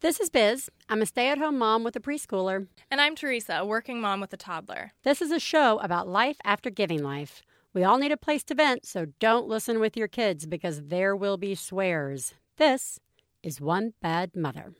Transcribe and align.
This 0.00 0.20
is 0.20 0.30
Biz. 0.30 0.70
I'm 0.88 1.02
a 1.02 1.06
stay 1.06 1.28
at 1.28 1.38
home 1.38 1.58
mom 1.58 1.82
with 1.82 1.96
a 1.96 2.00
preschooler. 2.00 2.68
And 2.88 3.00
I'm 3.00 3.16
Theresa, 3.16 3.56
a 3.58 3.66
working 3.66 4.00
mom 4.00 4.20
with 4.20 4.32
a 4.32 4.36
toddler. 4.36 4.92
This 5.02 5.20
is 5.20 5.32
a 5.32 5.40
show 5.40 5.78
about 5.80 6.06
life 6.06 6.36
after 6.44 6.70
giving 6.70 7.02
life. 7.02 7.42
We 7.74 7.82
all 7.82 7.98
need 7.98 8.12
a 8.12 8.16
place 8.16 8.44
to 8.44 8.54
vent, 8.54 8.86
so 8.86 9.06
don't 9.18 9.48
listen 9.48 9.80
with 9.80 9.96
your 9.96 10.06
kids 10.06 10.46
because 10.46 10.82
there 10.84 11.16
will 11.16 11.36
be 11.36 11.56
swears. 11.56 12.34
This 12.58 13.00
is 13.42 13.60
One 13.60 13.94
Bad 14.00 14.36
Mother. 14.36 14.72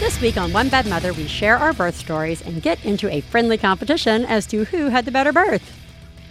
This 0.00 0.20
week 0.20 0.36
on 0.36 0.52
One 0.52 0.68
Bad 0.68 0.86
Mother, 0.86 1.12
we 1.12 1.28
share 1.28 1.58
our 1.58 1.72
birth 1.72 1.96
stories 1.96 2.42
and 2.42 2.60
get 2.60 2.84
into 2.84 3.08
a 3.08 3.20
friendly 3.20 3.56
competition 3.56 4.24
as 4.24 4.46
to 4.46 4.64
who 4.64 4.88
had 4.88 5.04
the 5.04 5.12
better 5.12 5.32
birth. 5.32 5.76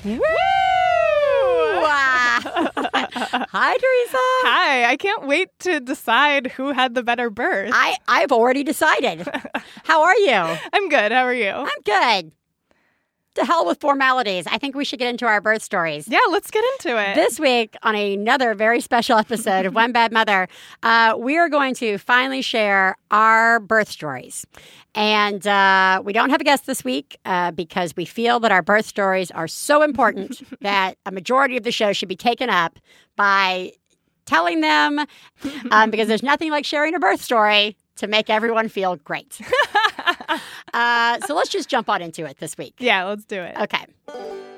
Woo! 0.04 0.20
Hi, 2.44 3.78
Theresa. 3.78 4.18
Hi, 4.46 4.86
I 4.86 4.96
can't 4.98 5.26
wait 5.28 5.50
to 5.60 5.80
decide 5.80 6.48
who 6.52 6.72
had 6.72 6.94
the 6.96 7.04
better 7.04 7.30
birth. 7.30 7.72
I, 7.74 7.96
I've 8.08 8.32
already 8.32 8.64
decided. 8.64 9.28
How 9.84 10.04
are 10.04 10.18
you? 10.18 10.58
I'm 10.74 10.90
good. 10.90 11.12
How 11.12 11.24
are 11.24 11.34
you? 11.34 11.50
I'm 11.50 11.82
good. 11.84 12.32
To 13.36 13.46
hell 13.46 13.68
with 13.68 13.80
formalities. 13.80 14.48
I 14.48 14.58
think 14.58 14.76
we 14.76 14.84
should 14.84 14.98
get 14.98 15.10
into 15.10 15.28
our 15.28 15.40
birth 15.42 15.62
stories. 15.62 16.08
yeah, 16.08 16.18
let's 16.32 16.50
get 16.50 16.64
into 16.74 16.98
it. 17.00 17.14
This 17.14 17.40
week, 17.40 17.76
on 17.84 17.94
another 17.96 18.56
very 18.56 18.82
special 18.82 19.18
episode 19.20 19.68
of 19.68 19.76
One 19.76 19.92
Bad 19.92 20.12
Mother, 20.12 20.48
uh, 20.82 21.16
we 21.18 21.38
are 21.38 21.48
going 21.48 21.76
to 21.76 22.00
finally 22.00 22.42
share 22.42 22.96
our 23.12 23.60
birth 23.60 23.90
stories. 23.92 24.44
And 24.98 25.46
uh, 25.46 26.02
we 26.04 26.12
don't 26.12 26.32
have 26.32 26.42
a 26.42 26.44
guest 26.44 26.66
this 26.66 26.84
week 26.84 27.20
uh, 27.24 27.52
because 27.52 27.96
we 27.96 28.04
feel 28.04 28.40
that 28.40 28.52
our 28.52 28.64
birth 28.64 28.88
stories 28.88 29.30
are 29.30 29.48
so 29.48 29.84
important 29.84 30.42
that 30.62 30.98
a 31.06 31.12
majority 31.12 31.56
of 31.56 31.64
the 31.64 31.72
show 31.72 31.94
should 31.94 32.10
be 32.10 32.16
taken 32.16 32.50
up 32.50 32.80
by 33.16 33.74
telling 34.26 34.62
them 34.62 35.06
um, 35.70 35.92
because 35.92 36.08
there's 36.08 36.24
nothing 36.24 36.50
like 36.50 36.66
sharing 36.66 36.96
a 36.96 37.00
birth 37.00 37.22
story 37.22 37.78
to 37.98 38.08
make 38.08 38.32
everyone 38.32 38.70
feel 38.70 38.96
great. 38.96 39.40
uh, 40.74 41.20
so 41.28 41.36
let's 41.36 41.50
just 41.50 41.70
jump 41.70 41.90
on 41.90 42.02
into 42.02 42.26
it 42.26 42.40
this 42.40 42.58
week. 42.58 42.74
yeah, 42.80 43.04
let's 43.06 43.24
do 43.24 43.40
it. 43.40 43.56
Okay. 43.56 43.86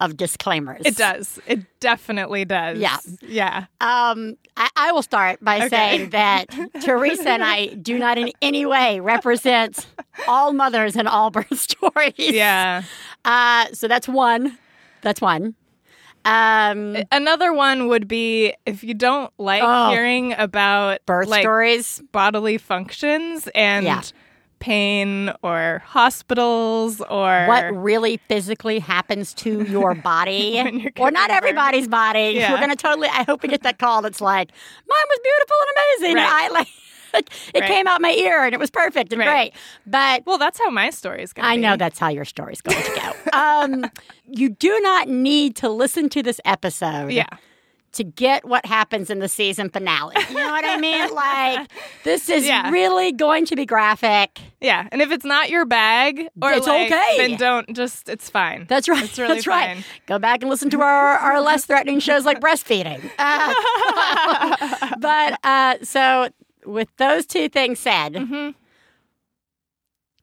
of 0.00 0.16
disclaimers. 0.16 0.82
It 0.84 0.96
does. 0.96 1.38
It 1.46 1.60
definitely 1.80 2.44
does. 2.44 2.78
Yeah. 2.78 2.98
Yeah. 3.20 3.66
Um, 3.80 4.36
I, 4.56 4.68
I 4.76 4.92
will 4.92 5.02
start 5.02 5.42
by 5.42 5.56
Okay. 5.56 5.68
saying 5.68 6.10
that 6.10 6.46
Theresa 6.82 7.28
and 7.30 7.42
I 7.44 7.66
do 7.66 7.98
not 7.98 8.16
in 8.18 8.30
any 8.40 8.64
way 8.66 9.00
represent 9.00 9.86
all 10.28 10.52
mothers 10.52 10.94
and 10.96 11.08
all 11.08 11.30
birth 11.30 11.58
stories. 11.58 12.14
Yeah. 12.16 12.82
Uh, 13.24 13.66
so 13.72 13.88
that's 13.88 14.06
one. 14.08 14.56
That's 15.02 15.20
one. 15.20 15.54
Um, 16.24 16.96
Another 17.10 17.52
one 17.52 17.88
would 17.88 18.06
be 18.08 18.52
if 18.66 18.84
you 18.84 18.92
don't 18.94 19.32
like 19.38 19.62
Oh. 19.64 19.90
hearing 19.90 20.34
about 20.36 20.98
birth 21.06 21.28
like 21.28 21.42
stories. 21.42 22.02
bodily 22.12 22.58
functions 22.58 23.48
and 23.54 23.86
Yeah. 23.86 24.02
Pain 24.60 25.32
or 25.42 25.82
hospitals 25.86 27.00
or 27.02 27.46
what 27.46 27.64
really 27.74 28.18
physically 28.28 28.78
happens 28.78 29.32
to 29.34 29.62
your 29.68 29.94
body 29.94 30.90
or 30.98 31.10
not 31.10 31.30
everybody's 31.30 31.88
body 31.88 32.32
Yeah. 32.34 32.52
we're 32.52 32.60
gonna 32.60 32.76
totally 32.76 33.08
i 33.08 33.22
hope 33.22 33.42
we 33.42 33.48
get 33.48 33.62
that 33.62 33.78
call 33.78 34.02
that's 34.02 34.20
like 34.20 34.50
mine 34.88 35.06
was 35.08 35.18
beautiful 35.22 35.56
and 35.60 35.76
amazing 35.76 36.16
Right. 36.16 36.32
i 36.32 36.48
like 36.50 36.68
it 37.54 37.60
Right. 37.60 37.68
came 37.68 37.86
out 37.86 38.00
my 38.02 38.10
ear 38.12 38.44
and 38.44 38.52
it 38.54 38.58
was 38.60 38.70
perfect 38.70 39.12
and 39.12 39.20
Right. 39.20 39.52
great 39.52 39.54
but 39.86 40.24
Well, 40.26 40.36
that's 40.38 40.58
how 40.58 40.68
my 40.70 40.90
story 40.90 41.22
is 41.22 41.32
going 41.32 41.46
I 41.46 41.56
be. 41.56 41.62
know 41.62 41.76
that's 41.76 41.98
how 41.98 42.08
your 42.08 42.24
story's 42.26 42.60
going 42.60 42.82
to 42.82 43.00
go. 43.00 43.38
um, 43.38 43.90
you 44.26 44.50
do 44.50 44.78
not 44.80 45.08
need 45.08 45.56
to 45.56 45.68
listen 45.70 46.08
to 46.10 46.22
this 46.22 46.40
episode 46.44 47.10
Yeah. 47.12 47.26
To 47.92 48.04
get 48.04 48.44
what 48.44 48.64
happens 48.66 49.10
in 49.10 49.18
the 49.18 49.28
season 49.28 49.70
finale. 49.70 50.14
You 50.28 50.34
know 50.36 50.48
what 50.50 50.64
I 50.64 50.76
mean? 50.76 51.08
Like, 51.14 51.70
this 52.04 52.28
is 52.28 52.46
Yeah. 52.46 52.70
really 52.70 53.12
going 53.12 53.44
to 53.46 53.56
be 53.56 53.64
graphic. 53.66 54.40
Yeah. 54.60 54.88
And 54.92 55.00
if 55.02 55.10
it's 55.10 55.24
not 55.24 55.48
your 55.50 55.64
bag 55.64 56.28
or 56.40 56.52
It's 56.52 56.66
like, 56.66 56.92
okay. 56.92 57.16
then 57.16 57.36
don't 57.38 57.74
just 57.74 58.08
it's 58.08 58.28
fine. 58.30 58.66
That's 58.68 58.88
right. 58.88 59.02
It's 59.02 59.18
really 59.18 59.34
That's 59.36 59.46
right. 59.46 59.84
Go 60.06 60.18
back 60.18 60.42
and 60.42 60.50
listen 60.50 60.70
to 60.70 60.80
our, 60.82 61.16
our 61.18 61.40
less 61.40 61.64
threatening 61.64 61.98
shows 62.00 62.24
like 62.24 62.40
breastfeeding. 62.40 63.00
Uh, 63.18 64.94
but 64.98 65.38
uh, 65.44 65.76
so, 65.82 66.28
with 66.66 66.88
those 66.98 67.26
two 67.26 67.48
things 67.48 67.78
said, 67.78 68.14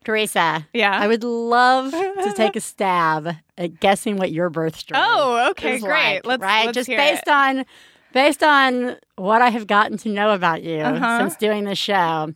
Theresa, 0.06 0.68
yeah. 0.74 0.98
I 0.98 1.08
would 1.08 1.24
love 1.24 1.92
to 1.92 2.34
take 2.38 2.56
a 2.56 2.62
stab 2.62 3.36
at 3.58 3.80
guessing 3.80 4.18
what 4.18 4.32
your 4.32 4.50
birth 4.50 4.78
story. 4.78 5.02
Oh, 5.04 5.50
okay, 5.52 5.80
great. 5.80 6.26
like, 6.26 6.26
Let's- 6.26 6.42
right, 6.42 6.66
let's 6.68 6.76
just 6.76 6.88
based 6.90 7.24
it. 7.28 7.30
on 7.30 7.66
based 8.14 8.44
on 8.44 8.96
what 9.18 9.42
I 9.42 9.50
have 9.50 9.68
gotten 9.68 9.98
to 10.00 10.10
know 10.10 10.32
about 10.34 10.64
you 10.64 10.78
Uh-huh. 10.80 11.20
since 11.20 11.36
doing 11.36 11.66
the 11.66 11.76
show. 11.76 12.34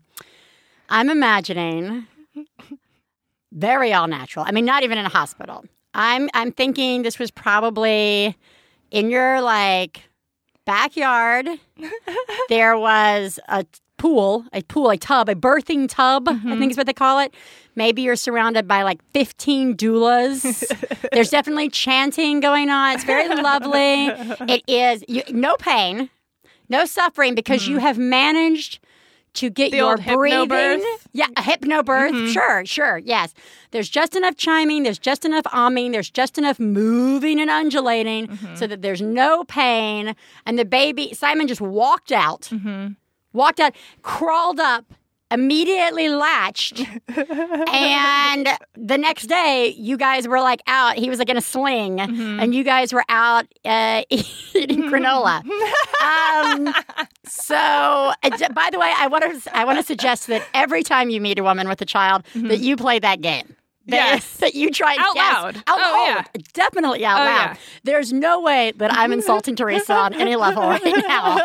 I'm 0.89 1.09
imagining 1.09 2.07
very 3.51 3.93
all 3.93 4.07
natural. 4.07 4.45
I 4.47 4.51
mean, 4.51 4.65
not 4.65 4.83
even 4.83 4.97
in 4.97 5.05
a 5.05 5.09
hospital. 5.09 5.63
I'm 5.93 6.29
I'm 6.33 6.51
thinking 6.51 7.01
this 7.03 7.17
was 7.19 7.31
probably 7.31 8.35
in 8.91 9.09
your 9.09 9.41
like 9.41 10.03
backyard. 10.65 11.47
there 12.49 12.77
was 12.77 13.39
a 13.47 13.65
pool, 13.99 14.45
a 14.51 14.63
pool, 14.63 14.89
a 14.89 14.97
tub, 14.97 15.29
a 15.29 15.35
birthing 15.35 15.87
tub, 15.87 16.27
I 16.27 16.33
mm-hmm. 16.33 16.59
think 16.59 16.71
is 16.71 16.77
what 16.77 16.87
they 16.87 16.93
call 16.93 17.19
it. 17.19 17.33
Maybe 17.75 18.01
you're 18.01 18.15
surrounded 18.15 18.67
by 18.67 18.81
like 18.81 18.99
15 19.11 19.77
doulas. 19.77 20.65
There's 21.11 21.29
definitely 21.29 21.69
chanting 21.69 22.39
going 22.39 22.69
on. 22.69 22.95
It's 22.95 23.03
very 23.03 23.27
lovely. 23.27 24.09
It 24.49 24.63
is 24.67 25.03
you, 25.07 25.21
no 25.29 25.55
pain, 25.57 26.09
no 26.69 26.85
suffering 26.85 27.35
because 27.35 27.67
you 27.67 27.77
mm. 27.77 27.81
have 27.81 27.97
managed 27.97 28.79
to 29.35 29.49
get 29.49 29.71
The 29.71 29.77
your 29.77 29.97
breathing. 29.97 30.49
hypnobirth? 30.49 30.83
Yeah, 31.13 31.27
a 31.37 31.41
hypnobirth. 31.41 32.11
Mm-hmm. 32.11 32.31
Sure, 32.31 32.65
sure, 32.65 32.97
yes. 32.97 33.33
There's 33.71 33.89
just 33.89 34.15
enough 34.15 34.37
chiming, 34.37 34.83
there's 34.83 34.99
just 34.99 35.25
enough 35.25 35.43
umming, 35.45 35.91
there's 35.91 36.09
just 36.09 36.37
enough 36.37 36.59
moving 36.59 37.39
and 37.39 37.49
undulating 37.49 38.27
mm-hmm. 38.27 38.55
so 38.55 38.65
that 38.65 38.81
there's 38.81 39.01
no 39.01 39.43
pain. 39.43 40.15
And 40.45 40.57
the 40.57 40.65
baby, 40.65 41.13
Simon 41.13 41.47
just 41.47 41.61
walked 41.61 42.11
out, 42.11 42.49
walked 43.33 43.59
out, 43.59 43.73
crawled 44.01 44.59
up, 44.59 44.85
immediately 45.31 46.09
latched. 46.09 46.79
and 47.71 48.47
the 48.75 48.97
next 48.97 49.27
day, 49.27 49.75
you 49.77 49.97
guys 49.97 50.27
were 50.27 50.39
like 50.41 50.61
out. 50.67 50.95
He 50.97 51.09
was 51.09 51.19
like 51.19 51.29
in 51.29 51.37
a 51.37 51.41
sling, 51.41 51.99
and 51.99 52.53
you 52.55 52.63
guys 52.63 52.93
were 52.93 53.03
out 53.09 53.45
uh, 53.65 54.03
eating 54.09 54.83
granola. 54.89 55.43
um, 56.01 56.73
so, 57.25 57.55
uh, 57.55 58.13
by 58.53 58.69
the 58.71 58.79
way, 58.79 58.91
I 58.97 59.07
want 59.07 59.43
to 59.43 59.55
I 59.57 59.65
want 59.65 59.77
to 59.77 59.83
suggest 59.83 60.27
that 60.27 60.43
every 60.53 60.83
time 60.83 61.09
you 61.09 61.21
meet 61.21 61.37
a 61.39 61.43
woman 61.43 61.67
with 61.67 61.81
a 61.81 61.85
child, 61.85 62.23
that 62.35 62.59
you 62.59 62.75
play 62.75 62.99
that 62.99 63.21
game. 63.21 63.55
That, 63.87 63.95
Yes. 63.95 64.37
that 64.37 64.53
you 64.53 64.69
try 64.69 64.93
and 64.93 65.01
Out 65.01 65.15
guess- 65.15 65.33
loud. 65.33 65.55
Out 65.65 65.79
Oh, 65.81 66.13
loud. 66.15 66.43
Definitely 66.53 67.03
out 67.05 67.21
Oh, 67.21 67.25
loud. 67.25 67.35
yeah. 67.51 67.55
There's 67.85 68.13
no 68.13 68.39
way 68.39 68.71
that 68.75 68.93
I'm 68.93 69.11
insulting 69.11 69.55
Theresa 69.55 69.93
on 69.95 70.13
any 70.13 70.35
level 70.35 70.61
right 70.61 70.83
now. 70.85 71.39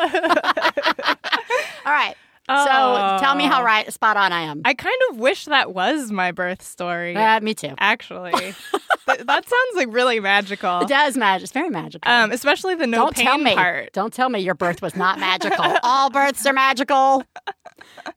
All 1.87 1.93
right. 1.93 2.17
So 2.47 3.17
tell 3.25 3.35
me 3.35 3.45
how 3.45 3.63
Oh. 3.63 3.65
right 3.65 3.91
spot 3.91 4.19
on 4.19 4.31
I 4.31 4.43
am. 4.43 4.61
I 4.67 4.75
kind 4.75 4.97
of 5.11 5.17
wish 5.19 5.47
that 5.47 5.73
was 5.73 6.13
my 6.13 6.31
birth 6.31 6.61
story. 6.63 7.17
Uh, 7.17 7.41
me 7.41 7.55
too. 7.55 7.73
Actually, 7.79 8.33
Th- 8.33 9.19
that 9.21 9.49
sounds 9.49 9.77
like 9.77 9.89
really 9.91 10.21
magical. 10.21 10.81
It 10.81 10.89
does 10.89 11.17
magic. 11.17 11.45
It's 11.45 11.53
very 11.53 11.71
magical. 11.71 12.11
Um, 12.11 12.33
especially 12.33 12.75
the 12.75 12.87
no 12.87 12.99
Don't 13.05 13.17
pain 13.17 13.25
tell 13.25 13.39
me. 13.39 13.55
part. 13.55 13.93
Don't 13.95 14.13
tell 14.13 14.29
me 14.29 14.41
your 14.41 14.55
birth 14.55 14.83
was 14.83 14.95
not 14.95 15.19
magical. 15.19 15.65
All 15.83 16.11
births 16.11 16.45
are 16.45 16.53
magical. 16.53 17.25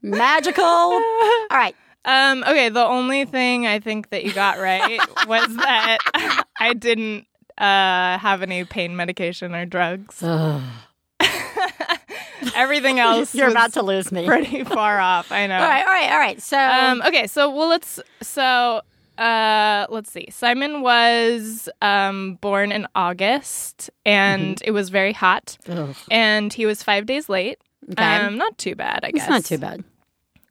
Magical. 0.02 0.64
All 0.64 1.46
right. 1.50 1.74
Um, 2.04 2.42
okay, 2.42 2.68
the 2.68 2.84
only 2.84 3.24
thing 3.24 3.66
I 3.66 3.80
think 3.80 4.10
that 4.10 4.24
you 4.24 4.32
got 4.32 4.58
right 4.58 5.00
was 5.26 5.56
that 5.56 6.44
I 6.60 6.74
didn't 6.74 7.26
uh, 7.58 8.18
have 8.18 8.42
any 8.42 8.64
pain 8.64 8.94
medication 8.96 9.54
or 9.54 9.64
drugs. 9.66 10.22
Everything 12.54 12.98
else 13.08 13.34
You're 13.34 13.48
about 13.50 13.72
to 13.74 13.82
lose 13.82 14.10
me. 14.12 14.26
pretty 14.26 14.64
far 14.64 14.98
off. 15.00 15.30
I 15.32 15.46
know. 15.46 15.56
All 15.60 15.60
right. 15.68 15.84
All 15.86 15.92
right. 15.92 16.10
All 16.12 16.18
right. 16.18 16.40
So 16.42 16.58
Um, 16.58 17.02
okay, 17.06 17.26
so 17.26 17.50
well, 17.50 17.68
let's. 17.68 18.00
So 18.22 18.82
uh, 19.18 19.86
let's 19.90 20.10
see. 20.12 20.28
Simon 20.30 20.80
was 20.80 21.68
um, 21.82 22.36
born 22.40 22.70
in 22.72 22.86
August, 22.94 23.90
and 24.06 24.56
Mm-hmm. 24.56 24.68
it 24.68 24.70
was 24.72 24.90
very 24.90 25.12
hot, 25.12 25.58
and 26.10 26.52
he 26.52 26.66
was 26.66 26.82
five 26.82 27.06
days 27.06 27.28
late. 27.28 27.58
Okay. 27.92 28.02
Um, 28.04 28.36
not 28.36 28.56
too 28.58 28.74
bad, 28.74 29.00
I 29.04 29.10
guess. 29.10 29.22
It's 29.22 29.30
not 29.30 29.44
too 29.44 29.58
bad. 29.58 29.82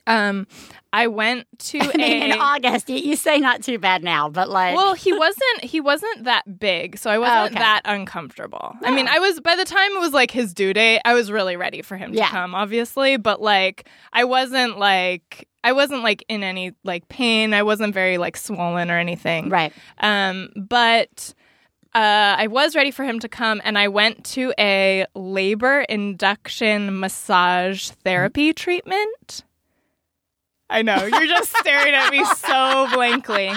Um, 0.08 0.48
I 0.94 1.08
went 1.08 1.46
to 1.60 1.80
I 1.82 1.98
mean, 1.98 2.32
in. 2.32 2.40
August, 2.40 2.90
you, 2.90 3.16
say 3.16 3.40
not 3.40 3.62
too 3.62 3.78
bad 3.78 4.04
now, 4.04 4.30
but 4.30 4.50
like, 4.50 4.76
Well, 4.76 4.94
he 4.94 5.12
wasn't. 5.18 5.64
He 5.64 5.80
wasn't 5.82 6.24
that 6.24 6.60
big, 6.60 6.98
so 6.98 7.12
I 7.12 7.18
wasn't 7.20 7.38
Oh, 7.40 7.46
okay. 7.48 7.56
that 7.60 7.82
uncomfortable. 7.86 8.74
I 8.84 8.92
mean, 8.92 9.08
I 9.08 9.20
was 9.20 9.40
by 9.42 9.56
the 9.56 9.66
time 9.66 9.92
it 9.92 10.00
was 10.00 10.14
like 10.14 10.32
his 10.32 10.54
due 10.54 10.74
date, 10.74 11.02
I 11.06 11.14
was 11.14 11.32
really 11.32 11.56
ready 11.58 11.82
for 11.82 11.98
him 11.98 12.14
to 12.14 12.18
Yeah. 12.18 12.30
come, 12.30 12.56
obviously. 12.56 13.18
But 13.18 13.42
like, 13.42 13.88
I 14.14 14.24
wasn't 14.24 14.80
like 14.80 15.48
I 15.64 15.74
wasn't 15.74 16.04
like 16.04 16.24
in 16.30 16.42
any 16.44 16.72
like 16.86 17.08
pain. 17.10 17.54
I 17.54 17.64
wasn't 17.64 17.94
very 17.94 18.18
like 18.18 18.38
swollen 18.38 18.90
or 18.90 18.98
anything. 18.98 19.50
right. 19.50 19.74
Um, 20.00 20.50
but 20.56 21.34
uh, 21.94 22.36
I 22.38 22.48
was 22.48 22.76
ready 22.76 22.92
for 22.92 23.04
him 23.04 23.20
to 23.22 23.28
come, 23.28 23.60
and 23.66 23.78
I 23.78 23.88
went 23.90 24.24
to 24.26 24.54
a 24.60 25.06
labor 25.16 25.82
induction 25.90 27.00
massage 27.00 27.90
therapy 27.90 28.54
treatment. 28.54 29.44
I 30.70 30.82
know 30.82 31.06
you're 31.06 31.28
just 31.28 31.56
staring 31.58 31.94
at 31.94 32.12
me 32.12 32.26
so 32.26 32.88
blankly. 32.94 33.52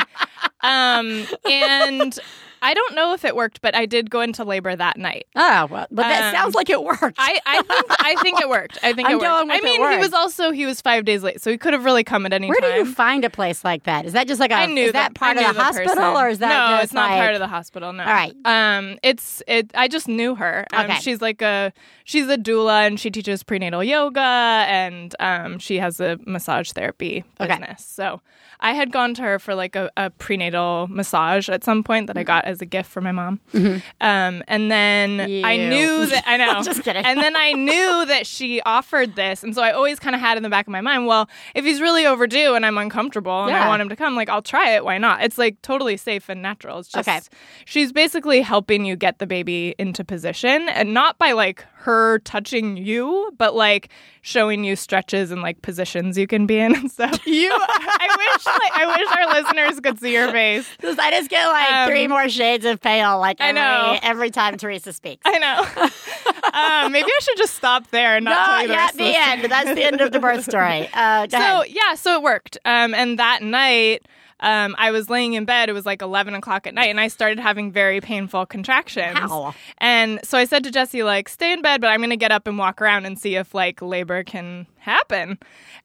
Um, 0.62 1.26
and 1.44 2.18
I 2.62 2.74
don't 2.74 2.94
know 2.94 3.14
if 3.14 3.24
it 3.24 3.34
worked, 3.34 3.60
but 3.62 3.74
I 3.74 3.86
did 3.86 4.10
go 4.10 4.20
into 4.20 4.44
labor 4.44 4.74
that 4.76 4.96
night. 4.98 5.26
Oh, 5.36 5.66
well, 5.70 5.86
but 5.90 6.02
that 6.02 6.34
Um, 6.34 6.38
sounds 6.38 6.54
like 6.54 6.68
it 6.70 6.82
worked. 6.82 7.16
I, 7.18 7.40
I 7.46 7.62
think 7.62 7.84
I 8.00 8.14
think 8.22 8.40
it 8.40 8.48
worked. 8.48 8.78
I 8.82 8.92
think 8.92 9.08
I'm 9.08 9.14
it 9.14 9.20
worked. 9.20 9.50
I 9.50 9.60
mean, 9.60 9.90
he 9.92 9.96
was 9.98 10.12
also 10.12 10.50
he 10.50 10.66
was 10.66 10.80
five 10.80 11.04
days 11.04 11.22
late, 11.22 11.40
so 11.40 11.50
he 11.50 11.56
could 11.58 11.72
have 11.72 11.84
really 11.84 12.04
come 12.04 12.26
at 12.26 12.32
any 12.32 12.48
Where 12.48 12.58
time. 12.60 12.70
Where 12.70 12.82
do 12.82 12.88
you 12.88 12.94
find 12.94 13.24
a 13.24 13.30
place 13.30 13.64
like 13.64 13.84
that? 13.84 14.04
Is 14.04 14.12
that 14.12 14.26
just 14.28 14.40
like 14.40 14.50
a? 14.50 14.54
I 14.54 14.66
knew 14.66 14.86
is 14.86 14.92
that 14.92 15.14
the- 15.14 15.18
part 15.18 15.36
of 15.36 15.42
knew 15.46 15.52
the, 15.52 15.60
hospital, 15.62 15.94
person. 15.94 16.02
or 16.16 16.28
is 16.28 16.38
that 16.40 16.48
no? 16.70 16.74
just 16.76 16.84
it's 16.84 16.92
not 16.92 17.10
like, 17.10 17.20
part 17.20 17.34
of 17.34 17.40
the 17.40 17.46
hospital. 17.48 17.92
No. 17.92 18.04
All 18.04 18.12
right. 18.12 18.34
Um, 18.44 18.98
it's 19.02 19.42
it. 19.46 19.70
I 19.74 19.88
just 19.88 20.08
knew 20.08 20.34
her. 20.34 20.66
Um, 20.74 20.80
Okay. 20.90 20.98
She's 21.00 21.20
like 21.20 21.40
a 21.42 21.72
she's 22.04 22.26
a 22.28 22.36
doula 22.36 22.86
and 22.86 22.98
she 22.98 23.10
teaches 23.10 23.42
prenatal 23.42 23.84
yoga 23.84 24.20
and 24.68 25.14
um 25.20 25.58
she 25.58 25.78
has 25.78 26.00
a 26.00 26.18
massage 26.26 26.72
therapy 26.72 27.24
business. 27.38 27.58
Okay. 27.60 27.74
So 27.78 28.20
I 28.60 28.72
had 28.74 28.92
gone 28.92 29.14
to 29.14 29.22
her 29.22 29.38
for 29.38 29.54
like 29.54 29.76
a, 29.76 29.90
a 29.96 30.10
prenatal 30.10 30.86
massage 30.90 31.48
at 31.48 31.64
some 31.64 31.82
point 31.84 32.08
that 32.08 32.16
I 32.18 32.22
got 32.24 32.46
as 32.50 32.60
a 32.60 32.66
gift 32.66 32.90
for 32.90 33.00
my 33.00 33.12
mom. 33.12 33.40
Um, 33.54 34.42
and 34.46 34.70
then 34.70 35.20
I 35.20 35.24
Mm-hmm. 35.60 35.70
Knew 35.70 36.06
that 36.06 36.24
I 36.26 36.36
know. 36.42 36.62
Just 36.62 36.82
kidding. 36.82 37.04
And 37.04 37.18
then 37.20 37.34
I 37.36 37.52
knew 37.52 38.04
that 38.06 38.26
she 38.26 38.60
offered 38.62 39.14
this, 39.16 39.42
and 39.42 39.54
so 39.54 39.62
I 39.62 39.72
always 39.72 39.98
kind 39.98 40.14
of 40.14 40.20
had 40.20 40.36
in 40.36 40.42
the 40.42 40.48
back 40.48 40.66
of 40.66 40.70
my 40.72 40.80
mind, 40.80 41.06
well, 41.06 41.28
if 41.54 41.64
he's 41.64 41.80
really 41.80 42.04
overdue 42.06 42.54
and 42.54 42.66
I'm 42.66 42.76
uncomfortable 42.78 43.42
and 43.42 43.50
Yeah. 43.50 43.64
I 43.64 43.68
want 43.68 43.80
him 43.82 43.88
to 43.88 43.96
come, 43.96 44.14
like 44.16 44.28
I'll 44.28 44.42
try 44.42 44.70
it. 44.74 44.84
Why 44.84 44.98
not? 44.98 45.22
It's 45.22 45.38
like 45.38 45.60
totally 45.62 45.96
safe 45.96 46.28
and 46.28 46.42
natural. 46.42 46.78
It's 46.80 46.88
just 46.88 47.08
Okay. 47.08 47.20
she's 47.64 47.92
basically 47.92 48.40
helping 48.42 48.84
you 48.84 48.96
get 48.96 49.18
the 49.18 49.26
baby 49.26 49.74
into 49.78 50.04
position, 50.04 50.68
and 50.68 50.92
not 50.94 51.18
by 51.18 51.32
like 51.32 51.64
her 51.82 52.18
touching 52.20 52.76
you, 52.76 53.32
but 53.38 53.54
like 53.54 53.88
showing 54.22 54.64
you 54.64 54.76
stretches 54.76 55.30
and 55.30 55.40
like 55.40 55.62
positions 55.62 56.18
you 56.18 56.26
can 56.26 56.44
be 56.46 56.58
in 56.58 56.74
and 56.76 56.90
stuff. 56.90 57.18
You, 57.26 57.50
I 57.58 58.08
wish, 58.18 58.46
like, 58.46 58.72
I 58.74 58.86
wish 58.98 59.16
our 59.16 59.42
listeners 59.42 59.80
could 59.80 59.98
see 59.98 60.12
your 60.12 60.30
face. 60.30 60.68
I 60.82 61.10
just 61.10 61.30
get 61.30 61.46
like 61.46 61.72
Um, 61.72 61.88
three 61.88 62.06
more 62.06 62.28
shades 62.28 62.64
of 62.66 62.80
pale, 62.80 63.18
like 63.18 63.38
I 63.40 63.52
know. 63.52 63.98
every 64.02 64.30
time 64.30 64.56
Theresa 64.58 64.92
speaks. 64.92 65.22
I 65.24 65.38
know. 65.38 66.82
um, 66.84 66.92
maybe 66.92 67.06
I 67.08 67.18
should 67.22 67.36
just 67.38 67.54
stop 67.54 67.88
there 67.90 68.16
and 68.16 68.24
not 68.24 68.30
no, 68.30 68.46
tell 68.46 68.62
you 68.62 68.68
the 68.68 68.74
yeah, 68.74 68.90
the 68.94 69.42
end. 69.42 69.50
That's 69.50 69.74
the 69.74 69.84
end 69.84 70.00
of 70.00 70.12
the 70.12 70.18
birth 70.20 70.44
story. 70.44 70.88
Uh, 70.92 71.26
so 71.28 71.36
ahead. 71.38 71.66
yeah, 71.70 71.94
so 71.94 72.14
it 72.16 72.22
worked. 72.22 72.58
Um, 72.64 72.92
and 72.94 73.18
that 73.18 73.42
night, 73.42 74.06
um, 74.40 74.74
I 74.78 74.90
was 74.90 75.08
laying 75.08 75.34
in 75.34 75.44
bed. 75.44 75.68
It 75.68 75.72
was 75.72 75.86
like 75.86 76.02
eleven 76.02 76.34
o'clock 76.34 76.66
at 76.66 76.74
night, 76.74 76.90
and 76.90 77.00
I 77.00 77.08
started 77.08 77.38
having 77.38 77.70
very 77.72 78.00
painful 78.00 78.46
contractions. 78.46 79.18
Ow. 79.18 79.54
And 79.78 80.20
so 80.24 80.38
I 80.38 80.44
said 80.44 80.64
to 80.64 80.70
Jesse, 80.70 81.02
like, 81.02 81.28
stay 81.28 81.52
in 81.52 81.62
bed, 81.62 81.80
but 81.80 81.88
I'm 81.88 82.00
gonna 82.00 82.16
get 82.16 82.32
up 82.32 82.46
and 82.46 82.58
walk 82.58 82.80
around 82.82 83.06
and 83.06 83.18
see 83.18 83.36
if 83.36 83.54
like 83.54 83.80
labor 83.80 84.24
can 84.24 84.66
happen. 84.78 85.38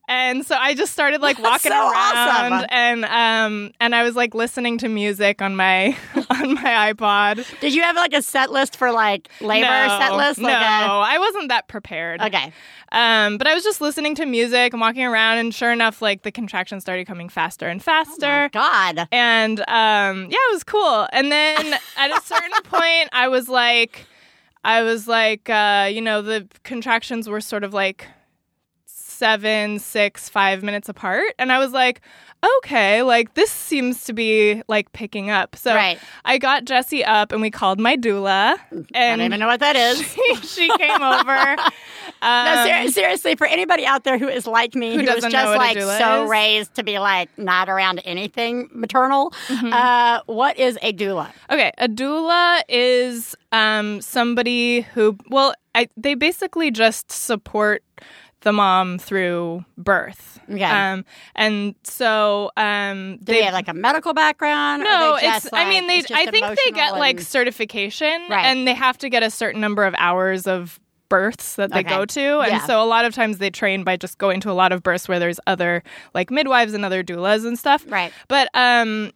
And 0.08 0.46
so 0.46 0.56
I 0.56 0.74
just 0.76 0.94
started 0.94 1.22
like 1.22 1.40
walking 1.44 1.72
so 1.72 1.78
around, 1.78 2.54
awesome. 2.54 2.68
and 2.70 3.06
um, 3.06 3.72
and 3.80 3.96
I 3.96 4.04
was 4.04 4.16
like 4.16 4.36
listening 4.36 4.78
to 4.80 4.90
music 4.90 5.42
on 5.42 5.56
my 5.56 5.98
on 6.30 6.54
my 6.56 6.94
iPod. 6.94 7.46
Did 7.60 7.74
you 7.74 7.82
have 7.82 7.96
like 7.96 8.14
a 8.14 8.22
set 8.22 8.52
list 8.52 8.78
for 8.78 8.92
like 8.92 9.30
labor 9.42 9.66
no, 9.68 10.00
set 10.00 10.16
list? 10.16 10.40
no, 10.40 10.48
Like 10.48 10.56
I 10.56 11.18
wasn't 11.20 11.50
that 11.50 11.68
prepared. 11.68 12.22
Okay. 12.22 12.54
Um, 12.92 13.38
but 13.38 13.48
I 13.48 13.54
was 13.54 13.64
just 13.64 13.82
listening 13.82 14.16
to 14.16 14.26
music 14.26 14.74
and 14.74 14.80
walking 14.80 15.04
around, 15.04 15.40
and 15.40 15.54
sure 15.54 15.72
enough, 15.72 16.02
like 16.02 16.22
the 16.22 16.32
contractions 16.32 16.84
started 16.84 17.08
coming 17.08 17.28
faster 17.30 17.68
and 17.68 17.82
faster. 17.84 18.50
God. 18.54 19.08
and 19.12 19.60
um, 19.62 20.24
yeah, 20.30 20.38
it 20.50 20.54
was 20.54 20.64
cool. 20.64 21.08
And 21.12 21.32
then 21.32 21.74
at 21.98 22.18
a 22.18 22.22
certain 22.22 22.52
point, 22.64 23.10
I 23.12 23.28
was 23.28 23.50
like, 23.50 24.06
I 24.64 24.84
was 24.84 25.08
like, 25.08 25.50
uh, 25.50 25.90
you 25.92 26.02
know, 26.02 26.22
the 26.22 26.48
contractions 26.64 27.28
were 27.28 27.42
sort 27.42 27.64
of 27.64 27.74
like 27.74 28.08
seven, 29.16 29.80
six, 29.80 30.30
five 30.30 30.64
minutes 30.64 30.90
apart, 30.90 31.34
and 31.40 31.52
I 31.52 31.60
was 31.60 31.72
like. 31.72 32.02
Okay, 32.60 33.02
like 33.02 33.34
this 33.34 33.50
seems 33.50 34.04
to 34.04 34.14
be 34.14 34.62
like 34.68 34.92
picking 34.92 35.32
up. 35.32 35.56
So 35.56 35.74
Right. 35.74 35.98
I 36.26 36.38
got 36.38 36.66
Jesse 36.66 37.04
up 37.04 37.32
and 37.32 37.42
we 37.42 37.50
called 37.50 37.80
my 37.80 37.98
doula. 37.98 38.60
I 38.94 39.08
don't 39.10 39.22
even 39.22 39.40
know 39.40 39.48
what 39.48 39.62
that 39.62 39.76
is. 39.76 40.00
she, 40.12 40.36
she 40.46 40.78
came 40.78 41.02
over. 41.02 41.56
Um, 42.22 42.46
No, 42.46 42.66
ser- 42.66 42.92
seriously, 42.92 43.36
for 43.36 43.46
anybody 43.48 43.86
out 43.86 44.04
there 44.04 44.18
who 44.20 44.28
is 44.28 44.46
like 44.46 44.74
me, 44.76 44.94
Who 44.96 45.02
who, 45.02 45.14
was 45.16 45.24
just 45.24 45.58
like 45.58 45.78
so 45.80 46.24
is? 46.24 46.30
raised 46.30 46.76
to 46.76 46.84
be 46.84 46.98
like 47.00 47.36
not 47.38 47.68
around 47.68 48.00
anything 48.06 48.70
maternal, 48.72 49.32
Mm-hmm. 49.48 49.74
uh, 49.74 50.20
what 50.28 50.58
is 50.58 50.78
a 50.84 50.94
doula? 50.94 51.32
Okay, 51.52 51.72
a 51.80 51.88
doula 51.88 52.62
is 52.70 53.36
um, 53.52 54.02
somebody 54.02 54.82
who, 54.82 55.18
well, 55.30 55.54
I, 55.74 55.88
they 55.98 56.14
basically 56.16 56.70
just 56.72 57.12
support 57.12 57.84
the 58.46 58.54
mom 58.54 58.98
through 58.98 59.66
birth. 59.78 60.40
Okay. 60.50 60.64
Um, 60.64 61.04
and 61.36 61.74
so 61.84 62.52
um, 62.56 63.18
Do 63.18 63.34
they, 63.34 63.42
have 63.42 63.54
like 63.54 63.68
a 63.68 63.74
medical 63.74 64.14
background? 64.14 64.84
no, 64.84 65.18
they 65.20 65.28
it's. 65.28 65.50
I 65.52 65.68
mean, 65.68 65.88
they. 65.88 65.98
I 66.14 66.28
think 66.30 66.46
they 66.46 66.72
get 66.72 66.76
emotional 66.92 67.00
like 67.00 67.20
certification, 67.20 68.22
Right. 68.30 68.46
and 68.46 68.68
they 68.68 68.76
have 68.76 68.98
to 69.00 69.10
get 69.10 69.24
a 69.24 69.30
certain 69.32 69.60
number 69.60 69.84
of 69.84 69.96
hours 69.98 70.46
of 70.48 70.80
births 71.10 71.56
that 71.56 71.72
they 71.72 71.80
Okay. 71.80 71.90
go 71.90 72.06
to, 72.06 72.40
and 72.42 72.52
Yeah. 72.52 72.66
so 72.66 72.82
a 72.82 72.86
lot 72.86 73.06
of 73.06 73.14
times 73.16 73.40
they 73.40 73.50
train 73.50 73.84
by 73.84 73.98
just 73.98 74.18
going 74.20 74.40
to 74.42 74.52
a 74.52 74.54
lot 74.54 74.72
of 74.72 74.84
births 74.84 75.08
where 75.08 75.20
there's 75.20 75.40
other 75.48 75.84
like 76.14 76.30
midwives 76.32 76.74
and 76.74 76.86
other 76.86 77.04
doulas 77.04 77.46
and 77.46 77.58
stuff. 77.60 77.84
Right. 77.90 78.12
But 78.28 78.50
um, 78.54 79.12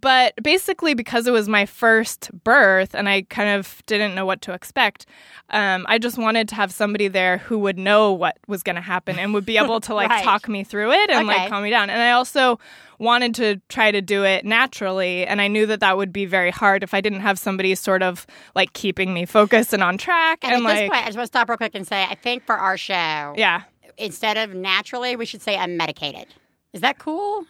but 0.00 0.32
basically 0.42 0.94
because 0.94 1.26
it 1.26 1.32
was 1.32 1.48
my 1.48 1.66
first 1.66 2.30
birth 2.44 2.94
and 2.94 3.08
I 3.08 3.22
kind 3.22 3.50
of 3.58 3.82
didn't 3.86 4.14
know 4.14 4.24
what 4.24 4.40
to 4.42 4.52
expect, 4.52 5.04
um, 5.50 5.84
I 5.88 5.98
just 5.98 6.16
wanted 6.16 6.48
to 6.48 6.54
have 6.54 6.72
somebody 6.72 7.08
there 7.08 7.38
who 7.38 7.58
would 7.58 7.78
know 7.78 8.12
what 8.12 8.38
was 8.48 8.62
going 8.62 8.76
to 8.76 8.82
happen 8.82 9.18
and 9.18 9.34
would 9.34 9.44
be 9.44 9.58
able 9.58 9.80
to 9.82 9.94
like 10.00 10.08
Right. 10.10 10.24
talk 10.24 10.48
me 10.48 10.64
through 10.64 10.92
it 10.92 11.10
and 11.10 11.28
Okay. 11.28 11.38
like 11.40 11.50
calm 11.50 11.62
me 11.62 11.70
down. 11.70 11.90
And 11.90 12.00
I 12.00 12.12
also 12.12 12.58
wanted 12.98 13.34
to 13.34 13.60
try 13.68 13.90
to 13.90 14.00
do 14.00 14.24
it 14.24 14.44
naturally 14.44 15.26
and 15.26 15.40
I 15.40 15.48
knew 15.48 15.66
that 15.66 15.80
that 15.80 15.96
would 15.96 16.12
be 16.12 16.24
very 16.24 16.50
hard 16.50 16.82
if 16.82 16.94
I 16.94 17.00
didn't 17.00 17.20
have 17.20 17.38
somebody 17.38 17.74
sort 17.74 18.02
of 18.02 18.26
like 18.54 18.72
keeping 18.72 19.12
me 19.12 19.26
focused 19.26 19.72
and 19.72 19.82
on 19.82 19.98
track 19.98 20.38
And, 20.42 20.54
and, 20.54 20.62
at 20.62 20.68
like 20.68 20.78
this 20.78 20.88
point, 20.88 21.02
I 21.02 21.06
just 21.08 21.16
want 21.18 21.24
to 21.26 21.32
stop 21.32 21.48
real 21.48 21.58
quick 21.58 21.74
and 21.74 21.86
say, 21.86 22.04
I 22.04 22.14
think 22.14 22.46
for 22.46 22.54
our 22.56 22.76
show, 22.78 23.34
yeah. 23.36 23.62
instead 23.98 24.38
of 24.38 24.54
naturally, 24.54 25.16
we 25.16 25.26
should 25.26 25.42
say 25.42 25.56
unmedicated. 25.56 26.26
Is 26.72 26.80
that 26.80 26.98
cool? 26.98 27.44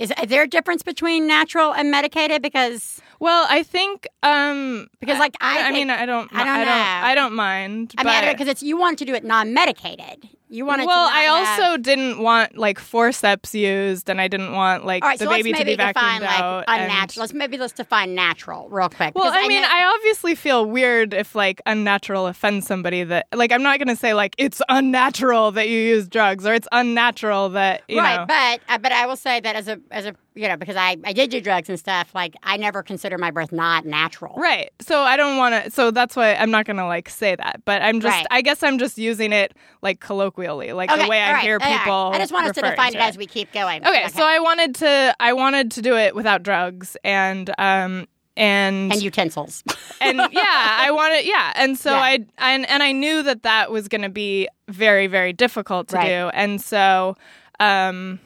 Is, 0.00 0.10
is 0.22 0.28
there 0.28 0.42
a 0.42 0.48
difference 0.48 0.82
between 0.82 1.26
natural 1.26 1.72
and 1.74 1.90
medicated? 1.90 2.40
Because 2.42 3.00
Well, 3.20 3.46
I 3.50 3.62
think 3.62 4.08
um 4.22 4.88
Because, 4.98 5.18
like, 5.18 5.36
I 5.40 5.60
I, 5.60 5.62
think- 5.64 5.74
mean 5.74 5.90
I 5.90 6.06
don't 6.06 6.28
I 6.32 6.38
don't 6.44 6.48
I 6.48 6.64
don't 6.64 7.04
I 7.10 7.14
don't 7.14 7.34
mind. 7.34 7.94
I 7.98 8.04
mean, 8.04 8.32
because 8.32 8.48
it's 8.48 8.62
you 8.62 8.76
want 8.78 8.98
to 9.00 9.04
do 9.04 9.14
it 9.14 9.24
non-medicated. 9.24 10.28
You 10.52 10.66
want 10.66 10.80
to. 10.80 10.86
well, 10.86 11.08
I 11.08 11.20
have- 11.20 11.60
also 11.60 11.76
didn't 11.76 12.18
want 12.18 12.58
like 12.58 12.80
forceps 12.80 13.54
used, 13.54 14.10
and 14.10 14.20
I 14.20 14.26
didn't 14.26 14.52
want 14.52 14.84
like 14.84 15.04
right, 15.04 15.16
the 15.18 15.26
so 15.26 15.30
baby 15.30 15.52
to 15.52 15.58
maybe 15.58 15.70
be 15.72 15.76
define 15.76 16.20
vacuumed 16.20 16.26
like 16.26 16.40
out. 16.40 16.64
unnatural. 16.66 17.02
and- 17.02 17.16
Let's 17.18 17.32
maybe 17.34 17.56
let's 17.56 17.72
define 17.72 18.14
natural 18.16 18.68
real 18.68 18.88
quick. 18.88 19.14
well, 19.14 19.30
because 19.30 19.44
I 19.44 19.46
mean, 19.46 19.62
know- 19.62 19.68
I 19.70 19.94
obviously 19.94 20.34
feel 20.34 20.66
weird 20.66 21.14
if 21.14 21.36
like 21.36 21.62
unnatural 21.66 22.26
offends 22.26 22.66
somebody. 22.66 23.04
That 23.04 23.28
like, 23.32 23.52
I'm 23.52 23.62
not 23.62 23.78
gonna 23.78 23.94
say 23.94 24.12
like 24.12 24.34
it's 24.38 24.60
unnatural 24.68 25.52
that 25.52 25.68
you 25.68 25.78
use 25.78 26.08
drugs, 26.08 26.44
or 26.44 26.52
it's 26.52 26.68
unnatural 26.72 27.50
that 27.50 27.82
you 27.88 27.98
right, 27.98 28.16
know. 28.16 28.26
but 28.26 28.60
uh, 28.74 28.78
but 28.78 28.90
I 28.90 29.06
will 29.06 29.16
say 29.16 29.38
that 29.40 29.54
as 29.54 29.68
a 29.68 29.78
as 29.92 30.04
a 30.04 30.16
you 30.34 30.48
know 30.48 30.56
because 30.56 30.76
I 30.76 30.96
I 31.04 31.12
did 31.12 31.30
do 31.30 31.40
drugs 31.40 31.68
and 31.68 31.78
stuff. 31.78 32.12
Like 32.14 32.34
I 32.42 32.56
never 32.56 32.82
consider 32.82 33.18
my 33.18 33.30
birth 33.30 33.52
not 33.52 33.86
natural. 33.86 34.34
Right. 34.36 34.70
So 34.80 35.00
I 35.02 35.16
don't 35.16 35.36
want 35.36 35.64
to. 35.64 35.70
So 35.70 35.92
that's 35.92 36.16
why 36.16 36.34
I'm 36.34 36.50
not 36.50 36.66
going 36.66 36.76
to 36.78 36.86
like 36.86 37.08
say 37.08 37.36
that. 37.36 37.62
But 37.64 37.82
I'm 37.82 38.00
just. 38.00 38.16
Right. 38.16 38.26
I 38.32 38.42
guess 38.42 38.62
I'm 38.64 38.78
just 38.78 38.98
using 38.98 39.32
it 39.32 39.54
like 39.82 40.00
colloquially, 40.00 40.39
like 40.48 40.90
Okay, 40.90 41.02
the 41.02 41.08
way 41.08 41.20
I 41.20 41.32
right, 41.34 41.42
hear 41.42 41.58
people. 41.60 42.10
I 42.12 42.18
just 42.18 42.32
want 42.32 42.46
us 42.46 42.54
to 42.56 42.62
define 42.62 42.92
to 42.92 42.98
it 42.98 43.02
as 43.02 43.16
we 43.18 43.26
keep 43.26 43.52
going. 43.52 43.86
Okay, 43.86 44.08
so 44.08 44.22
I 44.24 44.38
wanted 44.40 44.74
to. 44.76 45.14
I 45.20 45.32
wanted 45.32 45.70
to 45.72 45.82
do 45.82 45.96
it 45.96 46.14
without 46.14 46.42
drugs 46.42 46.96
and 47.04 47.50
um 47.58 48.06
and 48.36 48.92
and 48.92 49.02
utensils. 49.02 49.62
and 50.00 50.18
yeah, 50.32 50.76
I 50.80 50.90
wanted 50.92 51.26
yeah, 51.26 51.52
and 51.56 51.78
so 51.78 51.90
Yeah. 51.92 52.00
I 52.00 52.18
and 52.38 52.68
and 52.68 52.82
I 52.82 52.92
knew 52.92 53.22
that 53.22 53.42
that 53.42 53.70
was 53.70 53.88
going 53.88 54.02
to 54.02 54.08
be 54.08 54.48
very 54.68 55.06
very 55.06 55.32
difficult 55.32 55.88
to 55.88 55.96
Right. 55.96 56.08
do, 56.08 56.30
and 56.32 56.60
so 56.60 57.16
um 57.58 58.20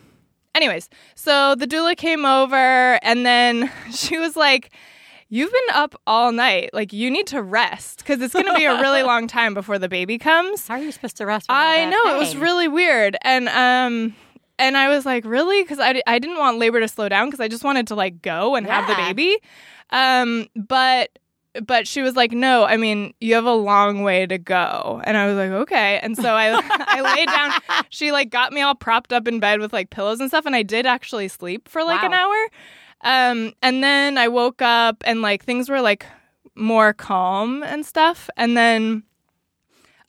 anyways, 0.54 0.88
so 1.14 1.54
the 1.56 1.66
doula 1.66 1.97
came 1.97 2.25
over 2.25 2.99
and 3.02 3.26
then 3.26 3.71
she 3.92 4.18
was 4.18 4.37
like, 4.37 4.71
You've 5.35 5.50
been 5.50 5.75
up 5.75 6.00
all 6.07 6.31
night. 6.31 6.71
Like, 6.73 6.93
you 6.93 7.11
need 7.11 7.26
to 7.26 7.43
rest 7.43 7.99
because 7.99 8.23
it's 8.23 8.35
going 8.35 8.47
to 8.47 8.55
be 8.55 8.67
a 8.67 8.81
really 8.81 9.03
long 9.12 9.26
time 9.26 9.53
before 9.53 9.81
the 9.81 9.88
baby 9.88 10.17
comes. 10.17 10.69
How 10.69 10.75
are 10.75 10.81
you 10.81 10.93
supposed 10.93 11.17
to 11.17 11.26
rest? 11.26 11.47
I 11.49 11.87
know 11.87 12.14
it 12.14 12.19
was 12.21 12.37
really 12.37 12.69
weird, 12.69 13.17
and 13.23 13.49
um, 13.49 14.14
and 14.61 14.76
I 14.76 14.88
was 14.88 15.05
like, 15.05 15.25
really, 15.25 15.61
because 15.64 15.81
I, 15.81 16.00
I 16.07 16.21
didn't 16.21 16.38
want 16.38 16.59
labor 16.59 16.79
to 16.79 16.87
slow 16.87 17.09
down 17.09 17.26
because 17.26 17.41
I 17.41 17.49
just 17.49 17.64
wanted 17.64 17.88
to 17.88 17.97
like 17.97 18.23
go 18.23 18.55
and 18.55 18.64
have 18.64 18.87
the 18.87 18.95
baby, 18.95 19.37
um, 19.91 20.47
but 20.55 21.19
but 21.64 21.88
she 21.88 22.00
was 22.00 22.14
like, 22.14 22.31
no, 22.31 22.62
I 22.62 22.76
mean, 22.76 23.12
you 23.21 23.35
have 23.35 23.45
a 23.45 23.55
long 23.55 24.05
way 24.05 24.26
to 24.26 24.38
go, 24.38 25.03
and 25.03 25.17
I 25.17 25.26
was 25.26 25.35
like, 25.35 25.50
okay, 25.50 25.99
and 26.00 26.17
so 26.17 26.33
I 26.33 26.61
I 26.71 27.00
laid 27.00 27.26
down. 27.26 27.85
She 27.88 28.12
like 28.12 28.31
got 28.31 28.53
me 28.53 28.61
all 28.61 28.76
propped 28.76 29.12
up 29.12 29.26
in 29.26 29.41
bed 29.41 29.59
with 29.59 29.73
like 29.73 29.91
pillows 29.91 30.21
and 30.21 30.31
stuff, 30.31 30.47
and 30.47 30.55
I 30.55 30.62
did 30.62 30.87
actually 30.87 31.26
sleep 31.26 31.69
for 31.69 31.83
like 31.83 32.05
an 32.05 32.12
hour, 32.12 32.37
um, 33.04 33.52
and 33.62 33.84
then 33.84 34.18
I 34.18 34.28
woke 34.28 34.61
up 34.62 35.02
and 35.06 35.23
like 35.23 35.44
things 35.44 35.68
were 35.68 35.80
like 35.80 36.06
more 36.54 36.92
calm 36.92 37.62
and 37.62 37.84
stuff, 37.87 38.28
and 38.37 38.56
then. 38.56 39.04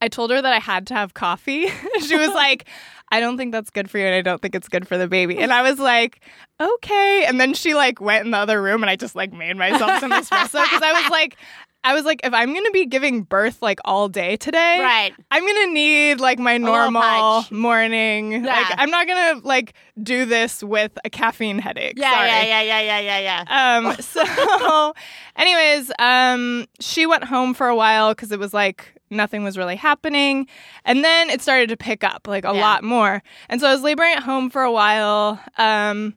I 0.01 0.09
told 0.09 0.29
her 0.29 0.41
that 0.41 0.53
I 0.53 0.59
had 0.59 0.85
to 0.87 0.93
have 0.93 1.13
coffee. 1.13 1.67
she 2.05 2.17
was 2.17 2.29
like, 2.29 2.65
I 3.11 3.19
don't 3.19 3.37
think 3.37 3.53
that's 3.53 3.69
good 3.69 3.89
for 3.89 3.97
you 3.97 4.05
and 4.05 4.13
I 4.13 4.21
don't 4.21 4.41
think 4.41 4.55
it's 4.55 4.67
good 4.67 4.87
for 4.87 4.97
the 4.97 5.07
baby. 5.07 5.37
And 5.37 5.53
I 5.53 5.61
was 5.61 5.79
like, 5.79 6.21
okay. 6.59 7.25
And 7.25 7.39
then 7.39 7.53
she 7.53 7.73
like 7.73 8.01
went 8.01 8.25
in 8.25 8.31
the 8.31 8.37
other 8.37 8.61
room 8.61 8.83
and 8.83 8.89
I 8.89 8.97
just 8.97 9.15
like 9.15 9.31
made 9.31 9.55
myself 9.55 9.99
some 9.99 10.11
espresso 10.11 10.63
because 10.63 10.81
I 10.81 11.01
was 11.01 11.09
like, 11.11 11.37
I 11.86 11.94
was 11.94 12.04
like, 12.04 12.20
if 12.24 12.34
I'm 12.34 12.54
gonna 12.54 12.72
be 12.72 12.86
giving 12.88 13.22
birth 13.22 13.62
like 13.62 13.80
all 13.86 14.10
day 14.10 14.36
today, 14.38 14.80
Right. 14.82 15.13
I'm 15.32 15.46
gonna 15.46 15.72
need 15.72 16.20
like 16.20 16.39
my 16.39 16.58
normal 16.58 17.46
morning. 17.51 18.32
Yeah. 18.32 18.39
Like 18.54 18.74
I'm 18.77 18.89
not 18.89 19.08
gonna 19.08 19.39
like 19.44 19.74
do 20.01 20.25
this 20.25 20.63
with 20.63 20.98
a 21.06 21.10
caffeine 21.10 21.60
headache. 21.60 21.94
Yeah, 21.98 22.12
Sorry. 22.12 22.27
yeah, 22.27 22.44
yeah, 22.44 22.62
yeah, 22.62 23.00
yeah, 23.00 23.20
yeah, 23.20 23.44
yeah. 23.48 23.77
Um, 23.88 23.96
so, 24.01 24.94
anyways, 25.36 25.92
um, 26.00 26.65
she 26.80 27.06
went 27.06 27.24
home 27.25 27.54
for 27.54 27.68
a 27.68 27.75
while 27.75 28.12
because 28.13 28.32
it 28.32 28.39
was 28.39 28.54
like 28.54 28.94
nothing 29.12 29.44
was 29.44 29.56
really 29.58 29.75
happening. 29.75 30.48
And 30.86 31.04
then 31.04 31.30
it 31.30 31.42
started 31.42 31.70
to 31.70 31.77
pick 31.77 32.04
up 32.04 32.27
like 32.27 32.46
a 32.46 32.54
Yeah. 32.54 32.62
lot 32.62 32.84
more. 32.84 33.22
And 33.48 33.62
so 33.62 33.68
I 33.68 33.72
was 33.74 33.82
laboring 33.84 34.13
at 34.13 34.24
home 34.24 34.50
for 34.50 34.63
a 34.63 34.72
while. 34.72 35.39
Um, 35.60 36.15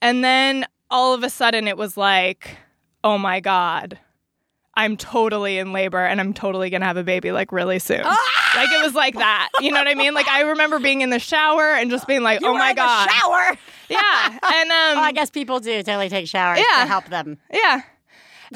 and 0.00 0.22
then 0.22 0.66
all 0.90 1.14
of 1.14 1.24
a 1.24 1.30
sudden 1.30 1.66
it 1.66 1.76
was 1.76 1.96
like, 1.96 2.56
oh 3.02 3.18
my 3.18 3.40
God. 3.40 3.98
I'm 4.76 4.96
totally 4.96 5.58
in 5.58 5.72
labor 5.72 6.04
and 6.04 6.20
I'm 6.20 6.34
totally 6.34 6.68
gonna 6.70 6.84
have 6.86 6.96
a 6.96 7.04
baby 7.04 7.30
like 7.32 7.52
really 7.52 7.78
soon. 7.78 8.02
Like 8.02 8.70
it 8.72 8.82
was 8.84 8.94
like 8.94 9.14
that. 9.14 9.50
You 9.60 9.70
know 9.70 9.78
what 9.78 9.88
I 9.88 9.94
mean? 9.94 10.14
Like 10.14 10.28
I 10.28 10.40
remember 10.42 10.78
being 10.80 11.00
in 11.00 11.10
the 11.10 11.18
shower 11.18 11.72
and 11.74 11.90
just 11.90 12.06
being 12.08 12.22
like, 12.22 12.40
You 12.40 12.48
"Oh 12.48 12.52
were 12.52 12.58
my 12.58 12.70
in 12.70 12.76
the 12.76 12.82
god!" 12.82 13.10
shower. 13.10 13.58
Yeah, 13.88 14.28
and 14.28 14.38
um, 14.70 14.98
Oh, 14.98 15.00
I 15.02 15.12
guess 15.12 15.30
people 15.30 15.60
do 15.60 15.82
totally 15.82 16.08
take 16.08 16.26
showers 16.26 16.58
Yeah. 16.58 16.82
to 16.82 16.86
help 16.88 17.06
them. 17.06 17.38
Yeah. 17.52 17.82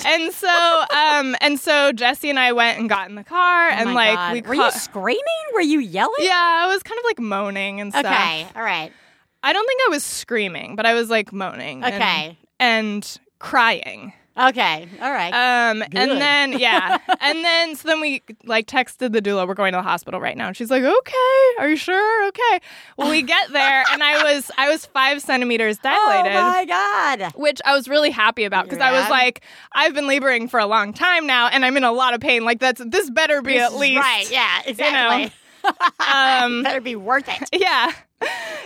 And 0.04 0.32
so, 0.32 0.84
um, 0.94 1.34
and 1.40 1.58
so 1.58 1.92
Jesse 1.92 2.30
and 2.30 2.38
I 2.38 2.52
went 2.52 2.78
and 2.78 2.88
got 2.88 3.08
in 3.08 3.14
the 3.16 3.25
car, 3.25 3.68
Oh 3.68 3.72
and 3.72 3.87
my 3.94 4.10
like 4.10 4.14
God. 4.16 4.32
we 4.32 4.42
were 4.42 4.54
ca- 4.54 4.64
you 4.66 4.70
screaming? 4.72 5.22
Were 5.54 5.60
you 5.60 5.80
yelling? 5.80 6.14
yeah, 6.20 6.62
I 6.64 6.66
was 6.72 6.82
kind 6.82 6.98
of 6.98 7.04
like 7.04 7.18
moaning 7.18 7.80
and 7.80 7.92
stuff. 7.92 8.04
Okay. 8.06 8.46
All 8.54 8.62
right. 8.62 8.92
I 9.42 9.52
don't 9.52 9.66
think 9.66 9.80
I 9.87 9.90
was 9.90 10.04
screaming, 10.04 10.76
but 10.76 10.84
I 10.87 10.94
was 10.94 11.10
like 11.10 11.32
moaning. 11.32 11.82
and- 11.82 11.94
Okay. 11.94 12.38
And, 12.60 13.18
crying. 13.38 14.12
Okay. 14.38 14.87
All 15.02 15.11
right. 15.12 15.33
Um, 15.71 15.80
Good. 15.80 15.95
and 15.95 16.11
then 16.21 16.52
yeah, 16.59 16.99
and 17.21 17.45
then 17.45 17.75
so 17.76 17.88
then 17.88 18.00
we 18.00 18.23
like 18.45 18.66
texted 18.66 19.12
the 19.12 19.21
doula. 19.21 19.49
We're 19.49 19.54
going 19.54 19.73
to 19.73 19.78
the 19.78 19.83
hospital 19.83 20.21
right 20.21 20.37
now. 20.37 20.49
And 20.49 20.57
she's 20.57 20.71
like, 20.71 20.85
"Okay, 20.85 21.42
are 21.59 21.68
you 21.68 21.76
sure? 21.76 22.28
Okay." 22.28 22.61
Well, 22.97 23.11
we 23.11 23.23
get 23.23 23.52
there, 23.52 23.85
and 23.90 24.02
I 24.02 24.23
was 24.35 24.50
I 24.57 24.68
was 24.71 24.87
five 24.87 25.21
centimeters 25.23 25.78
dilated. 25.83 26.33
oh 26.37 26.40
my 26.50 26.64
god. 26.64 27.33
which 27.35 27.61
I 27.64 27.75
was 27.75 27.88
really 27.88 28.11
happy 28.11 28.45
about 28.45 28.64
because 28.66 28.80
I 28.80 28.92
was 28.92 29.11
like, 29.11 29.42
I've 29.73 29.95
been 29.95 30.07
laboring 30.07 30.49
for 30.49 30.61
a 30.61 30.66
long 30.66 30.92
time 30.92 31.26
now, 31.26 31.49
and 31.49 31.64
I'm 31.64 31.76
in 31.76 31.85
a 31.85 31.92
lot 31.92 32.14
of 32.14 32.21
pain. 32.21 32.45
Like 32.45 32.61
that's 32.61 32.80
this 32.87 33.11
better 33.11 33.42
be 33.42 33.54
This 33.54 33.62
at 33.62 33.75
least 33.78 34.00
right. 34.00 34.30
Yeah. 34.30 34.62
Exactly. 34.66 35.33
Um, 35.99 36.62
Better 36.62 36.80
be 36.80 36.97
worth 36.97 37.28
it. 37.28 37.49
yeah, 37.52 37.90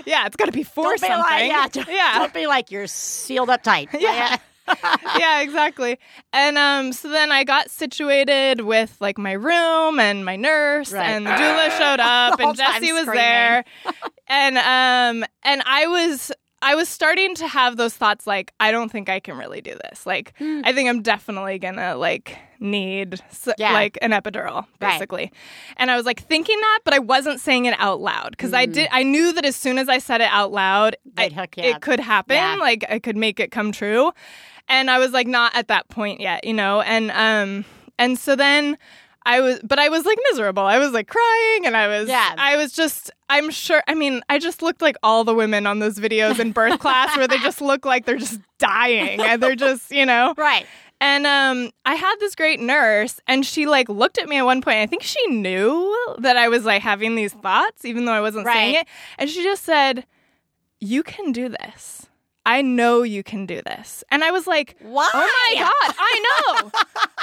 yeah. 0.05 0.27
It's 0.27 0.37
got 0.37 0.45
to 0.45 0.53
be 0.53 0.63
for 0.63 0.85
Don't 0.85 1.01
be 1.01 1.07
something. 1.09 1.19
like 1.19 1.49
yeah. 1.49 1.67
Don't, 1.69 1.89
yeah, 1.89 2.19
Don't 2.19 2.35
be 2.35 2.47
like 2.47 2.71
you're 2.71 2.87
sealed 2.87 3.51
up 3.51 3.63
tight. 3.63 3.89
Yeah. 3.99 4.37
yeah, 5.19 5.41
exactly. 5.41 5.99
And 6.33 6.57
um, 6.59 6.93
so 6.93 7.09
then 7.09 7.33
I 7.33 7.45
got 7.45 7.71
situated 7.71 8.61
with 8.63 8.97
like 9.01 9.19
my 9.19 9.33
room 9.33 9.99
and 10.01 10.25
my 10.25 10.37
nurse, 10.37 10.93
Right. 10.93 11.09
and 11.11 11.27
the 11.27 11.31
doula 11.31 11.71
showed 11.79 12.01
up, 12.01 12.41
and 12.41 12.57
Jesse 12.57 12.93
was 12.93 13.03
screaming. 13.03 13.23
there, 13.25 13.65
and 14.29 14.59
um, 14.59 15.25
and 15.43 15.63
I 15.67 15.87
was. 15.87 16.33
I 16.65 16.77
was 16.77 16.89
starting 16.89 17.35
to 17.35 17.49
have 17.49 17.77
those 17.77 17.93
thoughts 17.95 18.25
like 18.25 18.53
I 18.61 18.71
don't 18.71 18.89
think 18.89 19.09
I 19.09 19.19
can 19.19 19.37
really 19.37 19.61
do 19.61 19.75
this. 19.91 20.07
Like 20.07 20.33
I 20.41 20.73
think 20.73 20.89
I'm 20.89 21.03
definitely 21.03 21.59
going 21.59 21.75
to 21.75 21.97
like 21.97 22.39
need 22.61 23.15
s- 23.15 23.49
Yeah. 23.59 23.73
like 23.73 23.99
an 24.01 24.13
epidural 24.13 24.65
Right. 24.81 24.93
basically. 24.93 25.33
And 25.77 25.91
I 25.91 25.97
was 25.97 26.07
like 26.07 26.23
thinking 26.23 26.57
that 26.61 26.79
but 26.85 26.95
I 26.95 27.01
wasn't 27.01 27.41
saying 27.41 27.65
it 27.65 27.75
out 27.81 28.01
loud 28.01 28.39
cuz 28.39 28.53
I 28.55 28.67
did 28.67 28.89
I 28.93 29.03
knew 29.03 29.33
that 29.33 29.45
as 29.45 29.57
soon 29.57 29.77
as 29.77 29.89
I 29.89 29.99
said 29.99 30.21
it 30.21 30.29
out 30.31 30.53
loud 30.53 30.95
I- 31.19 31.23
They'd 31.31 31.33
hook 31.33 31.57
you 31.57 31.65
it 31.65 31.75
up. 31.75 31.83
could 31.83 31.99
happen 31.99 32.37
Yeah. 32.37 32.55
like 32.61 32.85
I 32.89 33.01
could 33.01 33.17
make 33.17 33.41
it 33.41 33.51
come 33.51 33.73
true. 33.73 34.13
And 34.69 34.91
I 34.91 34.99
was 34.99 35.13
like 35.13 35.27
not 35.27 35.55
at 35.55 35.69
that 35.69 35.89
point 35.89 36.21
yet, 36.21 36.45
you 36.45 36.55
know. 36.55 36.81
And 36.81 37.11
um 37.11 37.65
and 37.99 38.19
so 38.19 38.37
then 38.37 38.79
I 39.25 39.41
was 39.41 39.61
but 39.63 39.79
I 39.79 39.89
was 39.89 40.05
like 40.05 40.19
miserable. 40.31 40.63
I 40.65 40.79
was 40.79 40.93
like 40.93 41.09
crying 41.09 41.67
and 41.67 41.77
I 41.77 41.87
was 41.89 42.09
Yeah. 42.09 42.35
I 42.39 42.57
was 42.57 42.73
just 42.73 43.11
I'm 43.29 43.51
sure 43.51 43.83
I 43.87 43.95
mean, 43.95 44.23
I 44.29 44.39
just 44.39 44.63
looked 44.63 44.83
like 44.83 44.97
all 45.03 45.25
the 45.25 45.35
women 45.35 45.67
on 45.67 45.79
those 45.79 45.99
videos 45.99 46.39
in 46.39 46.53
birth 46.53 46.79
class 46.81 47.17
where 47.17 47.29
they 47.29 47.39
just 47.39 47.61
look 47.61 47.85
like 47.85 48.05
they're 48.07 48.17
just 48.19 48.41
dying 48.59 49.21
and 49.21 49.43
they're 49.43 49.55
just, 49.57 49.91
you 49.91 50.07
know. 50.07 50.35
Right. 50.37 50.67
And 51.01 51.27
um 51.27 51.71
I 51.85 51.95
had 51.95 52.17
this 52.21 52.35
great 52.35 52.61
nurse 52.61 53.21
and 53.27 53.45
she 53.45 53.67
like 53.67 53.89
looked 53.89 54.19
at 54.19 54.29
me 54.29 54.39
at 54.39 54.45
one 54.45 54.63
point. 54.63 54.79
I 54.79 54.87
think 54.87 55.03
she 55.03 55.25
knew 55.29 56.15
that 56.19 56.37
I 56.37 56.49
was 56.49 56.65
like 56.65 56.83
having 56.83 57.15
these 57.15 57.33
thoughts 57.33 57.85
even 57.85 58.05
though 58.07 58.13
I 58.13 58.21
wasn't 58.21 58.47
saying 58.47 58.77
it. 58.77 58.87
And 59.19 59.29
she 59.29 59.43
just 59.43 59.65
said, 59.65 60.07
"You 60.81 61.03
can 61.03 61.33
do 61.33 61.49
this. 61.49 62.07
I 62.45 62.63
know 62.63 63.03
you 63.03 63.23
can 63.23 63.47
do 63.47 63.63
this." 63.63 64.03
And 64.11 64.25
I 64.25 64.31
was 64.31 64.47
like, 64.47 64.77
Why? 64.81 65.09
"Oh 65.13 65.19
my 65.55 65.61
god, 65.61 65.95
I 65.99 66.61
know. 66.63 66.71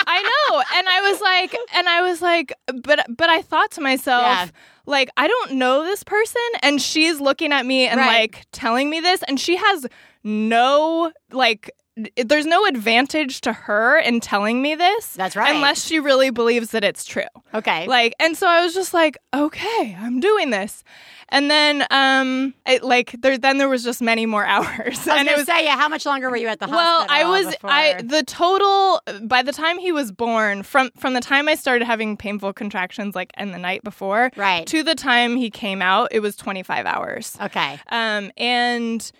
I 0.08 0.22
know." 0.22 0.64
And 0.76 0.88
I 0.90 1.02
was 1.12 1.22
like 1.22 1.56
and 1.76 1.90
I 1.90 2.02
was 2.02 2.22
like, 2.22 2.54
but 2.84 3.06
but 3.16 3.30
I 3.30 3.42
thought 3.42 3.72
to 3.72 3.82
myself, 3.82 4.22
Yeah. 4.24 4.48
like 4.86 5.10
I 5.18 5.28
don't 5.28 5.54
know 5.54 5.84
this 5.84 6.04
person 6.04 6.42
and 6.64 6.82
she's 6.82 7.20
looking 7.20 7.52
at 7.52 7.66
me 7.66 7.88
and 7.88 8.00
Right. 8.00 8.22
like 8.34 8.46
telling 8.52 8.90
me 8.90 9.00
this 9.00 9.22
and 9.28 9.40
she 9.40 9.56
has 9.58 9.86
no 10.24 11.12
like 11.32 11.72
there's 12.16 12.46
no 12.46 12.66
advantage 12.66 13.42
to 13.42 13.52
her 13.52 13.98
in 14.00 14.22
telling 14.22 14.62
me 14.62 14.74
this. 14.74 15.14
That's 15.16 15.36
right. 15.36 15.54
Unless 15.54 15.86
she 15.86 16.00
really 16.00 16.30
believes 16.30 16.72
that 16.72 16.84
it's 16.86 17.04
true. 17.04 17.24
Okay. 17.54 17.88
Like, 17.88 18.14
and 18.22 18.38
so 18.38 18.48
I 18.48 18.62
was 18.64 18.74
just 18.74 18.94
like, 18.94 19.18
okay, 19.36 19.98
I'm 20.00 20.22
doing 20.22 20.50
this. 20.50 20.86
And 21.32 21.50
then, 21.50 21.86
um, 21.92 22.54
it 22.66 22.84
like 22.84 23.16
there, 23.22 23.38
then 23.38 23.58
there 23.60 23.70
was 23.70 23.84
just 23.84 24.02
many 24.02 24.26
more 24.26 24.46
hours, 24.56 24.68
I 24.80 24.90
was 24.90 25.08
and 25.08 25.22
it 25.22 25.26
gonna 25.26 25.38
was 25.38 25.46
say, 25.48 25.64
yeah. 25.64 25.78
How 25.78 25.88
much 25.88 26.06
longer 26.06 26.30
were 26.30 26.38
you 26.38 26.48
at 26.48 26.60
the 26.60 26.68
well, 26.68 27.02
hospital? 27.02 27.18
Well, 27.18 27.34
I 27.36 27.44
was 27.46 27.54
before- 27.56 27.70
I 27.70 28.02
the 28.02 28.24
total 28.24 29.02
by 29.28 29.42
the 29.44 29.52
time 29.52 29.78
he 29.80 29.92
was 29.92 30.12
born 30.12 30.64
from 30.64 30.90
from 30.98 31.14
the 31.14 31.22
time 31.22 31.48
I 31.48 31.56
started 31.56 31.86
having 31.86 32.18
painful 32.18 32.54
contractions 32.54 33.16
like 33.16 33.32
in 33.38 33.52
the 33.52 33.60
night 33.60 33.84
before, 33.84 34.32
Right. 34.36 34.66
to 34.68 34.82
the 34.84 34.96
time 34.96 35.36
he 35.36 35.50
came 35.50 35.82
out, 35.82 36.10
it 36.12 36.20
was 36.22 36.36
25 36.36 36.86
hours. 36.86 37.38
Okay. 37.42 37.80
Um, 37.90 38.32
and 38.38 39.12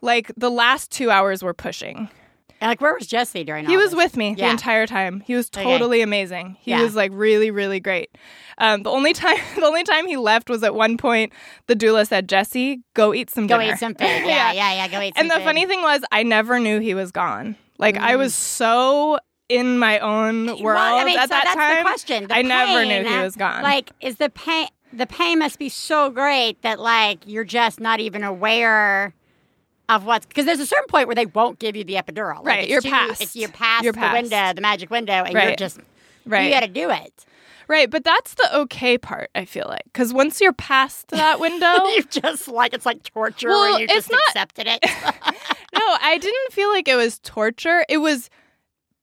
like 0.00 0.32
the 0.36 0.50
last 0.50 0.90
two 0.90 1.10
hours 1.10 1.42
were 1.42 1.52
pushing. 1.54 2.08
And 2.60 2.68
like, 2.68 2.80
where 2.80 2.94
was 2.94 3.06
Jesse 3.06 3.42
during? 3.44 3.66
He 3.66 3.76
was 3.76 3.90
this? 3.92 3.96
with 3.96 4.16
me 4.16 4.34
the 4.34 4.48
entire 4.48 4.86
time. 4.86 5.20
He 5.20 5.34
was 5.34 5.48
Okay. 5.48 5.62
totally 5.64 6.02
amazing. 6.02 6.56
He 6.60 6.72
Yeah. 6.72 6.82
was 6.82 6.94
like 6.94 7.10
really, 7.14 7.50
really 7.50 7.80
great. 7.80 8.10
Um, 8.58 8.82
the 8.82 8.90
only 8.90 9.12
time, 9.14 9.38
the 9.56 9.64
only 9.64 9.82
time 9.84 10.06
he 10.06 10.16
left 10.16 10.50
was 10.50 10.62
at 10.62 10.74
one 10.74 10.96
point. 10.98 11.32
The 11.68 11.74
doula 11.76 12.06
said, 12.06 12.28
"Jesse, 12.28 12.82
go 12.94 13.14
eat 13.14 13.30
some 13.30 13.46
Go 13.46 13.58
dinner." 13.58 13.72
eat 13.72 13.78
some 13.78 13.94
food. 13.98 14.04
Yeah, 14.06 14.52
yeah, 14.52 14.72
yeah. 14.74 14.88
Go 14.88 15.00
eat. 15.00 15.14
And 15.16 15.30
the 15.30 15.36
food. 15.36 15.44
funny 15.44 15.64
thing 15.66 15.80
was, 15.82 16.02
I 16.12 16.22
never 16.22 16.60
knew 16.60 16.80
he 16.80 16.94
was 16.94 17.10
gone. 17.12 17.56
Like 17.78 17.96
I 17.96 18.16
was 18.16 18.34
so 18.34 19.18
in 19.48 19.78
my 19.78 19.98
own 20.00 20.46
world 20.46 20.58
Mm. 20.60 20.64
Well, 20.64 20.98
I 20.98 21.04
mean, 21.04 21.18
at 21.18 21.22
so 21.30 21.34
that 21.34 21.44
that's 21.44 21.56
time. 21.56 21.76
the 21.78 21.82
question. 21.82 22.28
The 22.28 22.36
I 22.36 22.42
never 22.42 22.84
knew 22.84 23.02
he 23.08 23.18
was 23.18 23.36
gone. 23.36 23.62
Like, 23.62 23.90
is 24.00 24.16
the 24.16 24.28
pain? 24.28 24.68
The 24.92 25.06
pain 25.06 25.38
must 25.38 25.58
be 25.58 25.68
so 25.70 26.10
great 26.10 26.60
that 26.62 26.78
like 26.78 27.20
you're 27.24 27.44
just 27.44 27.80
not 27.80 28.00
even 28.00 28.22
aware 28.22 29.14
of 29.90 30.04
what's 30.04 30.26
because 30.26 30.46
there's 30.46 30.60
a 30.60 30.66
certain 30.66 30.86
point 30.88 31.06
where 31.08 31.14
they 31.14 31.26
won't 31.26 31.58
give 31.58 31.76
you 31.76 31.84
the 31.84 31.94
epidural. 31.94 32.36
Like, 32.36 32.46
Right, 32.46 32.68
you're 32.68 32.80
too- 32.80 32.90
past. 32.90 33.20
It's 33.22 33.36
you're 33.36 33.48
past 33.50 33.84
You're 33.84 33.92
the 33.92 33.98
past. 33.98 34.12
window, 34.22 34.52
the 34.54 34.60
magic 34.60 34.90
window, 34.90 35.24
and 35.24 35.32
you're 35.32 35.56
just 35.56 35.78
right, 36.26 36.44
you 36.44 36.50
got 36.50 36.60
to 36.60 36.68
do 36.68 36.90
it. 36.90 37.24
right. 37.68 37.90
But 37.90 38.04
that's 38.04 38.34
the 38.34 38.56
okay 38.60 38.96
part. 38.98 39.30
I 39.34 39.44
feel 39.44 39.66
like 39.68 39.84
because 39.84 40.12
once 40.12 40.40
you're 40.40 40.52
past 40.52 41.08
that 41.08 41.40
window, 41.40 41.84
you 41.96 42.02
just 42.04 42.48
like 42.48 42.72
it's 42.74 42.86
like 42.86 43.02
torture 43.02 43.48
Well, 43.48 43.78
you 43.78 43.84
it's 43.84 43.92
just 43.94 44.10
not- 44.10 44.20
accepted 44.28 44.66
it. 44.68 44.78
no, 45.74 45.80
I 46.00 46.18
didn't 46.20 46.52
feel 46.52 46.68
like 46.70 46.88
it 46.88 46.96
was 46.96 47.18
torture. 47.20 47.84
It 47.88 47.98
was 47.98 48.30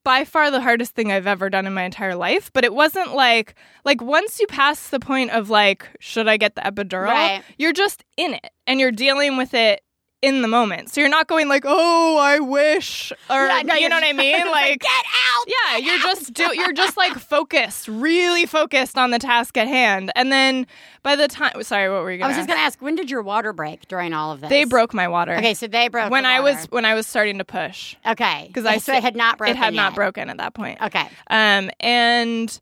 by 0.03 0.23
far 0.23 0.49
the 0.51 0.61
hardest 0.61 0.95
thing 0.95 1.11
I've 1.11 1.27
ever 1.27 1.49
done 1.49 1.67
in 1.67 1.73
my 1.73 1.83
entire 1.83 2.15
life, 2.15 2.49
but 2.53 2.63
it 2.63 2.73
wasn't 2.73 3.13
like 3.13 3.55
like 3.83 4.01
once 4.01 4.39
you 4.39 4.47
pass 4.47 4.87
the 4.89 4.99
point 5.01 5.31
of 5.31 5.49
like 5.49 5.85
should 5.99 6.29
I 6.29 6.37
get 6.37 6.55
the 6.55 6.61
epidural, 6.61 7.07
Right. 7.09 7.43
you're 7.57 7.73
just 7.73 8.05
in 8.15 8.33
it 8.35 8.51
and 8.65 8.79
you're 8.79 8.91
dealing 8.91 9.35
with 9.35 9.53
it 9.53 9.81
in 10.21 10.41
the 10.41 10.47
moment. 10.47 10.89
So 10.91 10.99
you're 11.01 11.09
not 11.09 11.27
going 11.27 11.47
like, 11.47 11.63
"Oh, 11.65 12.17
I 12.17 12.39
wish," 12.39 13.11
or 13.29 13.45
Yeah, 13.47 13.61
no, 13.63 13.75
you 13.75 13.87
know 13.87 13.95
what 13.97 14.03
I 14.03 14.13
mean? 14.13 14.47
Like, 14.47 14.79
get 14.79 14.89
out. 14.89 15.45
yeah, 15.47 15.77
you're 15.77 15.99
just 15.99 16.33
do 16.33 16.49
you're 16.55 16.73
just 16.73 16.97
like 16.97 17.13
focused, 17.13 17.87
really 17.87 18.45
focused 18.45 18.97
on 18.97 19.11
the 19.11 19.19
task 19.19 19.57
at 19.57 19.67
hand. 19.67 20.11
And 20.15 20.31
then 20.31 20.65
by 21.03 21.15
the 21.15 21.27
time, 21.27 21.61
sorry, 21.63 21.89
what 21.89 22.01
were 22.01 22.11
you 22.11 22.17
I 22.17 22.19
going 22.19 22.29
was 22.29 22.35
to? 22.37 22.39
just 22.39 22.47
going 22.47 22.57
to 22.59 22.63
ask, 22.63 22.81
when 22.81 22.95
did 22.95 23.11
your 23.11 23.21
water 23.21 23.53
break 23.53 23.87
during 23.87 24.13
all 24.13 24.31
of 24.31 24.41
this? 24.41 24.49
They 24.49 24.63
broke 24.63 24.93
my 24.93 25.07
water. 25.07 25.35
Okay, 25.35 25.53
so 25.53 25.67
they 25.67 25.87
broke 25.87 26.09
when 26.11 26.25
I 26.25 26.39
was 26.39 26.65
when 26.71 26.85
I 26.85 26.93
was 26.95 27.05
starting 27.07 27.37
to 27.37 27.45
push 27.45 27.95
okay 28.05 28.45
because 28.47 28.65
I 28.65 28.77
so 28.79 28.93
it 28.93 29.03
had 29.03 29.15
not 29.15 29.37
broken. 29.37 29.55
It 29.55 29.57
had 29.59 29.73
not 29.73 29.93
broken 29.95 30.29
at 30.29 30.37
that 30.37 30.53
point. 30.53 30.81
Okay, 30.81 31.07
Um, 31.29 31.69
and 31.79 32.59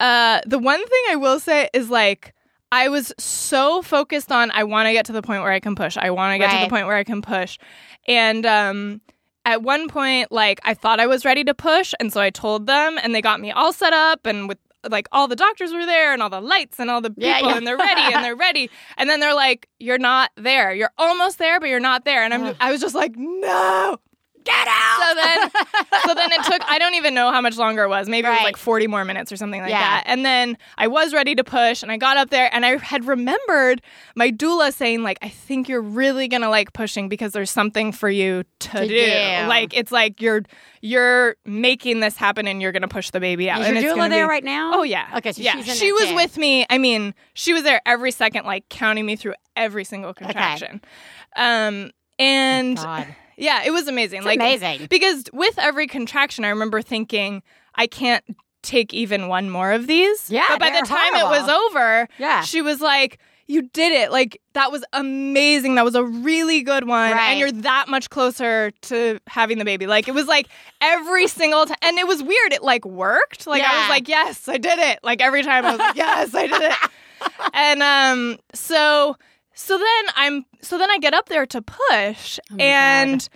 uh, 0.00 0.40
the 0.46 0.58
one 0.58 0.80
thing 0.84 1.02
I 1.10 1.16
will 1.16 1.38
say 1.38 1.68
is 1.72 1.88
like 1.88 2.33
I 2.74 2.88
was 2.88 3.12
so 3.18 3.82
focused 3.82 4.32
on 4.32 4.50
I 4.50 4.64
want 4.64 4.86
to 4.88 4.92
get 4.92 5.06
to 5.06 5.12
the 5.12 5.22
point 5.22 5.42
where 5.42 5.52
I 5.52 5.60
can 5.60 5.74
push. 5.74 5.96
I 5.96 6.10
want 6.10 6.34
to 6.34 6.38
get 6.38 6.50
to 6.50 6.64
the 6.64 6.70
point 6.70 6.86
where 6.86 6.96
I 6.96 7.04
can 7.04 7.22
push, 7.22 7.58
and 8.06 8.44
um. 8.44 9.00
At 9.46 9.62
one 9.62 9.88
point, 9.88 10.32
like 10.32 10.58
I 10.64 10.72
thought 10.72 11.00
I 11.00 11.06
was 11.06 11.26
ready 11.26 11.44
to 11.44 11.52
push, 11.52 11.92
and 12.00 12.10
so 12.10 12.18
I 12.18 12.30
told 12.30 12.66
them, 12.66 12.96
and 13.02 13.14
they 13.14 13.20
got 13.20 13.40
me 13.42 13.50
all 13.52 13.74
set 13.74 13.92
up, 13.92 14.24
and 14.24 14.48
with 14.48 14.56
like 14.88 15.06
all 15.12 15.28
the 15.28 15.36
doctors 15.36 15.70
were 15.70 15.84
there, 15.84 16.14
and 16.14 16.22
all 16.22 16.30
the 16.30 16.40
lights, 16.40 16.80
and 16.80 16.90
all 16.90 17.02
the 17.02 17.10
people, 17.10 17.28
Yeah, 17.28 17.40
yeah. 17.40 17.56
and 17.58 17.66
they're 17.66 17.76
ready, 17.76 18.00
and 18.14 18.24
they're 18.24 18.34
ready, 18.34 18.70
and 18.96 19.10
then 19.10 19.20
they're 19.20 19.34
like, 19.34 19.68
"You're 19.78 19.98
not 19.98 20.30
there. 20.36 20.72
You're 20.72 20.92
almost 20.96 21.36
there, 21.38 21.60
but 21.60 21.68
you're 21.68 21.78
not 21.78 22.06
there." 22.06 22.22
And 22.24 22.32
I'm, 22.32 22.56
I 22.58 22.72
was 22.72 22.80
just 22.80 22.94
like, 22.94 23.12
"No, 23.16 23.98
get 24.44 24.68
out. 24.68 24.98
so 24.98 25.14
then 25.14 25.50
so 26.06 26.14
then 26.14 26.32
it 26.32 26.42
took 26.44 26.62
i 26.70 26.78
don't 26.78 26.94
even 26.94 27.14
know 27.14 27.30
how 27.32 27.40
much 27.40 27.56
longer 27.56 27.84
it 27.84 27.88
was 27.88 28.08
maybe 28.08 28.28
it 28.28 28.30
was 28.30 28.42
like 28.42 28.56
40 28.56 28.86
more 28.86 29.04
minutes 29.04 29.32
or 29.32 29.36
something 29.36 29.60
like 29.62 29.70
Yeah. 29.70 29.80
that 29.80 30.04
and 30.06 30.24
then 30.24 30.58
i 30.78 30.86
was 30.86 31.12
ready 31.14 31.34
to 31.34 31.42
push 31.44 31.82
and 31.82 31.90
i 31.90 31.96
got 31.96 32.16
up 32.16 32.30
there 32.30 32.48
and 32.52 32.64
i 32.66 32.76
had 32.76 33.06
remembered 33.06 33.80
my 34.14 34.30
doula 34.30 34.72
saying 34.72 35.02
like 35.02 35.18
i 35.22 35.28
think 35.28 35.68
you're 35.68 35.80
really 35.82 36.28
gonna 36.28 36.50
like 36.50 36.72
pushing 36.72 37.08
because 37.08 37.32
there's 37.32 37.50
something 37.50 37.90
for 37.92 38.08
you 38.10 38.44
to, 38.60 38.68
To 38.68 38.86
do. 38.88 38.88
do. 38.88 39.46
like 39.48 39.74
it's 39.76 39.90
like 39.92 40.20
you're 40.20 40.42
you're 40.82 41.36
making 41.46 42.00
this 42.00 42.16
happen 42.16 42.46
and 42.46 42.60
you're 42.60 42.72
gonna 42.72 42.88
push 42.88 43.10
the 43.10 43.20
baby 43.20 43.48
out 43.48 43.60
Is 43.62 43.68
and 43.68 43.80
your 43.80 43.96
doula 43.96 44.10
there 44.10 44.26
be- 44.26 44.30
right 44.30 44.44
now? 44.44 44.72
Oh 44.74 44.82
yeah. 44.82 45.14
Okay, 45.16 45.32
so 45.32 45.40
yeah, 45.40 45.62
she 45.62 45.92
was 45.92 46.12
with 46.12 46.36
me. 46.36 46.66
I 46.68 46.76
mean, 46.76 47.14
she 47.32 47.54
was 47.54 47.62
there 47.62 47.80
every 47.86 48.10
second, 48.10 48.44
like 48.44 48.68
counting 48.68 49.06
me 49.06 49.16
through 49.16 49.32
every 49.56 49.84
single 49.84 50.12
contraction. 50.12 50.82
Um, 51.36 51.90
and 52.18 52.76
God. 52.76 53.16
Yeah, 53.36 53.62
it 53.64 53.70
was 53.70 53.88
amazing. 53.88 54.18
It's 54.18 54.26
like 54.26 54.38
amazing. 54.38 54.86
because 54.88 55.24
with 55.32 55.58
every 55.58 55.86
contraction, 55.86 56.44
I 56.44 56.48
remember 56.50 56.82
thinking, 56.82 57.42
I 57.74 57.86
can't 57.86 58.24
take 58.62 58.94
even 58.94 59.28
one 59.28 59.50
more 59.50 59.72
of 59.72 59.86
these. 59.86 60.30
Yeah, 60.30 60.46
but 60.48 60.58
by 60.60 60.70
the 60.70 60.86
time 60.86 61.14
it 61.14 61.24
was 61.24 61.48
over, 61.48 62.08
Yeah. 62.18 62.42
she 62.42 62.62
was 62.62 62.80
like. 62.80 63.18
You 63.46 63.60
did 63.60 63.92
it. 63.92 64.10
Like, 64.10 64.40
that 64.54 64.72
was 64.72 64.82
amazing. 64.94 65.74
That 65.74 65.84
was 65.84 65.94
a 65.94 66.02
really 66.02 66.62
good 66.62 66.88
one. 66.88 67.12
Right. 67.12 67.32
And 67.32 67.38
you're 67.38 67.52
that 67.60 67.88
much 67.88 68.08
closer 68.08 68.70
to 68.84 69.20
having 69.26 69.58
the 69.58 69.66
baby. 69.66 69.86
Like, 69.86 70.08
it 70.08 70.14
was 70.14 70.26
like 70.26 70.48
every 70.80 71.26
single 71.40 71.66
time. 71.66 71.76
And 71.82 71.98
it 71.98 72.06
was 72.06 72.22
weird. 72.22 72.54
It 72.54 72.62
like 72.62 72.86
worked. 72.86 73.46
Like, 73.46 73.62
I 73.62 73.80
was 73.82 73.90
like, 73.90 74.08
yes, 74.08 74.48
I 74.48 74.56
did 74.56 74.78
it. 74.78 75.00
Like, 75.02 75.20
every 75.20 75.42
time 75.42 75.66
I 75.66 75.72
was 75.72 75.78
like, 75.78 75.94
yes, 75.94 76.34
I 76.34 76.46
did 76.46 76.62
it. 76.62 76.90
and 77.52 77.82
um, 77.82 78.38
so, 78.54 79.14
so 79.54 79.78
then 79.78 80.04
I'm, 80.16 80.44
so 80.60 80.78
then 80.78 80.90
I 80.90 80.98
get 80.98 81.14
up 81.14 81.28
there 81.28 81.46
to 81.46 81.62
push. 81.62 82.38
Oh 82.52 82.56
and 82.56 83.28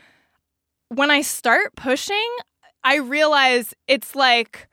when 0.89 1.11
I 1.11 1.23
start 1.23 1.75
pushing, 1.77 2.29
I 2.85 2.97
realize 2.97 3.75
it's 3.87 4.15
like 4.15 4.69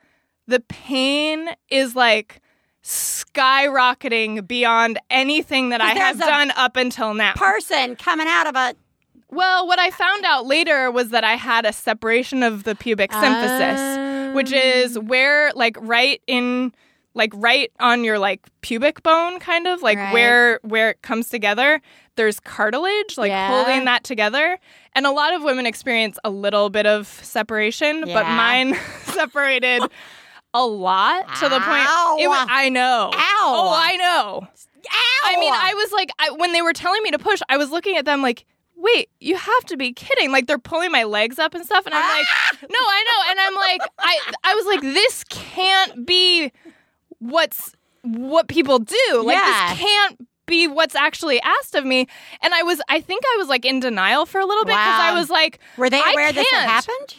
the 0.46 0.60
pain 0.60 1.48
is 1.70 1.96
like 1.96 2.40
skyrocketing 2.82 4.46
beyond 4.46 4.98
anything 5.10 5.70
that 5.70 5.80
I 5.80 5.90
have 5.90 6.18
done 6.18 6.52
up 6.56 6.76
until 6.76 7.14
now. 7.14 7.34
Person 7.34 7.96
coming 7.96 8.26
out 8.28 8.46
of 8.46 8.56
a 8.56 8.74
well, 9.28 9.66
what 9.66 9.80
I 9.80 9.90
found 9.90 10.24
out 10.24 10.46
later 10.46 10.90
was 10.90 11.10
that 11.10 11.24
I 11.24 11.34
had 11.34 11.66
a 11.66 11.72
separation 11.72 12.44
of 12.44 12.62
the 12.62 12.76
pubic 12.76 13.10
symphysis, 13.10 14.34
which 14.34 14.52
is 14.52 14.96
Um. 14.96 15.06
where 15.06 15.52
like 15.54 15.76
right 15.80 16.22
in 16.28 16.72
like 17.16 17.32
right 17.34 17.72
on 17.80 18.04
your 18.04 18.18
like 18.18 18.46
pubic 18.60 19.02
bone 19.02 19.40
kind 19.40 19.66
of 19.66 19.82
like 19.82 19.98
Right. 19.98 20.12
where 20.12 20.60
where 20.62 20.90
it 20.90 21.02
comes 21.02 21.28
together 21.28 21.80
there's 22.14 22.38
cartilage 22.38 23.16
like 23.18 23.30
Yeah. 23.30 23.48
holding 23.48 23.84
that 23.86 24.04
together 24.04 24.58
and 24.94 25.06
a 25.06 25.10
lot 25.10 25.34
of 25.34 25.42
women 25.42 25.66
experience 25.66 26.18
a 26.24 26.30
little 26.30 26.70
bit 26.70 26.86
of 26.86 27.06
separation 27.22 28.02
but 28.02 28.26
mine 28.28 28.76
separated 29.04 29.82
a 30.54 30.64
lot 30.64 31.34
to 31.36 31.48
the 31.48 31.58
point 31.60 31.88
it 32.20 32.28
was, 32.28 32.46
i 32.50 32.68
know 32.68 33.10
Ow. 33.12 33.54
oh 33.56 33.74
i 33.76 33.96
know 33.96 34.46
Ow! 34.88 35.20
I 35.24 35.36
mean, 35.40 35.52
I 35.52 35.74
was 35.74 35.90
like, 35.90 36.10
I, 36.20 36.30
when 36.30 36.52
they 36.52 36.62
were 36.62 36.72
telling 36.72 37.02
me 37.02 37.10
to 37.10 37.18
push, 37.18 37.40
I 37.48 37.56
was 37.56 37.72
looking 37.72 37.96
at 37.96 38.04
them 38.04 38.22
like, 38.22 38.44
wait, 38.76 39.08
you 39.18 39.34
have 39.36 39.64
to 39.64 39.76
be 39.76 39.92
kidding! 39.92 40.30
Like 40.30 40.46
they're 40.46 40.60
pulling 40.60 40.92
my 40.92 41.02
legs 41.02 41.40
up 41.40 41.54
and 41.56 41.64
stuff, 41.64 41.86
and 41.86 41.92
I'm 41.94 42.08
like, 42.08 42.26
ah! 42.30 42.56
no, 42.70 42.78
I 42.78 43.04
know, 43.08 43.30
and 43.30 43.40
I'm 43.40 43.54
like, 43.56 43.80
I, 43.98 44.32
I 44.44 44.54
was 44.54 44.66
like, 44.66 44.80
this 44.82 45.24
can't 45.24 46.06
be 46.06 46.52
what's 47.18 47.72
what 48.02 48.48
people 48.48 48.78
do. 48.78 49.22
Like 49.24 49.36
Yeah. 49.36 49.70
this 49.70 49.80
can't 49.80 50.28
be 50.46 50.68
what's 50.68 50.94
actually 50.94 51.40
asked 51.40 51.74
of 51.74 51.84
me. 51.84 52.06
And 52.40 52.54
I 52.54 52.62
was, 52.62 52.80
I 52.88 53.00
think 53.00 53.24
I 53.34 53.36
was 53.38 53.48
like 53.48 53.64
in 53.64 53.80
denial 53.80 54.26
for 54.26 54.40
a 54.40 54.46
little 54.46 54.64
bit 54.64 54.72
because 54.72 55.00
I 55.00 55.12
was 55.18 55.28
like, 55.28 55.58
Were 55.76 55.90
they 55.90 56.00
aware 56.12 56.32
this 56.32 56.48
had 56.50 56.66
happened? 56.68 57.16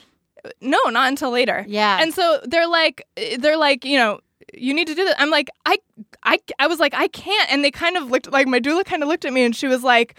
no, 0.61 0.79
not 0.89 1.09
until 1.09 1.29
later. 1.31 1.65
Yeah. 1.67 1.99
And 2.01 2.13
so 2.13 2.39
they're 2.45 2.67
like, 2.69 3.05
they're 3.37 3.57
like, 3.57 3.83
you 3.83 3.97
know, 3.97 4.21
you 4.53 4.73
need 4.73 4.87
to 4.87 4.95
do 4.95 5.03
this. 5.03 5.13
I'm 5.17 5.29
like, 5.29 5.49
I, 5.65 5.77
I, 6.23 6.39
I 6.57 6.67
was 6.67 6.79
like, 6.79 6.93
I 6.93 7.09
can't. 7.09 7.51
And 7.51 7.65
they 7.65 7.71
kind 7.71 7.97
of 7.97 8.09
looked 8.09 8.31
like 8.31 8.47
my 8.47 8.61
doula 8.61 8.85
kind 8.85 9.03
of 9.03 9.09
looked 9.09 9.25
at 9.25 9.33
me 9.33 9.43
and 9.43 9.53
she 9.53 9.67
was 9.67 9.83
like, 9.83 10.15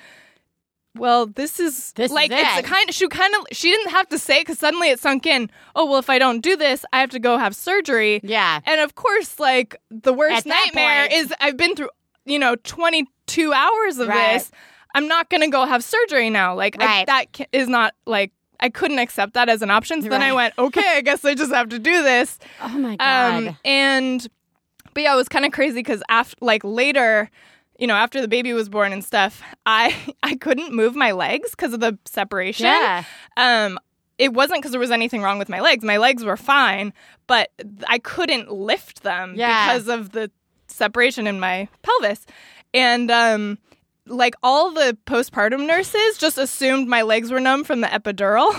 well, 0.99 1.27
this 1.27 1.59
is 1.61 1.93
This 1.93 2.11
is 2.11 2.15
like 2.15 2.31
it's 2.31 2.59
it. 2.59 2.65
a 2.65 2.69
kind. 2.69 2.89
Of, 2.89 2.95
She 2.95 3.09
kind 3.09 3.35
of 3.37 3.47
she 3.53 3.71
didn't 3.71 3.91
have 3.91 4.09
to 4.11 4.19
say 4.19 4.41
because 4.41 4.59
suddenly 4.59 4.91
it 4.91 5.01
sunk 5.01 5.27
in. 5.27 5.51
Oh 5.75 5.87
well, 5.87 5.99
if 5.99 6.11
I 6.11 6.19
don't 6.19 6.41
do 6.41 6.57
this, 6.57 6.85
I 6.93 7.01
have 7.01 7.11
to 7.11 7.19
go 7.19 7.39
have 7.39 7.55
surgery. 7.57 8.21
Yeah. 8.23 8.61
And 8.67 8.81
of 8.81 8.95
course, 8.95 9.39
like 9.39 9.77
the 9.91 10.13
worst 10.13 10.39
At 10.39 10.47
nightmare 10.47 11.09
point- 11.09 11.13
is 11.13 11.35
I've 11.41 11.57
been 11.57 11.75
through 11.77 11.91
you 12.27 12.39
know 12.39 12.57
22 12.65 13.53
hours 13.53 13.99
of 13.99 14.09
Right. 14.09 14.35
this. 14.35 14.51
I'm 14.95 15.07
not 15.09 15.31
gonna 15.31 15.49
go 15.49 15.65
have 15.67 15.85
surgery 15.85 16.31
now. 16.31 16.55
Like 16.55 16.81
I, 16.83 16.85
Right. 16.87 17.07
that 17.07 17.33
ca- 17.33 17.47
is 17.53 17.69
not 17.69 17.95
like 18.07 18.33
I 18.61 18.69
couldn't 18.71 18.99
accept 18.99 19.35
that 19.35 19.49
as 19.49 19.63
an 19.63 19.71
option. 19.71 20.03
So 20.03 20.09
then 20.09 20.21
I 20.23 20.33
went, 20.33 20.53
okay, 20.59 20.97
I 20.97 21.01
guess 21.01 21.25
I 21.25 21.35
just 21.35 21.53
have 21.53 21.69
to 21.69 21.79
do 21.79 22.03
this. 22.03 22.39
Oh 22.61 22.69
my 22.77 22.97
god. 22.97 23.47
Um, 23.49 23.57
and 23.65 24.27
but 24.95 25.03
yeah, 25.05 25.13
it 25.13 25.17
was 25.17 25.29
kind 25.29 25.45
of 25.45 25.53
crazy 25.53 25.75
because 25.79 26.03
after 26.09 26.35
like 26.41 26.63
later, 26.65 27.31
you 27.79 27.87
know, 27.87 27.95
after 27.95 28.21
the 28.21 28.29
baby 28.29 28.53
was 28.53 28.69
born 28.69 28.93
and 28.93 29.05
stuff, 29.05 29.41
I 29.67 29.95
I 30.23 30.37
couldn't 30.37 30.73
move 30.75 30.95
my 30.95 31.13
legs 31.13 31.51
because 31.51 31.73
of 31.73 31.81
the 31.81 31.99
separation. 32.05 32.67
yeah. 32.67 33.05
Um, 33.37 33.79
it 34.19 34.33
wasn't 34.35 34.59
because 34.61 34.73
there 34.73 34.81
was 34.81 34.91
anything 34.91 35.23
wrong 35.23 35.39
with 35.39 35.49
my 35.49 35.61
legs. 35.61 35.85
My 35.85 35.97
legs 35.97 36.25
were 36.25 36.37
fine, 36.37 36.93
but 37.29 37.51
I 37.87 37.99
couldn't 38.01 38.51
lift 38.51 39.05
them 39.05 39.35
Yeah. 39.37 39.73
because 39.73 39.87
of 39.89 40.11
the 40.11 40.31
separation 40.67 41.27
in 41.29 41.39
my 41.39 41.69
pelvis. 41.83 42.27
And 42.75 43.11
um, 43.13 43.59
like 44.09 44.35
all 44.43 44.73
the 44.73 44.97
postpartum 45.07 45.67
nurses 45.67 46.19
just 46.19 46.39
assumed 46.39 46.89
my 46.89 47.03
legs 47.03 47.31
were 47.31 47.41
numb 47.41 47.65
from 47.65 47.81
the 47.81 47.87
epidural. 47.89 48.53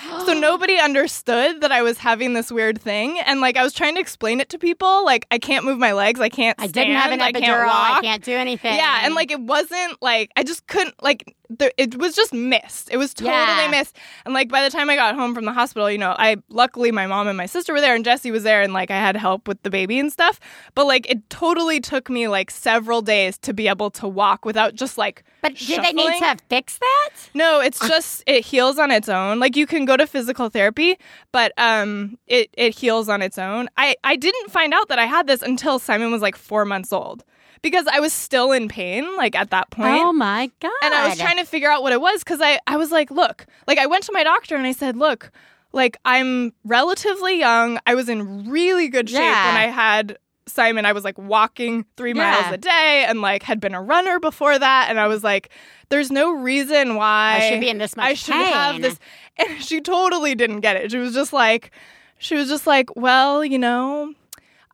so 0.26 0.34
nobody 0.34 0.78
understood 0.78 1.60
that 1.60 1.72
I 1.72 1.82
was 1.82 1.98
having 1.98 2.34
this 2.34 2.50
weird 2.52 2.80
thing. 2.80 3.18
And 3.20 3.40
like 3.40 3.56
I 3.56 3.62
was 3.62 3.72
trying 3.72 3.94
to 3.94 4.00
explain 4.00 4.40
it 4.40 4.48
to 4.50 4.58
people, 4.58 5.04
like 5.04 5.26
I 5.30 5.38
can't 5.38 5.64
move 5.64 5.78
my 5.78 5.92
legs, 5.92 6.20
I 6.20 6.28
can't 6.28 6.60
I 6.60 6.66
didn't 6.66 6.94
have 6.94 7.12
an 7.12 7.20
stand, 7.20 7.36
I 7.36 7.40
epidural. 7.40 7.44
can't 7.44 7.66
walk. 7.66 7.98
I 7.98 8.00
can't 8.02 8.24
do 8.24 8.32
anything. 8.32 8.76
Yeah, 8.76 9.00
and 9.04 9.14
like 9.14 9.30
it 9.30 9.40
wasn't 9.40 10.00
like 10.02 10.30
I 10.36 10.42
just 10.42 10.66
couldn't 10.66 10.94
like 11.02 11.36
there, 11.50 11.72
it 11.76 11.96
was 11.96 12.14
just 12.14 12.32
missed. 12.32 12.90
It 12.90 12.96
was 12.96 13.14
totally 13.14 13.32
Yeah. 13.34 13.68
missed. 13.70 13.96
And 14.24 14.34
like 14.34 14.48
by 14.48 14.62
the 14.62 14.70
time 14.70 14.90
I 14.90 14.96
got 14.96 15.14
home 15.14 15.34
from 15.34 15.44
the 15.44 15.52
hospital, 15.52 15.90
you 15.90 15.98
know, 15.98 16.14
I 16.18 16.36
luckily 16.48 16.90
my 16.92 17.06
mom 17.06 17.28
and 17.28 17.36
my 17.36 17.46
sister 17.46 17.72
were 17.72 17.80
there 17.80 17.94
and 17.94 18.04
Jesse 18.04 18.30
was 18.30 18.42
there 18.42 18.62
and 18.62 18.72
like 18.72 18.90
I 18.90 18.96
had 18.98 19.16
help 19.16 19.46
with 19.48 19.62
the 19.62 19.70
baby 19.70 19.98
and 19.98 20.12
stuff. 20.12 20.40
But 20.74 20.86
like 20.86 21.08
it 21.10 21.28
totally 21.30 21.80
took 21.80 22.10
me 22.10 22.28
like 22.28 22.50
several 22.50 23.02
days 23.02 23.38
to 23.38 23.54
be 23.54 23.68
able 23.68 23.90
to 23.92 24.08
walk 24.08 24.44
without 24.44 24.74
just 24.74 24.98
like 24.98 25.24
But 25.42 25.54
did 25.54 25.82
they 25.84 25.92
need 25.92 26.18
to 26.20 26.36
fix 26.48 26.78
that? 26.78 27.10
No, 27.34 27.60
it's 27.60 27.78
just 27.88 28.22
it 28.26 28.44
heals 28.44 28.78
on 28.78 28.90
its 28.90 29.08
own. 29.08 29.38
Like 29.38 29.56
you 29.56 29.66
can 29.66 29.84
go 29.84 29.96
to 29.96 30.06
physical 30.06 30.48
therapy, 30.48 30.96
but 31.32 31.52
um 31.58 32.18
it 32.26 32.50
it 32.54 32.76
heals 32.78 33.08
on 33.08 33.22
its 33.22 33.38
own. 33.38 33.68
I 33.76 33.96
I 34.04 34.16
didn't 34.16 34.50
find 34.50 34.74
out 34.74 34.88
that 34.88 34.98
I 34.98 35.04
had 35.06 35.26
this 35.26 35.42
until 35.42 35.78
Simon 35.78 36.10
was 36.10 36.22
like 36.22 36.36
4 36.36 36.64
months 36.64 36.92
old 36.92 37.24
because 37.66 37.86
I 37.92 38.00
was 38.00 38.12
still 38.12 38.52
in 38.52 38.68
pain 38.68 39.04
like 39.16 39.34
at 39.34 39.50
that 39.50 39.70
point. 39.70 40.00
Oh 40.02 40.12
my 40.12 40.50
god. 40.60 40.70
and 40.82 40.94
I 40.94 41.08
was 41.08 41.18
trying 41.18 41.38
to 41.38 41.44
figure 41.44 41.70
out 41.70 41.82
what 41.82 41.92
it 41.92 42.00
was 42.00 42.22
cuz 42.24 42.40
I 42.40 42.58
I 42.66 42.76
was 42.76 42.90
like, 42.92 43.10
look, 43.10 43.46
like 43.66 43.78
I 43.78 43.86
went 43.86 44.04
to 44.04 44.12
my 44.12 44.22
doctor 44.24 44.54
and 44.56 44.66
I 44.66 44.72
said, 44.72 44.96
look, 44.96 45.30
like 45.72 45.96
I'm 46.04 46.52
relatively 46.64 47.38
young. 47.38 47.78
I 47.86 47.94
was 47.94 48.08
in 48.08 48.48
really 48.50 48.88
good 48.88 49.08
shape 49.10 49.20
Yeah. 49.20 49.46
when 49.46 49.56
I 49.56 49.66
had 49.66 50.18
Simon. 50.48 50.86
I 50.86 50.92
was 50.92 51.02
like 51.04 51.18
walking 51.18 51.84
3 51.96 52.10
Yeah. 52.10 52.14
miles 52.30 52.54
a 52.54 52.58
day 52.58 53.04
and 53.08 53.20
like 53.20 53.42
had 53.42 53.58
been 53.60 53.74
a 53.74 53.82
runner 53.82 54.20
before 54.20 54.56
that 54.58 54.86
and 54.88 54.98
I 55.00 55.08
was 55.08 55.24
like 55.24 55.50
there's 55.88 56.10
no 56.10 56.30
reason 56.32 56.94
why 56.96 57.36
I 57.36 57.48
should 57.50 57.60
be 57.60 57.68
in 57.68 57.78
this 57.78 57.96
much 57.96 58.06
I 58.06 58.14
should 58.14 58.34
have 58.34 58.72
pain. 58.74 58.82
this. 58.82 58.98
And 59.38 59.62
she 59.62 59.80
totally 59.82 60.34
didn't 60.34 60.60
get 60.60 60.76
it. 60.76 60.90
She 60.90 60.96
was 60.96 61.12
just 61.12 61.32
like, 61.32 61.70
she 62.18 62.34
was 62.36 62.48
just 62.48 62.66
like, 62.66 62.88
well, 62.96 63.44
you 63.44 63.58
know, 63.58 64.14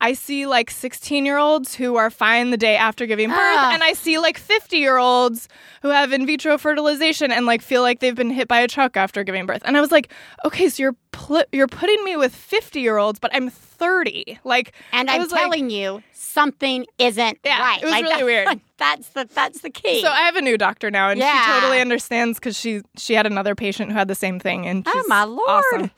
I 0.05 0.15
see 0.15 0.47
like 0.47 0.71
16 0.71 1.25
year 1.25 1.39
olds 1.39 1.75
who 1.77 1.95
are 1.97 2.11
fine 2.11 2.51
the 2.51 2.57
day 2.57 2.77
after 2.77 3.07
giving 3.07 3.29
birth, 3.31 3.39
Ah. 3.39 3.73
and 3.73 3.83
I 3.85 3.93
see 3.93 4.19
like 4.19 4.37
50 4.37 4.77
year 4.77 4.99
olds 4.99 5.49
who 5.81 5.89
have 5.89 6.13
in 6.13 6.27
vitro 6.27 6.59
fertilization 6.59 7.31
and 7.31 7.47
like 7.47 7.63
feel 7.63 7.83
like 7.83 8.01
they've 8.01 8.15
been 8.15 8.31
hit 8.31 8.49
by 8.49 8.59
a 8.61 8.69
truck 8.69 8.97
after 8.97 9.23
giving 9.25 9.47
birth. 9.47 9.63
And 9.65 9.77
I 9.77 9.81
was 9.81 9.93
like, 9.93 10.13
okay, 10.45 10.69
so 10.69 10.83
you're 10.83 10.97
pl- 11.13 11.45
you're 11.53 11.69
putting 11.69 12.03
me 12.05 12.17
with 12.17 12.35
50 12.35 12.81
year 12.81 12.99
olds, 12.99 13.19
but 13.21 13.31
I'm 13.33 13.49
30. 13.49 14.39
Like, 14.45 14.73
And 14.93 15.09
I 15.09 15.15
I'm 15.15 15.21
was 15.23 15.31
like- 15.31 15.41
telling 15.43 15.71
you, 15.71 16.03
something 16.13 16.85
isn't 16.99 17.39
Yeah, 17.45 17.61
right. 17.61 17.81
it 17.81 17.85
was 17.85 17.93
Like, 17.93 18.03
really 18.05 18.17
that- 18.17 18.25
weird. 18.25 18.61
That's 18.79 19.09
the 19.11 19.29
that's 19.33 19.61
the 19.61 19.71
key. 19.71 20.03
So 20.03 20.09
I 20.09 20.23
have 20.23 20.35
a 20.35 20.43
new 20.43 20.59
doctor 20.59 20.91
now, 20.91 21.09
and 21.11 21.21
Yeah. 21.21 21.45
she 21.45 21.51
totally 21.61 21.81
understands 21.81 22.41
because 22.41 22.59
she 22.59 22.83
she 22.99 23.15
had 23.15 23.27
another 23.27 23.55
patient 23.55 23.93
who 23.93 23.97
had 23.99 24.09
the 24.09 24.17
same 24.17 24.41
thing, 24.41 24.67
and 24.67 24.83
Oh, 24.85 24.91
she's 24.93 25.09
my 25.09 25.23
Lord. 25.23 25.49
awesome. 25.49 25.91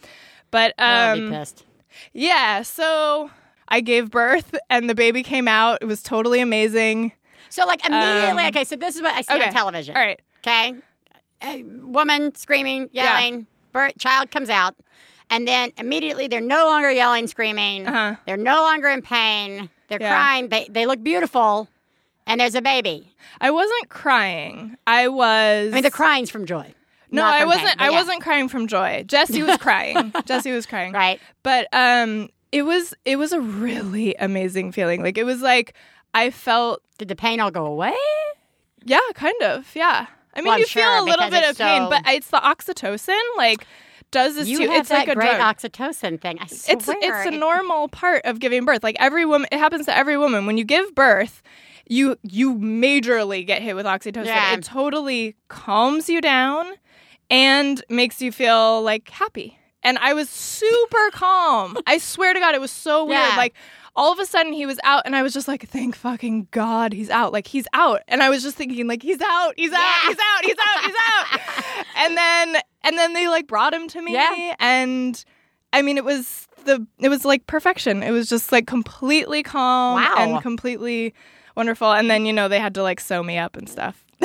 But 0.51 0.75
um, 0.79 1.31
pissed. 1.31 1.65
yeah, 2.13 2.61
so 2.61 3.31
I 3.75 3.81
gave 3.81 4.09
birth, 4.09 4.55
and 4.71 4.89
the 4.89 4.95
baby 4.95 5.25
came 5.25 5.49
out. 5.49 5.79
It 5.83 5.87
was 5.87 6.01
totally 6.01 6.41
amazing. 6.41 7.11
So 7.49 7.67
like 7.67 7.85
immediately, 7.85 8.45
um, 8.45 8.49
okay. 8.51 8.63
So 8.63 8.77
this 8.77 8.95
is 8.95 9.03
what 9.03 9.15
I 9.15 9.23
see 9.23 9.35
okay. 9.35 9.47
on 9.49 9.53
television. 9.53 9.97
All 9.97 10.03
right, 10.03 10.21
Okay, 10.47 10.75
a 11.43 11.63
woman 11.83 12.33
screaming, 12.37 12.89
Yeah. 12.93 13.19
yelling, 13.19 13.49
birth, 13.73 13.99
child 13.99 14.31
comes 14.31 14.49
out, 14.49 14.77
and 15.29 15.49
then 15.49 15.73
immediately 15.77 16.29
they're 16.29 16.41
no 16.41 16.67
longer 16.67 16.89
yelling, 16.93 17.27
screaming. 17.27 17.89
Uh-huh. 17.89 18.15
They're 18.27 18.37
no 18.37 18.63
longer 18.63 18.89
in 18.91 19.03
pain. 19.03 19.69
They're 19.89 20.01
Yeah. 20.01 20.15
crying. 20.15 20.49
They 20.51 20.69
they 20.71 20.87
look 20.87 21.03
beautiful, 21.03 21.69
and 22.29 22.41
there's 22.41 22.55
a 22.55 22.63
baby. 22.63 23.13
I 23.41 23.51
wasn't 23.51 23.89
crying. 23.89 24.77
I 24.87 25.09
was. 25.09 25.73
I 25.73 25.75
mean, 25.75 25.83
the 25.83 25.91
crying's 25.91 26.31
from 26.31 26.47
joy. 26.47 26.73
no, 27.11 27.25
I 27.25 27.45
wasn't. 27.45 27.67
pain, 27.67 27.77
I 27.81 27.91
yeah. 27.91 27.99
wasn't 27.99 28.23
crying 28.23 28.49
from 28.49 28.69
joy. 28.69 29.03
Jesse 29.09 29.43
was 29.43 29.57
crying. 29.59 30.13
Jesse 30.27 30.53
was 30.53 30.65
crying. 30.65 30.93
Right. 30.93 31.21
But 31.43 31.67
um, 31.73 32.29
it 32.55 32.63
was 32.63 32.95
it 33.05 33.17
was 33.17 33.33
a 33.33 33.41
really 33.41 34.15
amazing 34.19 34.71
feeling. 34.73 35.03
Like 35.03 35.19
it 35.19 35.25
was 35.25 35.43
like 35.43 35.75
I 36.15 36.31
felt 36.31 36.81
Did 36.99 37.09
the 37.09 37.17
pain 37.17 37.41
all 37.41 37.51
go 37.51 37.67
away? 37.67 37.95
Yeah, 38.85 39.01
kind 39.15 39.43
of. 39.43 39.75
Yeah. 39.75 40.07
I 40.35 40.41
mean, 40.41 40.47
Well, 40.49 40.59
you 40.59 40.67
feel 40.67 40.89
a 40.89 41.05
little 41.05 41.31
bit 41.31 41.49
of 41.49 41.59
pain, 41.59 41.89
but 41.89 42.03
it's 42.07 42.29
the 42.31 42.39
oxytocin. 42.39 43.21
Like, 43.37 43.67
does 44.11 44.35
this 44.35 44.49
You 44.49 44.59
to 44.59 44.67
have 44.69 44.81
It's 44.81 44.89
that 44.91 45.07
like 45.07 45.09
a 45.09 45.15
great 45.15 45.37
drug. 45.37 45.57
oxytocin 45.57 46.21
thing. 46.21 46.39
I 46.41 46.47
swear. 46.47 46.77
it's 46.77 46.89
it's 46.89 47.27
a 47.27 47.31
normal 47.31 47.89
part 47.89 48.23
of 48.25 48.39
giving 48.41 48.65
birth. 48.65 48.83
Like 48.83 48.97
every 49.01 49.25
woman, 49.25 49.49
it 49.51 49.59
happens 49.59 49.87
to 49.87 49.97
every 49.97 50.17
woman. 50.17 50.47
When 50.47 50.57
you 50.59 50.65
give 50.65 50.95
birth, 50.95 51.43
you 51.89 52.17
you 52.23 52.55
majorly 52.57 53.47
get 53.47 53.63
hit 53.63 53.75
with 53.75 53.87
oxytocin. 53.87 54.27
Yeah. 54.27 54.55
It 54.55 54.63
totally 54.65 55.35
calms 55.49 56.09
you 56.09 56.21
down 56.21 56.67
and 57.31 57.83
makes 57.89 58.21
you 58.23 58.31
feel 58.31 58.83
like 58.83 59.09
happy. 59.11 59.59
And 59.85 59.99
I 59.99 60.15
was 60.15 60.29
super 60.31 61.11
calm. 61.13 61.77
I 61.87 61.99
swear 61.99 62.33
to 62.35 62.41
God, 62.41 62.55
it 62.55 62.61
was 62.61 62.71
so 62.71 63.05
weird. 63.05 63.21
Yeah. 63.21 63.37
Like 63.37 63.55
all 63.97 64.13
of 64.13 64.19
a 64.19 64.27
sudden 64.27 64.53
he 64.53 64.67
was 64.67 64.81
out 64.83 65.03
and 65.05 65.15
I 65.15 65.23
was 65.23 65.33
just 65.33 65.47
like, 65.47 65.69
thank 65.69 65.95
fucking 65.95 66.49
God 66.51 66.93
he's 66.93 67.11
out. 67.11 67.33
Like 67.33 67.47
he's 67.47 67.67
out. 67.75 68.01
And 68.09 68.23
I 68.23 68.31
was 68.31 68.43
just 68.43 68.57
thinking, 68.57 68.87
like, 68.89 69.03
he's 69.03 69.21
out, 69.21 69.53
he's 69.57 69.73
out, 69.73 69.79
Yeah. 69.79 70.09
he's 70.09 70.17
out, 70.19 70.45
he's 70.45 70.57
out, 70.59 70.85
he's 70.85 70.95
out. 70.99 71.85
and 71.99 72.17
then 72.17 72.57
and 72.83 72.99
then 72.99 73.13
they 73.13 73.29
like 73.29 73.47
brought 73.47 73.73
him 73.75 73.87
to 73.89 74.03
me. 74.03 74.15
Yeah. 74.15 74.55
And 74.59 75.23
I 75.73 75.83
mean 75.83 75.97
it 75.99 76.05
was 76.05 76.49
the 76.65 76.85
it 76.99 77.09
was 77.11 77.25
like 77.25 77.47
perfection. 77.47 78.03
It 78.03 78.11
was 78.11 78.29
just 78.29 78.51
like 78.51 78.67
completely 78.67 79.43
calm 79.43 80.01
Wow. 80.03 80.15
and 80.17 80.43
completely 80.43 81.15
wonderful. 81.57 81.93
And 81.93 82.11
then, 82.11 82.27
you 82.27 82.33
know, 82.33 82.49
they 82.49 82.59
had 82.59 82.75
to 82.75 82.83
like 82.83 82.99
sew 83.01 83.23
me 83.23 83.39
up 83.39 83.57
and 83.57 83.69
stuff. 83.69 84.03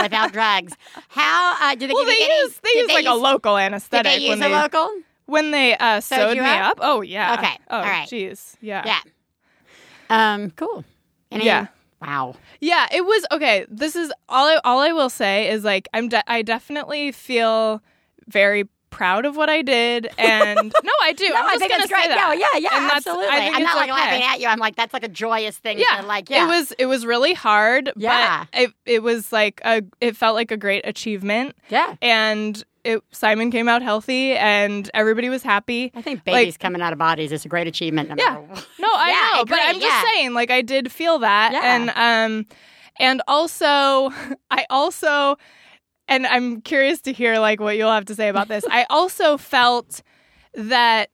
without 0.00 0.32
drugs. 0.32 0.72
How 1.08 1.56
uh, 1.60 1.74
do 1.74 1.86
they 1.86 1.92
well, 1.94 2.04
give 2.04 2.14
they 2.14 2.24
you 2.24 2.30
any, 2.30 2.40
use 2.42 2.60
they 2.62 2.72
did 2.72 2.80
use 2.82 2.88
like 2.94 3.06
a 3.06 3.10
use- 3.14 3.20
local 3.22 3.56
Did 3.56 3.62
anesthetic 3.62 4.12
they 4.12 4.18
use 4.18 4.28
when 4.30 4.42
a 4.42 4.48
they 4.48 4.54
local? 4.54 4.94
when 5.26 5.50
they 5.50 5.76
uh, 5.76 6.00
Sewed 6.00 6.18
sewed 6.30 6.38
me 6.38 6.44
up? 6.44 6.72
up. 6.72 6.78
Oh 6.80 7.00
yeah. 7.02 7.34
Okay, 7.34 7.58
Oh 7.70 7.76
all 7.78 7.82
right. 7.82 8.08
jeez. 8.08 8.56
Yeah. 8.60 8.82
Yeah. 8.86 9.00
Um. 10.10 10.50
Cool. 10.52 10.84
Any, 11.30 11.44
Yeah. 11.46 11.66
Wow. 12.00 12.36
Yeah, 12.60 12.86
it 12.92 13.04
was 13.04 13.26
okay. 13.32 13.66
This 13.68 13.96
is 13.96 14.12
all. 14.28 14.46
I, 14.46 14.60
all 14.64 14.78
I 14.80 14.92
will 14.92 15.10
say 15.10 15.50
is 15.50 15.64
like 15.64 15.88
I'm. 15.92 16.08
De- 16.08 16.30
I 16.30 16.42
definitely 16.42 17.10
feel 17.12 17.82
very 18.28 18.68
proud 18.90 19.24
of 19.26 19.36
what 19.36 19.48
I 19.50 19.62
did, 19.62 20.08
and 20.18 20.72
no, 20.84 20.92
I 21.02 21.12
do. 21.12 21.28
No, 21.28 21.34
I'm 21.36 21.46
I 21.46 21.48
just 21.50 21.58
think 21.60 21.70
gonna 21.72 21.82
it's 21.84 21.92
great. 21.92 22.02
say 22.04 22.08
that. 22.08 22.28
No, 22.28 22.32
yeah, 22.32 22.58
yeah, 22.70 22.82
And 22.82 22.90
absolutely. 22.92 23.26
I 23.26 23.50
I'm 23.54 23.62
not 23.62 23.76
like 23.76 23.90
okay. 23.90 23.92
laughing 24.00 24.22
at 24.22 24.40
you. 24.40 24.46
I'm 24.48 24.58
like 24.58 24.76
that's 24.76 24.92
like 24.92 25.04
a 25.04 25.08
joyous 25.08 25.56
thing. 25.58 25.78
Yeah, 25.78 26.00
To, 26.00 26.06
like 26.06 26.30
yeah. 26.30 26.44
it 26.44 26.48
was. 26.48 26.72
It 26.72 26.86
was 26.86 27.04
really 27.06 27.34
hard. 27.34 27.92
Yeah. 27.96 28.46
but 28.52 28.60
it 28.60 28.70
it 28.86 29.02
was 29.02 29.32
like 29.32 29.60
a. 29.64 29.82
It 30.00 30.16
felt 30.16 30.34
like 30.34 30.50
a 30.50 30.56
great 30.56 30.86
achievement, 30.86 31.54
Yeah. 31.68 31.96
and 32.02 32.62
it. 32.84 33.02
Simon 33.10 33.50
came 33.50 33.68
out 33.68 33.82
healthy, 33.82 34.32
and 34.36 34.90
everybody 34.94 35.28
was 35.28 35.42
happy. 35.42 35.90
I 35.94 36.02
think 36.02 36.18
Like- 36.26 36.34
babies 36.34 36.56
coming 36.56 36.80
out 36.82 36.92
of 36.92 36.98
bodies 36.98 37.32
is 37.32 37.44
a 37.44 37.48
great 37.48 37.66
achievement. 37.66 38.08
No 38.10 38.14
Yeah. 38.18 38.34
No, 38.78 38.88
I 38.92 39.08
Yeah, 39.10 39.30
I 39.32 39.36
know, 39.38 39.44
but 39.44 39.58
I'm 39.60 39.74
just 39.80 39.86
yeah. 39.86 40.02
saying, 40.12 40.34
like, 40.34 40.50
I 40.50 40.62
did 40.62 40.90
feel 40.92 41.18
that, 41.20 41.52
Yeah. 41.52 41.74
and 41.74 41.90
um, 41.90 42.46
and 43.00 43.22
also, 43.28 44.10
I 44.50 44.66
also, 44.70 45.36
and 46.08 46.26
I'm 46.26 46.60
curious 46.62 47.00
to 47.02 47.12
hear 47.12 47.38
like 47.38 47.60
what 47.60 47.76
you'll 47.76 47.92
have 47.92 48.06
to 48.06 48.14
say 48.14 48.28
about 48.28 48.48
this. 48.48 48.64
I 48.70 48.86
also 48.90 49.36
felt 49.36 50.02
that. 50.54 51.10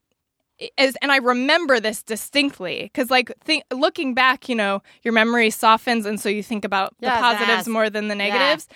As, 0.79 0.97
and 1.03 1.11
I 1.11 1.17
remember 1.17 1.81
this 1.81 2.05
distinctly 2.05 2.83
because, 2.85 3.11
like, 3.11 3.33
think, 3.43 3.65
looking 3.73 4.15
back, 4.15 4.49
you 4.49 4.55
know, 4.55 4.83
your 5.03 5.13
memory 5.13 5.51
softens, 5.51 6.07
and 6.07 6.21
so 6.21 6.29
you 6.29 6.45
think 6.45 6.65
about 6.65 6.95
Yeah, 7.01 7.11
the 7.11 7.17
I 7.17 7.21
was 7.21 7.35
gonna 7.41 7.47
positives 7.47 7.69
more 7.69 7.91
than 7.91 8.07
the 8.07 8.15
negatives. 8.15 8.69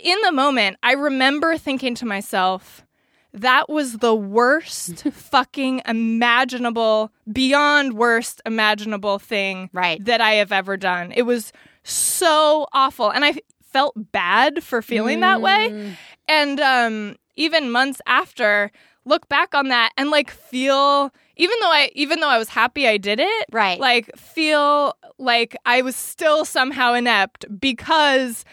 In 0.00 0.18
the 0.22 0.32
moment, 0.32 0.76
I 0.82 0.92
remember 0.92 1.56
thinking 1.56 1.94
to 1.94 2.04
myself, 2.04 2.84
that 3.32 3.68
was 3.70 3.98
the 3.98 4.14
worst 4.14 5.04
fucking 5.12 5.82
imaginable, 5.86 7.12
beyond 7.32 7.92
worst 7.94 8.42
imaginable 8.44 9.18
thing 9.20 9.70
Right. 9.72 10.04
that 10.04 10.20
I 10.20 10.32
have 10.32 10.50
ever 10.50 10.76
done. 10.76 11.12
It 11.12 11.22
was 11.22 11.52
so 11.84 12.66
awful. 12.72 13.10
And 13.10 13.24
I 13.24 13.34
felt 13.72 13.94
bad 14.12 14.62
for 14.62 14.82
feeling 14.82 15.20
that 15.20 15.38
Mm. 15.38 15.42
way. 15.42 15.92
And 16.26 16.60
um, 16.60 17.16
even 17.36 17.70
months 17.70 18.00
after, 18.06 18.70
look 19.04 19.28
back 19.28 19.54
on 19.54 19.68
that 19.68 19.92
and 19.96 20.10
like 20.10 20.30
feel 20.30 21.12
even 21.36 21.56
though 21.60 21.70
I 21.70 21.90
even 21.94 22.20
though 22.20 22.28
I 22.28 22.38
was 22.38 22.48
happy 22.50 22.86
I 22.88 22.96
did 22.98 23.20
it, 23.20 23.46
Right. 23.52 23.78
Like 23.80 24.10
feel 24.16 24.94
like 25.18 25.56
I 25.64 25.82
was 25.82 25.96
still 25.96 26.44
somehow 26.44 26.92
inept 26.94 27.44
because 27.60 28.44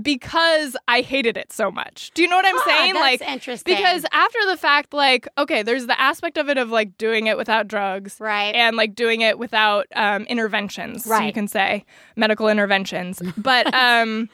because 0.00 0.74
I 0.88 1.02
hated 1.02 1.36
it 1.36 1.52
so 1.52 1.70
much. 1.70 2.12
Do 2.14 2.22
you 2.22 2.28
know 2.28 2.36
what 2.36 2.46
I'm 2.46 2.56
Ah, 2.56 2.62
saying? 2.64 2.94
that's 2.94 3.20
like 3.20 3.28
interesting. 3.30 3.76
because 3.76 4.06
after 4.10 4.38
the 4.46 4.56
fact, 4.56 4.94
like, 4.94 5.28
okay, 5.36 5.62
there's 5.62 5.86
the 5.86 6.00
aspect 6.00 6.38
of 6.38 6.48
it 6.48 6.56
of 6.56 6.70
like 6.70 6.96
doing 6.96 7.26
it 7.26 7.36
without 7.36 7.68
drugs. 7.68 8.16
Right. 8.18 8.54
And 8.54 8.74
like 8.76 8.94
doing 8.94 9.20
it 9.20 9.38
without 9.38 9.86
um, 9.94 10.24
interventions, 10.24 11.04
so 11.04 11.20
you 11.20 11.32
can 11.32 11.46
say 11.46 11.84
medical 12.16 12.48
interventions. 12.48 13.20
But 13.36 13.72
um 13.74 14.30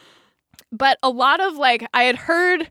but 0.72 0.98
a 1.02 1.10
lot 1.10 1.40
of 1.40 1.56
like 1.56 1.86
I 1.94 2.04
had 2.04 2.16
heard 2.16 2.70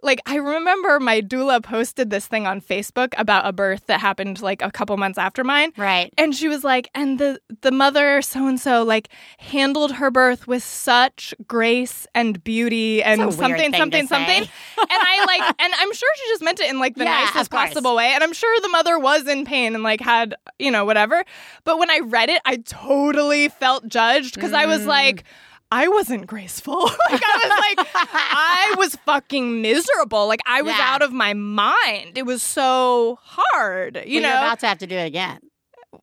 like 0.00 0.20
I 0.26 0.36
remember 0.36 1.00
my 1.00 1.20
doula 1.20 1.60
posted 1.60 2.10
this 2.10 2.28
thing 2.28 2.46
on 2.46 2.60
Facebook 2.60 3.14
about 3.18 3.48
a 3.48 3.52
birth 3.52 3.86
that 3.86 4.00
happened 4.00 4.40
like 4.40 4.62
a 4.62 4.70
couple 4.70 4.96
months 4.96 5.18
after 5.18 5.42
mine. 5.42 5.72
Right. 5.76 6.14
And 6.16 6.32
she 6.36 6.46
was 6.46 6.62
like, 6.62 6.88
and 6.94 7.18
the 7.18 7.40
the 7.62 7.72
mother 7.72 8.22
so 8.22 8.46
and 8.46 8.60
so 8.60 8.84
like 8.84 9.08
handled 9.38 9.90
her 9.94 10.12
birth 10.12 10.46
with 10.46 10.62
such 10.62 11.34
grace 11.48 12.06
and 12.14 12.44
beauty 12.44 13.02
and 13.02 13.20
It's 13.22 13.34
a 13.34 13.38
weird 13.40 13.58
something 13.58 13.72
something 13.72 14.06
something. 14.06 14.42
and 14.42 14.48
I 14.88 15.24
like 15.26 15.56
and 15.58 15.72
I'm 15.76 15.92
sure 15.92 16.08
she 16.16 16.28
just 16.30 16.42
meant 16.44 16.60
it 16.60 16.70
in 16.70 16.78
like 16.78 16.94
the 16.94 17.02
Yeah, 17.02 17.24
nicest 17.24 17.50
possible 17.50 17.96
way. 17.96 18.12
And 18.14 18.22
I'm 18.22 18.32
sure 18.32 18.60
the 18.60 18.68
mother 18.68 19.00
was 19.00 19.26
in 19.26 19.44
pain 19.44 19.74
and 19.74 19.82
like 19.82 20.00
had, 20.00 20.36
you 20.60 20.70
know, 20.70 20.84
whatever. 20.84 21.24
But 21.64 21.80
when 21.80 21.90
I 21.90 22.02
read 22.04 22.28
it, 22.28 22.40
I 22.44 22.58
totally 22.58 23.48
felt 23.48 23.88
judged 23.88 24.36
because 24.36 24.52
I 24.52 24.64
Mm. 24.64 24.68
was 24.68 24.86
like 24.86 25.24
I 25.70 25.88
wasn't 25.88 26.26
graceful. 26.26 26.80
like 27.10 27.22
I 27.22 27.40
was 27.44 27.76
like 27.76 27.88
I 27.94 28.74
was 28.78 28.96
fucking 29.04 29.60
miserable. 29.60 30.26
Like 30.26 30.40
I 30.46 30.62
was 30.62 30.72
Yeah. 30.76 30.94
out 30.94 31.02
of 31.02 31.12
my 31.12 31.34
mind. 31.34 32.16
It 32.16 32.24
was 32.26 32.42
so 32.42 33.18
hard, 33.22 34.02
you 34.06 34.20
Well, 34.20 34.22
know. 34.22 34.28
You're 34.28 34.38
about 34.38 34.60
to 34.60 34.66
have 34.66 34.78
to 34.78 34.86
do 34.86 34.96
it 34.96 35.06
again. 35.06 35.40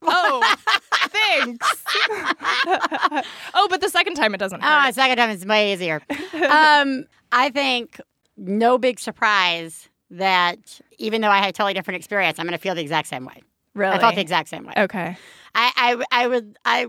Oh, 0.04 0.56
thanks. 1.10 1.84
oh, 3.54 3.68
but 3.70 3.82
the 3.82 3.90
second 3.90 4.16
time 4.16 4.34
it 4.34 4.38
doesn't 4.38 4.62
Oh, 4.64 4.68
hurt. 4.68 4.88
the 4.88 4.94
second 4.94 5.18
time 5.18 5.30
it's 5.30 5.46
way 5.46 5.74
easier. 5.74 6.02
um, 6.50 7.06
I 7.32 7.50
think 7.52 8.00
no 8.38 8.78
big 8.78 9.00
surprise 9.00 9.90
that 10.12 10.80
even 10.98 11.22
though 11.22 11.30
I 11.30 11.38
had 11.40 11.50
a 11.50 11.52
totally 11.54 11.74
different 11.74 11.98
experience, 11.98 12.40
I'm 12.40 12.46
going 12.46 12.58
to 12.58 12.62
feel 12.62 12.76
the 12.76 12.82
exact 12.82 13.08
same 13.08 13.26
way. 13.26 13.42
really? 13.74 13.96
I 13.96 14.00
felt 14.00 14.16
the 14.16 14.22
exact 14.22 14.50
same 14.50 14.66
way. 14.66 14.74
okay. 14.78 15.18
I, 15.56 15.72
I, 16.12 16.24
I 16.24 16.28
would, 16.28 16.58
I 16.66 16.88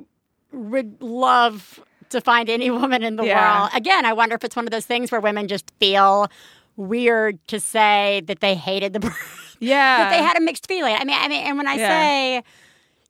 would 0.52 1.00
love 1.02 1.80
to 2.10 2.20
find 2.20 2.48
any 2.48 2.70
woman 2.80 3.02
in 3.02 3.16
the 3.16 3.24
Yeah. 3.24 3.60
world. 3.60 3.70
Again, 3.74 4.04
I 4.04 4.12
wonder 4.12 4.34
if 4.34 4.44
it's 4.44 4.56
one 4.56 4.66
of 4.66 4.70
those 4.70 4.86
things 4.86 5.10
where 5.10 5.20
women 5.20 5.48
just 5.48 5.70
feel 5.80 6.28
weird 6.76 7.38
to 7.48 7.58
say 7.60 8.22
that 8.26 8.40
they 8.40 8.54
hated 8.54 8.92
the 8.92 9.00
birth, 9.06 9.56
Yeah. 9.60 9.96
that 9.98 10.10
they 10.10 10.22
had 10.22 10.36
a 10.36 10.40
mixed 10.40 10.66
feeling. 10.68 10.94
I 10.94 11.04
mean, 11.04 11.16
I 11.18 11.28
mean, 11.28 11.42
and 11.46 11.56
when 11.56 11.66
I 11.66 11.76
Yeah. 11.76 11.88
say, 11.88 12.42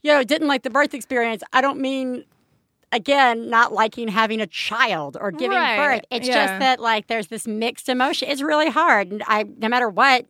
you 0.02 0.12
know, 0.12 0.22
didn't 0.22 0.48
like 0.48 0.62
the 0.62 0.70
birth 0.70 0.94
experience, 0.94 1.42
I 1.52 1.60
don't 1.60 1.80
mean. 1.80 2.24
Again, 2.92 3.50
not 3.50 3.72
liking 3.72 4.06
having 4.06 4.40
a 4.40 4.46
child 4.46 5.16
or 5.20 5.32
giving 5.32 5.58
Right. 5.58 5.76
birth. 5.76 6.02
It's 6.08 6.28
Yeah. 6.28 6.46
just 6.46 6.60
that 6.60 6.78
like 6.80 7.08
there's 7.08 7.26
this 7.26 7.44
mixed 7.46 7.88
emotion. 7.88 8.28
It's 8.30 8.40
really 8.40 8.70
hard. 8.70 9.10
And 9.10 9.24
I 9.26 9.42
no 9.58 9.68
matter 9.68 9.88
what 9.88 10.26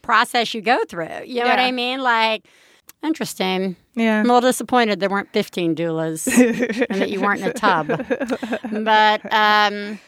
process 0.00 0.54
you 0.54 0.62
go 0.62 0.82
through. 0.88 1.24
You 1.26 1.42
know 1.44 1.50
what 1.50 1.58
I 1.58 1.70
mean? 1.72 2.00
Like 2.00 2.46
Interesting. 3.02 3.76
Yeah. 3.94 4.20
I'm 4.20 4.30
a 4.30 4.34
little 4.34 4.48
disappointed 4.48 5.00
there 5.00 5.08
weren't 5.08 5.32
15 5.32 5.74
doulas 5.74 6.26
and 6.90 7.00
that 7.00 7.10
you 7.10 7.20
weren't 7.20 7.40
in 7.40 7.48
a 7.48 7.52
tub. 7.52 7.88
But 8.84 9.32
um, 9.32 9.98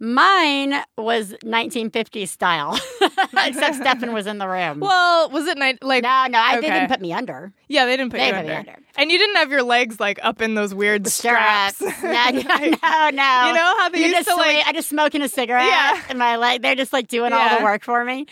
mine 0.00 0.74
was 0.96 1.32
1950s 1.44 2.28
style, 2.28 2.78
except 3.46 3.76
Stefan 3.76 4.12
was 4.12 4.26
in 4.26 4.38
the 4.38 4.48
room. 4.48 4.80
Well, 4.80 5.30
was 5.30 5.46
it 5.46 5.58
night? 5.58 5.82
Like 5.82 6.04
no, 6.04 6.26
no, 6.30 6.38
I, 6.38 6.60
they 6.60 6.68
didn't 6.70 6.88
put 6.88 7.00
me 7.00 7.12
under. 7.12 7.52
Yeah, 7.68 7.86
they 7.86 7.96
didn't 7.96 8.12
put 8.12 8.18
They 8.18 8.28
you 8.28 8.34
under. 8.34 8.54
under. 8.54 8.76
and 8.96 9.10
you 9.10 9.18
didn't 9.18 9.36
have 9.36 9.50
your 9.50 9.62
legs 9.62 9.98
like 10.00 10.18
up 10.22 10.40
in 10.40 10.54
those 10.54 10.74
weird 10.74 11.06
straps. 11.08 11.80
No, 12.02 12.30
no, 12.30 12.40
no, 12.40 13.10
no. 13.10 13.10
You 13.10 13.12
know 13.54 13.74
how 13.78 13.88
they 13.90 13.98
You 13.98 14.04
used 14.06 14.14
just 14.16 14.28
to, 14.28 14.36
like- 14.36 14.66
I 14.66 14.72
just 14.72 14.88
smoking 14.88 15.20
a 15.22 15.28
cigarette 15.28 15.66
Yeah. 15.66 16.02
and 16.08 16.18
my 16.18 16.36
leg. 16.36 16.62
They're 16.62 16.74
just 16.76 16.92
like 16.92 17.08
doing 17.08 17.32
all 17.32 17.58
the 17.58 17.64
work 17.64 17.82
for 17.84 18.04
me. 18.04 18.26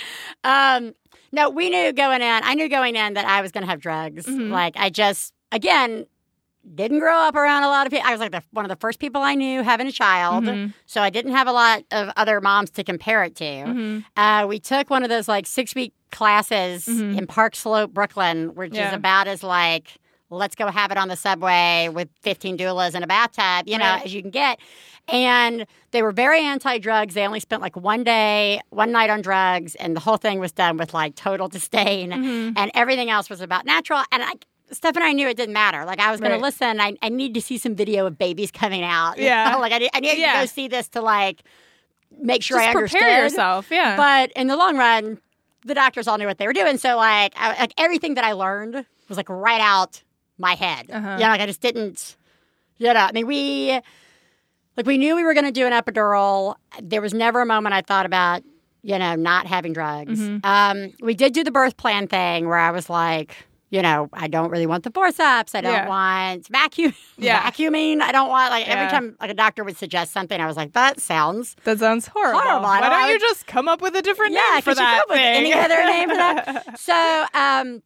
Um, 0.45 0.95
no, 1.32 1.50
we 1.50 1.70
knew 1.70 1.92
going 1.92 2.22
in. 2.22 2.40
I 2.44 2.54
knew 2.54 2.68
going 2.68 2.96
in 2.96 3.14
that 3.14 3.24
I 3.26 3.40
was 3.42 3.52
going 3.52 3.62
to 3.64 3.70
have 3.70 3.80
drugs. 3.80 4.26
Mm-hmm. 4.26 4.50
Like 4.52 4.74
I 4.76 4.90
just 4.90 5.32
again 5.52 6.06
didn't 6.74 6.98
grow 6.98 7.14
up 7.16 7.36
around 7.36 7.62
a 7.62 7.68
lot 7.68 7.86
of 7.86 7.92
people. 7.92 8.06
I 8.08 8.10
was 8.10 8.18
like 8.18 8.32
the, 8.32 8.42
one 8.50 8.64
of 8.64 8.68
the 8.68 8.76
first 8.76 8.98
people 8.98 9.22
I 9.22 9.36
knew 9.36 9.62
having 9.62 9.86
a 9.86 9.92
child, 9.92 10.44
Mm-hmm. 10.44 10.72
so 10.84 11.00
I 11.00 11.10
didn't 11.10 11.30
have 11.30 11.46
a 11.46 11.52
lot 11.52 11.84
of 11.92 12.10
other 12.16 12.40
moms 12.40 12.70
to 12.70 12.82
compare 12.82 13.22
it 13.22 13.36
to. 13.36 13.44
Mm-hmm. 13.44 13.98
Uh, 14.20 14.46
we 14.48 14.58
took 14.58 14.90
one 14.90 15.04
of 15.04 15.08
those 15.08 15.28
like 15.28 15.46
six 15.46 15.76
week 15.76 15.92
classes 16.10 16.88
in 16.88 17.26
Park 17.28 17.54
Slope, 17.54 17.92
Brooklyn, 17.94 18.54
which 18.56 18.72
is 18.72 18.78
Mm-hmm. 18.78 18.94
About 18.96 19.28
as 19.28 19.42
like 19.44 19.96
let's 20.30 20.54
go 20.56 20.66
have 20.68 20.90
it 20.90 20.98
on 20.98 21.08
the 21.08 21.16
subway 21.16 21.88
with 21.92 22.08
15 22.22 22.58
doulas 22.58 22.94
in 22.94 23.02
a 23.02 23.06
bathtub, 23.06 23.68
you 23.68 23.78
know, 23.78 23.84
Right. 23.84 24.04
as 24.06 24.14
you 24.14 24.22
can 24.22 24.30
get. 24.30 24.58
And 25.08 25.66
they 25.92 26.02
were 26.02 26.10
very 26.12 26.40
anti 26.44 26.78
drugs. 26.78 27.14
They 27.14 27.24
only 27.26 27.40
spent 27.40 27.62
like 27.62 27.76
one 27.76 28.02
day, 28.02 28.60
one 28.70 28.90
night 28.92 29.08
on 29.10 29.22
drugs, 29.22 29.74
and 29.76 29.94
the 29.94 30.00
whole 30.00 30.16
thing 30.16 30.40
was 30.40 30.50
done 30.52 30.76
with 30.78 30.92
like 30.94 31.14
total 31.14 31.46
disdain. 31.48 32.10
Mm-hmm. 32.10 32.52
And 32.56 32.70
everything 32.74 33.08
else 33.10 33.30
was 33.30 33.40
about 33.40 33.64
natural. 33.66 34.02
And 34.10 34.22
I, 34.24 34.32
Steph 34.72 34.96
and 34.96 35.04
I 35.04 35.12
knew 35.12 35.28
it 35.28 35.36
didn't 35.36 35.52
matter. 35.52 35.84
Like 35.84 36.00
I 36.00 36.10
was 36.10 36.18
going 36.20 36.32
Right. 36.32 36.38
to 36.38 36.42
listen. 36.42 36.80
I, 36.80 36.94
I 37.02 37.08
need 37.08 37.34
to 37.34 37.40
see 37.40 37.56
some 37.56 37.76
video 37.76 38.04
of 38.06 38.18
babies 38.18 38.50
coming 38.50 38.82
out. 38.82 39.16
Yeah. 39.18 39.54
Like 39.56 39.72
I, 39.72 39.78
need- 39.78 39.90
I 39.94 40.00
need 40.00 40.18
Yeah. 40.18 40.32
to 40.34 40.38
go 40.40 40.46
see 40.46 40.66
this 40.66 40.88
to 40.88 41.02
like 41.02 41.42
make 42.20 42.42
sure 42.42 42.58
Just 42.58 42.66
I 42.68 42.70
understood. 42.72 43.00
prepare 43.00 43.22
yourself. 43.22 43.70
Yeah. 43.70 43.96
But 43.96 44.32
in 44.32 44.48
the 44.48 44.56
long 44.56 44.76
run, 44.76 45.18
the 45.64 45.74
doctors 45.74 46.08
all 46.08 46.18
knew 46.18 46.26
what 46.26 46.38
they 46.38 46.46
were 46.48 46.52
doing. 46.52 46.78
So 46.78 46.96
like, 46.96 47.32
I, 47.36 47.58
like 47.60 47.74
everything 47.78 48.14
that 48.14 48.24
I 48.24 48.32
learned 48.32 48.84
was 49.08 49.16
like 49.16 49.28
right 49.28 49.60
out 49.60 50.02
my 50.38 50.55
head. 50.55 50.90
Uh-huh. 50.90 51.12
You 51.14 51.25
know, 51.25 51.29
like 51.29 51.40
I 51.40 51.46
just 51.46 51.61
didn't. 51.61 52.16
You 52.79 52.92
know, 52.92 53.01
I 53.01 53.12
mean, 53.12 53.27
we 53.27 53.81
like 54.77 54.87
we 54.87 54.99
knew 54.99 55.16
we 55.16 55.25
were 55.25 55.35
going 55.35 55.46
to 55.46 55.53
do 55.53 55.66
an 55.66 55.72
epidural. 55.72 56.57
There 56.83 57.01
was 57.01 57.14
never 57.14 57.40
a 57.40 57.46
moment 57.46 57.75
I 57.75 57.83
thought 57.83 58.07
about 58.07 58.42
you 58.83 58.99
know 58.99 59.14
not 59.14 59.46
having 59.46 59.72
drugs. 59.72 60.20
Mm-hmm. 60.20 60.44
Um, 60.44 60.92
we 61.01 61.14
did 61.14 61.33
do 61.33 61.42
the 61.42 61.51
birth 61.51 61.77
plan 61.77 62.07
thing 62.09 62.46
where 62.49 62.59
I 62.59 62.70
was 62.70 62.88
like. 62.90 63.37
You 63.68 63.83
know, 63.83 64.09
I 64.12 64.29
don't 64.29 64.49
really 64.51 64.64
want 64.68 64.85
the 64.85 64.92
forceps. 64.92 65.53
I 65.53 65.61
don't 65.61 65.72
Yeah. 65.72 65.88
want 65.88 66.46
vacuum 66.46 66.94
Yeah. 67.18 67.42
vacuuming. 67.51 68.01
I 68.01 68.12
don't 68.12 68.29
want 68.29 68.53
like 68.53 68.64
Yeah. 68.64 68.75
every 68.75 68.90
time 68.92 69.16
like 69.20 69.29
a 69.29 69.35
doctor 69.35 69.64
would 69.64 69.77
suggest 69.77 70.12
something, 70.12 70.40
I 70.40 70.46
was 70.46 70.57
like, 70.57 70.72
that 70.75 71.01
sounds 71.01 71.57
that 71.64 71.81
sounds 71.81 72.07
horrible. 72.07 72.38
Horrible. 72.40 72.62
Why 72.62 72.81
don't- 72.88 73.11
you 73.11 73.18
just 73.18 73.49
come 73.49 73.68
up 73.68 73.83
with 73.83 73.96
a 73.96 74.03
different 74.03 74.35
yeah, 74.35 74.40
name 74.53 74.62
for 74.62 74.70
you 74.70 74.75
that 74.77 74.85
come 74.92 74.99
up 75.01 75.09
with 75.09 75.16
thing? 75.18 75.53
any 75.53 75.53
other 75.53 75.85
name 75.85 76.09
for 76.11 76.14
that? 76.16 76.79
So 76.79 77.25
um, 77.35 77.83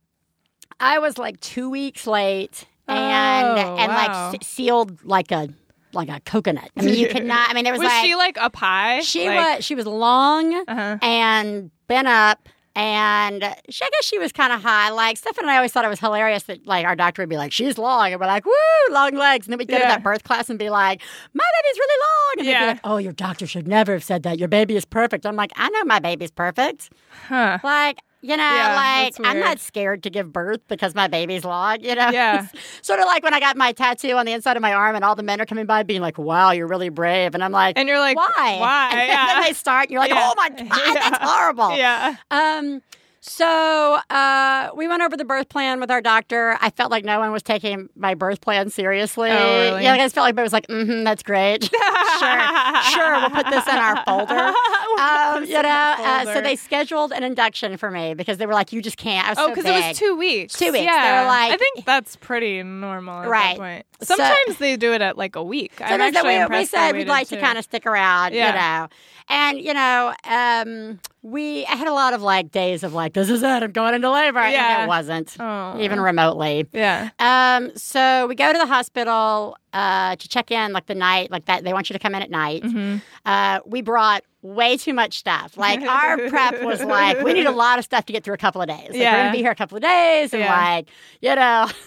I 0.80 0.98
was 0.98 1.18
like 1.18 1.38
two 1.40 1.68
weeks 1.70 2.06
late 2.06 2.66
and 2.88 3.58
Oh, 3.58 3.76
and 3.76 3.92
wow. 3.92 4.30
like 4.30 4.40
s- 4.42 4.46
sealed 4.48 5.04
like 5.04 5.30
a 5.32 5.48
like 5.92 6.08
a 6.08 6.20
coconut. 6.20 6.70
I 6.76 6.82
mean, 6.82 6.94
you 6.94 7.08
could 7.14 7.24
not. 7.24 7.50
I 7.50 7.54
mean, 7.54 7.64
there 7.64 7.72
was, 7.72 7.80
Was 7.80 7.88
like 7.88 8.04
she 8.04 8.14
like 8.14 8.38
up 8.38 8.56
high? 8.56 9.00
she 9.00 9.28
Like- 9.28 9.56
was 9.58 9.64
she 9.64 9.74
was 9.74 9.86
long 9.86 10.54
Uh-huh. 10.68 10.98
and 11.02 11.70
bent 11.86 12.08
up. 12.08 12.48
And 12.76 13.42
she, 13.68 13.84
I 13.84 13.90
guess 13.90 14.04
she 14.04 14.16
was 14.20 14.30
kind 14.30 14.52
of 14.52 14.62
high. 14.62 14.90
Like 14.90 15.16
Stefan 15.16 15.44
and 15.44 15.50
I 15.50 15.56
always 15.56 15.72
thought 15.72 15.84
it 15.84 15.88
was 15.88 15.98
hilarious 15.98 16.44
that 16.44 16.64
like 16.68 16.86
our 16.86 16.94
doctor 16.94 17.20
would 17.20 17.28
be 17.28 17.36
like, 17.36 17.50
"She's 17.50 17.76
long," 17.78 18.12
and 18.12 18.20
we're 18.20 18.28
like, 18.28 18.46
"Woo, 18.46 18.52
long 18.94 19.10
legs." 19.16 19.46
And 19.46 19.52
then 19.52 19.58
we'd 19.58 19.66
go 19.68 19.76
to 19.76 19.82
that 19.82 20.04
birth 20.04 20.22
class 20.22 20.48
and 20.48 20.56
be 20.56 20.70
like, 20.70 21.02
"My 21.34 21.44
baby's 21.64 21.78
really 21.78 22.00
long," 22.00 22.34
and 22.38 22.46
they'd 22.48 22.60
be 22.64 22.66
like, 22.72 22.80
"Oh, 22.84 22.96
your 22.98 23.12
doctor 23.12 23.44
should 23.48 23.66
never 23.66 23.92
have 23.92 24.04
said 24.04 24.22
that. 24.22 24.38
Your 24.38 24.46
baby 24.46 24.76
is 24.76 24.84
perfect." 24.84 25.26
I'm 25.26 25.34
like, 25.34 25.50
"I 25.56 25.68
know 25.70 25.82
my 25.84 25.98
baby's 25.98 26.30
perfect." 26.30 26.90
Huh. 27.26 27.58
Like, 27.64 27.98
you 28.22 28.36
know, 28.36 28.42
Yeah, 28.42 28.74
like 28.74 29.14
I'm 29.24 29.40
not 29.40 29.58
scared 29.58 30.02
to 30.02 30.10
give 30.10 30.32
birth 30.32 30.60
because 30.68 30.94
my 30.94 31.08
baby's 31.08 31.44
long, 31.44 31.80
you 31.80 31.94
know? 31.94 32.10
Yeah. 32.10 32.46
sort 32.82 33.00
of 33.00 33.06
like 33.06 33.22
when 33.22 33.32
I 33.34 33.40
got 33.40 33.56
my 33.56 33.72
tattoo 33.72 34.12
on 34.16 34.26
the 34.26 34.32
inside 34.32 34.56
of 34.56 34.62
my 34.62 34.72
arm 34.74 34.94
and 34.96 35.04
all 35.04 35.14
the 35.14 35.22
men 35.22 35.40
are 35.40 35.46
coming 35.46 35.66
by 35.66 35.82
being 35.82 36.00
like, 36.02 36.18
wow, 36.18 36.50
you're 36.50 36.66
really 36.66 36.88
brave. 36.90 37.34
And 37.34 37.42
I'm 37.42 37.52
like, 37.52 37.78
And 37.78 37.88
you're 37.88 37.98
like, 37.98 38.16
why? 38.16 38.56
why? 38.60 38.88
And 38.92 39.08
Yeah. 39.08 39.26
then 39.26 39.42
they 39.42 39.52
start 39.52 39.84
and 39.84 39.92
you're 39.92 40.00
like, 40.00 40.10
Yeah. 40.10 40.30
oh 40.30 40.34
my 40.36 40.48
God, 40.50 40.94
that's 40.94 41.18
horrible. 41.22 41.76
Yeah. 41.76 42.16
Um, 42.30 42.82
so 43.30 43.98
uh, 44.10 44.70
we 44.74 44.88
went 44.88 45.02
over 45.02 45.16
the 45.16 45.24
birth 45.24 45.48
plan 45.48 45.78
with 45.78 45.88
our 45.90 46.00
doctor. 46.00 46.58
I 46.60 46.70
felt 46.70 46.90
like 46.90 47.04
no 47.04 47.20
one 47.20 47.30
was 47.30 47.42
taking 47.44 47.88
my 47.94 48.14
birth 48.14 48.40
plan 48.40 48.70
seriously. 48.70 49.30
Oh, 49.30 49.34
really? 49.70 49.84
Yeah, 49.84 49.92
like 49.92 50.00
I 50.00 50.04
just 50.04 50.16
felt 50.16 50.24
like 50.24 50.36
it 50.36 50.42
was 50.42 50.52
like, 50.52 50.66
mm-hmm, 50.66 51.04
that's 51.04 51.22
great. 51.22 51.62
sure, 52.18 52.82
sure, 52.92 53.20
we'll 53.20 53.30
put 53.30 53.46
this 53.50 53.66
in 53.68 53.76
our 53.76 54.02
folder. 54.04 54.52
Um, 55.00 55.44
you 55.44 55.62
know, 55.62 55.94
uh, 55.98 56.24
so 56.24 56.40
they 56.42 56.56
scheduled 56.56 57.12
an 57.12 57.22
induction 57.22 57.78
for 57.78 57.90
me 57.90 58.12
because 58.12 58.36
they 58.36 58.44
were 58.44 58.52
like, 58.52 58.70
you 58.72 58.82
just 58.82 58.98
can't. 58.98 59.26
I 59.26 59.30
was 59.30 59.38
Oh, 59.38 59.46
so 59.46 59.54
because 59.54 59.64
it 59.64 59.72
was 59.88 59.98
two 59.98 60.14
weeks. 60.16 60.54
Two 60.54 60.66
weeks. 60.66 60.78
They 60.78 60.84
Yeah. 60.84 61.22
were 61.22 61.26
like- 61.28 61.52
I 61.52 61.56
think 61.56 61.86
that's 61.86 62.16
pretty 62.16 62.62
normal 62.62 63.22
at 63.22 63.28
Right. 63.28 63.56
that 63.56 63.58
point. 63.58 63.86
So- 64.02 64.16
Sometimes 64.16 64.58
they 64.58 64.76
do 64.76 64.92
it 64.92 65.00
at 65.00 65.16
like 65.16 65.36
a 65.36 65.42
week. 65.42 65.72
So 65.78 65.84
I'm 65.84 66.00
actually 66.02 66.38
we, 66.38 66.58
we 66.58 66.64
said 66.66 66.92
we'd 66.92 67.08
like 67.08 67.30
waited 67.30 67.36
to 67.36 67.40
kind 67.46 67.56
of 67.56 67.64
stick 67.64 67.86
around, 67.86 68.32
you 68.32 68.40
Yeah. 68.40 68.50
know. 68.82 68.88
And, 69.30 69.60
you 69.60 69.72
know, 69.72 70.12
um, 70.28 70.98
we 71.22 71.64
I 71.66 71.76
had 71.76 71.86
a 71.86 71.92
lot 71.92 72.14
of 72.14 72.20
like 72.22 72.50
days 72.50 72.82
of 72.82 72.92
like, 72.94 73.12
this 73.14 73.30
is 73.30 73.42
it, 73.42 73.46
I'm 73.46 73.70
going 73.72 73.94
into 73.94 74.10
labor. 74.10 74.40
And 74.40 74.52
Yeah. 74.52 74.84
it 74.84 74.88
wasn't, 74.88 75.36
Oh. 75.38 75.78
even 75.80 76.00
remotely. 76.00 76.66
Yeah. 76.72 77.10
Um, 77.20 77.70
so 77.76 78.26
we 78.26 78.34
go 78.34 78.52
to 78.52 78.58
the 78.58 78.66
hospital 78.66 79.56
uh, 79.72 80.16
to 80.16 80.28
check 80.28 80.50
in 80.50 80.72
like 80.72 80.86
the 80.86 80.96
night, 80.96 81.30
like 81.30 81.44
that. 81.44 81.62
They 81.62 81.72
want 81.72 81.88
you 81.88 81.94
to 81.94 82.00
come 82.00 82.14
in 82.16 82.22
at 82.22 82.30
night. 82.30 82.64
Mm-hmm. 82.64 82.96
Uh, 83.24 83.60
we 83.64 83.82
brought 83.82 84.24
way 84.42 84.76
too 84.76 84.92
much 84.94 85.18
stuff. 85.18 85.56
Like 85.56 85.80
our 85.88 86.16
prep 86.28 86.62
was 86.62 86.82
like, 86.82 87.20
we 87.22 87.32
need 87.32 87.46
a 87.46 87.52
lot 87.52 87.78
of 87.78 87.84
stuff 87.84 88.06
to 88.06 88.12
get 88.12 88.24
through 88.24 88.34
a 88.34 88.38
couple 88.38 88.60
of 88.60 88.66
days. 88.68 88.88
Like, 88.88 88.90
We're 88.92 88.98
Yeah. 89.02 89.16
gonna 89.22 89.32
be 89.32 89.38
here 89.38 89.52
a 89.52 89.54
couple 89.54 89.76
of 89.76 89.82
days, 89.82 90.32
and 90.34 90.42
Yeah. 90.42 90.60
like, 90.60 90.88
you 91.20 91.34
know. 91.36 91.68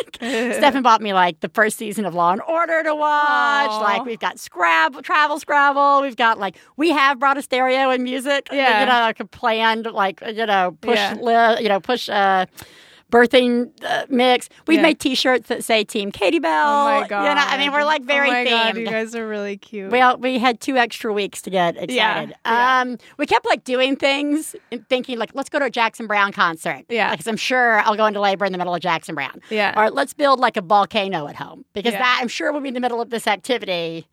Stefan 0.16 0.82
bought 0.82 1.00
me 1.00 1.12
like 1.12 1.40
the 1.40 1.48
first 1.48 1.76
season 1.78 2.04
of 2.04 2.14
Law 2.14 2.32
and 2.32 2.42
Order 2.42 2.82
to 2.84 2.94
watch. 2.94 3.70
Aw. 3.70 3.80
Like 3.82 4.04
we've 4.04 4.18
got 4.20 4.38
Scrabble, 4.38 5.02
Travel 5.02 5.38
Scrabble. 5.40 6.02
We've 6.02 6.16
got 6.16 6.38
like 6.38 6.56
we 6.76 6.90
have 6.90 7.18
brought 7.18 7.38
a 7.38 7.42
stereo 7.42 7.90
and 7.90 8.02
music. 8.04 8.48
Yeah. 8.52 8.80
you 8.80 8.86
know, 8.86 8.92
like 9.00 9.20
a 9.20 9.24
planned 9.24 9.86
like 9.86 10.20
you 10.26 10.46
know 10.46 10.76
push 10.80 10.96
Yeah. 10.96 11.14
li- 11.20 11.62
you 11.62 11.68
know 11.68 11.80
push 11.80 12.08
uh, 12.08 12.46
birthing 13.12 13.70
uh, 13.84 14.06
mix. 14.08 14.48
We've 14.66 14.78
Yeah. 14.78 14.82
made 14.82 14.98
T-shirts 14.98 15.48
that 15.48 15.62
say 15.62 15.84
Team 15.84 16.10
Katie 16.10 16.38
Bell. 16.40 16.52
Oh 16.88 17.00
my 17.00 17.06
god. 17.06 17.28
You 17.28 17.34
know, 17.34 17.44
I 17.46 17.58
mean, 17.58 17.70
we're 17.72 17.84
like 17.84 18.02
very 18.02 18.28
oh 18.28 18.32
my 18.32 18.44
themed. 18.44 18.50
God, 18.50 18.76
you 18.78 18.86
guys 18.86 19.14
are 19.14 19.28
really 19.28 19.56
cute. 19.58 19.92
we 19.92 20.00
all, 20.00 20.16
we 20.16 20.38
had 20.38 20.60
two 20.60 20.76
extra 20.78 21.12
weeks 21.12 21.42
to 21.42 21.50
get 21.50 21.76
excited. 21.76 22.34
Yeah. 22.44 22.80
Um, 22.80 22.98
we 23.18 23.26
kept 23.26 23.44
like 23.46 23.64
doing 23.64 23.94
things 23.96 24.56
and 24.72 24.88
thinking 24.88 25.18
like, 25.18 25.30
let's 25.34 25.50
go 25.50 25.58
to 25.58 25.66
a 25.66 25.70
Jackson 25.70 26.06
Browne 26.06 26.32
concert. 26.32 26.84
Yeah. 26.88 27.10
because 27.12 27.26
I'm 27.28 27.36
sure 27.36 27.80
I'll 27.80 27.96
go 27.96 28.06
into 28.06 28.20
labor 28.20 28.44
in 28.46 28.52
the 28.52 28.58
middle 28.58 28.74
of 28.74 28.80
Jackson 28.80 29.14
Browne. 29.14 29.40
Yeah. 29.50 29.74
or 29.76 29.90
let's 29.90 30.14
build 30.14 30.40
like 30.40 30.56
a 30.56 30.62
volcano 30.62 31.28
at 31.28 31.36
home 31.36 31.64
because 31.74 31.92
Yeah. 31.92 31.98
that 32.00 32.18
I'm 32.20 32.28
sure 32.28 32.50
we'll 32.50 32.62
be 32.62 32.68
in 32.68 32.74
the 32.74 32.80
middle 32.80 33.00
of 33.02 33.10
this 33.10 33.26
activity. 33.26 34.08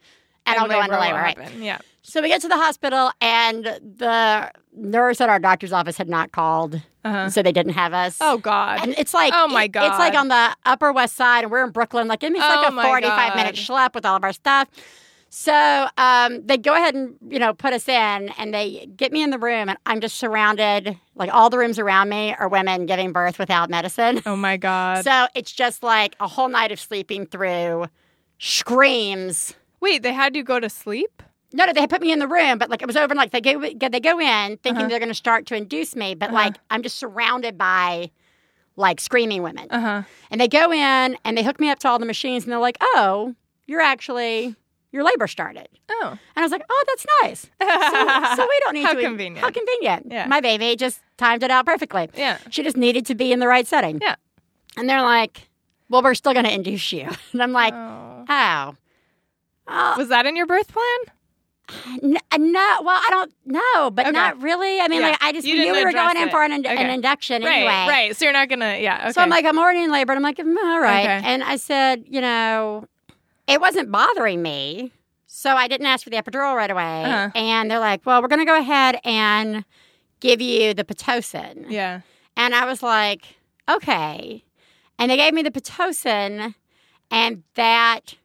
And, 0.52 0.60
I'll 0.60 0.68
go 0.68 0.82
into 0.82 1.00
labor, 1.00 1.16
right? 1.18 1.38
happen. 1.38 1.62
Yeah. 1.64 1.80
So 2.02 2.22
we 2.22 2.28
get 2.30 2.42
to 2.42 2.48
the 2.48 2.56
hospital, 2.58 3.12
and 3.22 3.66
the 3.66 4.52
nurse 4.76 5.22
at 5.22 5.30
our 5.30 5.38
doctor's 5.40 5.72
office 5.74 5.98
had 5.98 6.10
not 6.10 6.32
called, 6.32 6.82
Uh-huh. 7.06 7.30
so 7.30 7.44
they 7.44 7.52
didn't 7.52 7.74
have 7.74 7.94
us. 7.94 8.18
Oh 8.22 8.38
God. 8.40 8.80
And 8.82 8.96
it's 8.98 9.14
like, 9.14 9.32
Oh, 9.36 9.48
my 9.48 9.66
it- 9.66 9.72
It's 9.76 10.00
like 10.00 10.16
on 10.16 10.28
the 10.30 10.56
Upper 10.66 10.92
West 10.92 11.16
Side, 11.16 11.44
and 11.44 11.52
we're 11.52 11.64
in 11.64 11.72
Brooklyn. 11.72 12.08
Like, 12.08 12.24
it's 12.24 12.36
Oh, 12.36 12.40
like 12.40 12.70
a 12.70 12.72
my 12.72 12.84
45 12.84 13.36
minute 13.36 13.56
schlep 13.56 13.94
with 13.94 14.06
all 14.06 14.16
of 14.16 14.24
our 14.24 14.34
stuff. 14.34 14.68
So 15.32 15.88
um, 16.00 16.44
they 16.48 16.58
go 16.58 16.74
ahead 16.74 16.96
and, 16.96 17.14
you 17.30 17.38
know, 17.38 17.54
put 17.54 17.72
us 17.74 17.88
in, 17.88 18.30
and 18.40 18.52
they 18.52 18.88
get 18.96 19.12
me 19.12 19.22
in 19.22 19.30
the 19.30 19.38
room, 19.38 19.70
and 19.70 19.78
I'm 19.86 20.02
just 20.02 20.16
surrounded, 20.18 20.98
like, 21.14 21.32
all 21.32 21.52
the 21.52 21.60
rooms 21.60 21.78
around 21.78 22.10
me 22.10 22.34
are 22.34 22.48
women 22.50 22.88
giving 22.88 23.12
birth 23.12 23.38
without 23.38 23.70
medicine. 23.70 24.24
oh 24.26 24.36
my 24.36 24.58
God. 24.58 25.04
So 25.10 25.28
it's 25.36 25.52
just 25.52 25.84
like 25.84 26.16
a 26.20 26.28
whole 26.28 26.50
night 26.50 26.72
of 26.72 26.80
sleeping 26.80 27.28
through 27.28 27.86
screams. 28.40 29.54
Wait, 29.82 30.04
they 30.04 30.14
had 30.14 30.36
you 30.36 30.44
go 30.44 30.60
to 30.60 30.70
sleep? 30.70 31.24
No, 31.54 31.66
no, 31.66 31.74
they 31.74 31.82
had 31.82 31.90
put 31.90 32.02
me 32.02 32.12
in 32.12 32.20
the 32.20 32.28
room, 32.28 32.58
but 32.60 32.70
like 32.70 32.82
it 32.82 32.86
was 32.88 32.96
over. 32.96 33.16
Like 33.16 33.32
they 33.32 33.42
go, 33.42 33.60
they 33.60 34.00
go 34.00 34.20
in 34.20 34.58
thinking 34.58 34.78
Uh-huh. 34.82 34.88
they're 34.88 35.00
going 35.00 35.10
to 35.10 35.16
start 35.16 35.46
to 35.48 35.56
induce 35.56 35.96
me, 35.96 36.14
but 36.16 36.32
like 36.32 36.56
I'm 36.70 36.84
just 36.84 36.98
surrounded 36.98 37.58
by 37.58 38.12
like 38.76 39.00
screaming 39.02 39.42
women. 39.44 39.68
Uh 39.72 39.80
huh. 39.80 40.04
And 40.32 40.40
they 40.40 40.48
go 40.48 40.72
in 40.72 41.18
and 41.26 41.38
they 41.38 41.44
hook 41.44 41.60
me 41.60 41.70
up 41.70 41.80
to 41.80 41.88
all 41.90 41.98
the 42.00 42.06
machines, 42.06 42.44
and 42.44 42.52
they're 42.52 42.60
like, 42.60 42.78
"Oh, 42.82 43.34
you're 43.66 43.82
actually 43.82 44.56
your 44.92 45.04
labor 45.04 45.26
started." 45.28 45.68
Oh. 45.90 46.10
And 46.12 46.20
I 46.36 46.42
was 46.42 46.52
like, 46.52 46.64
"Oh, 46.70 46.84
that's 46.88 47.06
nice." 47.24 47.48
So, 47.62 48.36
so 48.36 48.48
we 48.48 48.60
don't 48.62 48.74
need 48.76 48.84
How 48.86 48.94
to. 48.94 49.02
convenient. 49.02 49.44
How 49.44 49.50
convenient. 49.52 50.06
Yeah. 50.12 50.28
My 50.28 50.42
baby 50.42 50.76
just 50.76 51.02
timed 51.18 51.42
it 51.44 51.50
out 51.52 51.66
perfectly. 51.66 52.10
Yeah. 52.16 52.38
She 52.52 52.62
just 52.64 52.78
needed 52.78 53.06
to 53.08 53.16
be 53.16 53.32
in 53.34 53.40
the 53.40 53.48
right 53.48 53.66
setting. 53.66 53.98
Yeah. 54.02 54.16
And 54.78 54.88
they're 54.88 55.02
like, 55.02 55.50
"Well, 55.90 56.04
we're 56.04 56.14
still 56.14 56.34
going 56.34 56.46
to 56.46 56.54
induce 56.54 56.92
you," 56.92 57.10
and 57.34 57.42
I'm 57.42 57.52
like, 57.54 57.74
Oh. 57.74 58.26
"Oh." 58.30 58.76
Oh, 59.70 59.96
Was 59.98 60.08
that 60.10 60.26
in 60.26 60.36
your 60.36 60.46
birth 60.48 60.68
plan? 60.74 61.16
N- 62.02 62.18
uh, 62.32 62.38
no, 62.38 62.82
well, 62.84 63.00
I 63.00 63.08
don't 63.12 63.32
know, 63.46 63.92
but 63.92 64.08
Okay. 64.08 64.12
not 64.12 64.42
really. 64.42 64.80
I 64.82 64.88
mean, 64.88 65.02
Yeah. 65.02 65.10
like, 65.10 65.18
I 65.24 65.32
just 65.32 65.46
You 65.48 65.56
knew 65.56 65.74
we 65.74 65.86
were 65.86 65.92
going 65.92 66.18
in 66.18 66.30
for 66.32 66.44
an, 66.44 66.52
ind- 66.52 66.66
an 66.66 66.90
induction 66.90 67.44
Right, 67.44 67.58
anyway. 67.58 67.86
right. 67.88 68.16
So 68.18 68.26
you're 68.26 68.34
not 68.34 68.50
gonna, 68.50 68.78
yeah. 68.80 69.02
Okay. 69.04 69.12
So 69.12 69.22
I'm 69.22 69.30
like, 69.30 69.46
I'm 69.46 69.60
already 69.60 69.84
in 69.84 69.92
labor, 69.92 70.12
and 70.14 70.18
I'm 70.18 70.24
like, 70.24 70.38
mm, 70.38 70.58
all 70.58 70.80
right. 70.80 71.04
Okay. 71.04 71.22
And 71.24 71.44
I 71.44 71.58
said, 71.58 72.06
you 72.08 72.22
know, 72.22 72.86
it 73.48 73.62
wasn't 73.62 73.92
bothering 73.92 74.42
me, 74.42 74.92
so 75.28 75.52
I 75.56 75.68
didn't 75.68 75.86
ask 75.86 76.04
for 76.04 76.10
the 76.10 76.18
epidural 76.18 76.56
right 76.56 76.72
away. 76.72 77.04
Uh-huh. 77.04 77.30
And 77.36 77.70
they're 77.70 77.78
like, 77.80 78.04
well, 78.04 78.20
we're 78.24 78.28
going 78.30 78.40
to 78.42 78.46
go 78.46 78.58
ahead 78.58 79.00
and 79.04 79.64
give 80.22 80.42
you 80.42 80.74
the 80.74 80.84
pitocin. 80.84 81.66
yeah, 81.70 82.02
And 82.36 82.56
I 82.56 82.66
was 82.66 82.82
like, 82.82 83.26
okay. 83.70 84.44
And 84.98 85.12
they 85.12 85.18
gave 85.18 85.34
me 85.36 85.44
the 85.44 85.52
pitocin, 85.52 86.56
and 87.12 87.44
that 87.56 88.16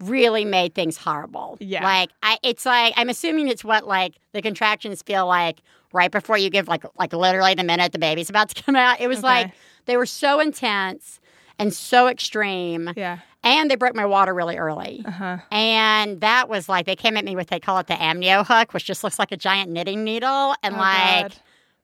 really 0.00 0.44
made 0.44 0.74
things 0.74 0.96
horrible. 0.96 1.56
Yeah. 1.60 1.82
Like 1.82 2.10
I 2.22 2.38
it's 2.42 2.64
like 2.64 2.94
I'm 2.96 3.08
assuming 3.08 3.48
it's 3.48 3.64
what 3.64 3.86
like 3.86 4.14
the 4.32 4.42
contractions 4.42 5.02
feel 5.02 5.26
like 5.26 5.60
right 5.92 6.10
before 6.10 6.38
you 6.38 6.50
give 6.50 6.68
like 6.68 6.84
like 6.98 7.12
literally 7.12 7.54
the 7.54 7.64
minute 7.64 7.92
the 7.92 7.98
baby's 7.98 8.30
about 8.30 8.48
to 8.50 8.62
come 8.62 8.76
out. 8.76 9.00
It 9.00 9.08
was 9.08 9.18
Okay. 9.18 9.26
like 9.26 9.52
they 9.86 9.96
were 9.96 10.06
so 10.06 10.38
intense 10.40 11.20
and 11.58 11.72
so 11.74 12.06
extreme. 12.08 12.92
yeah. 12.96 13.18
And 13.44 13.70
they 13.70 13.76
broke 13.76 13.94
my 13.94 14.04
water 14.04 14.34
really 14.34 14.56
early. 14.56 15.02
Uh 15.04 15.10
huh. 15.10 15.36
And 15.50 16.20
that 16.20 16.48
was 16.48 16.68
like 16.68 16.86
they 16.86 16.96
came 16.96 17.16
at 17.16 17.24
me 17.24 17.34
with 17.36 17.48
they 17.48 17.60
call 17.60 17.78
it 17.78 17.86
the 17.86 17.94
amnio 17.94 18.44
hook, 18.46 18.74
which 18.74 18.84
just 18.84 19.02
looks 19.04 19.18
like 19.18 19.32
a 19.32 19.36
giant 19.36 19.70
knitting 19.70 20.04
needle 20.04 20.54
and 20.62 20.74
Oh, 20.74 20.78
like 20.78 21.22
God. 21.22 21.36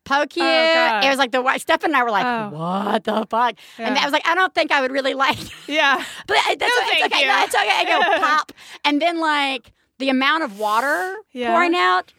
Poke 0.05 0.33
oh, 0.37 0.41
you. 0.41 0.45
Oh, 0.47 1.01
it 1.07 1.09
was 1.09 1.19
like 1.19 1.33
the 1.33 1.43
white 1.43 1.61
Steph 1.61 1.85
and 1.85 1.95
I 1.97 2.03
were 2.03 2.11
like, 2.11 2.25
Oh. 2.27 2.57
"What 2.57 3.05
the 3.05 3.27
fuck?" 3.29 3.55
And 3.79 3.97
I 3.99 4.05
was 4.05 4.13
like, 4.13 4.27
"I 4.27 4.35
don't 4.35 4.55
think 4.55 4.71
I 4.73 4.81
would 4.81 4.93
really 4.93 5.15
like." 5.15 5.39
Yeah. 5.69 5.97
but 6.27 6.37
uh, 6.37 6.41
that's 6.49 6.61
No, 6.61 6.67
it's 6.67 6.91
thank 7.01 7.13
okay. 7.13 7.21
you. 7.23 7.27
No, 7.27 7.43
it's 7.45 7.55
okay. 7.55 7.71
I 7.73 7.85
go 7.85 8.21
pop, 8.27 8.53
and 8.85 9.01
then 9.01 9.19
like 9.21 9.73
the 9.99 10.09
amount 10.11 10.45
of 10.45 10.59
water 10.59 11.15
Yeah. 11.33 11.53
pouring 11.53 11.75
out. 11.75 12.13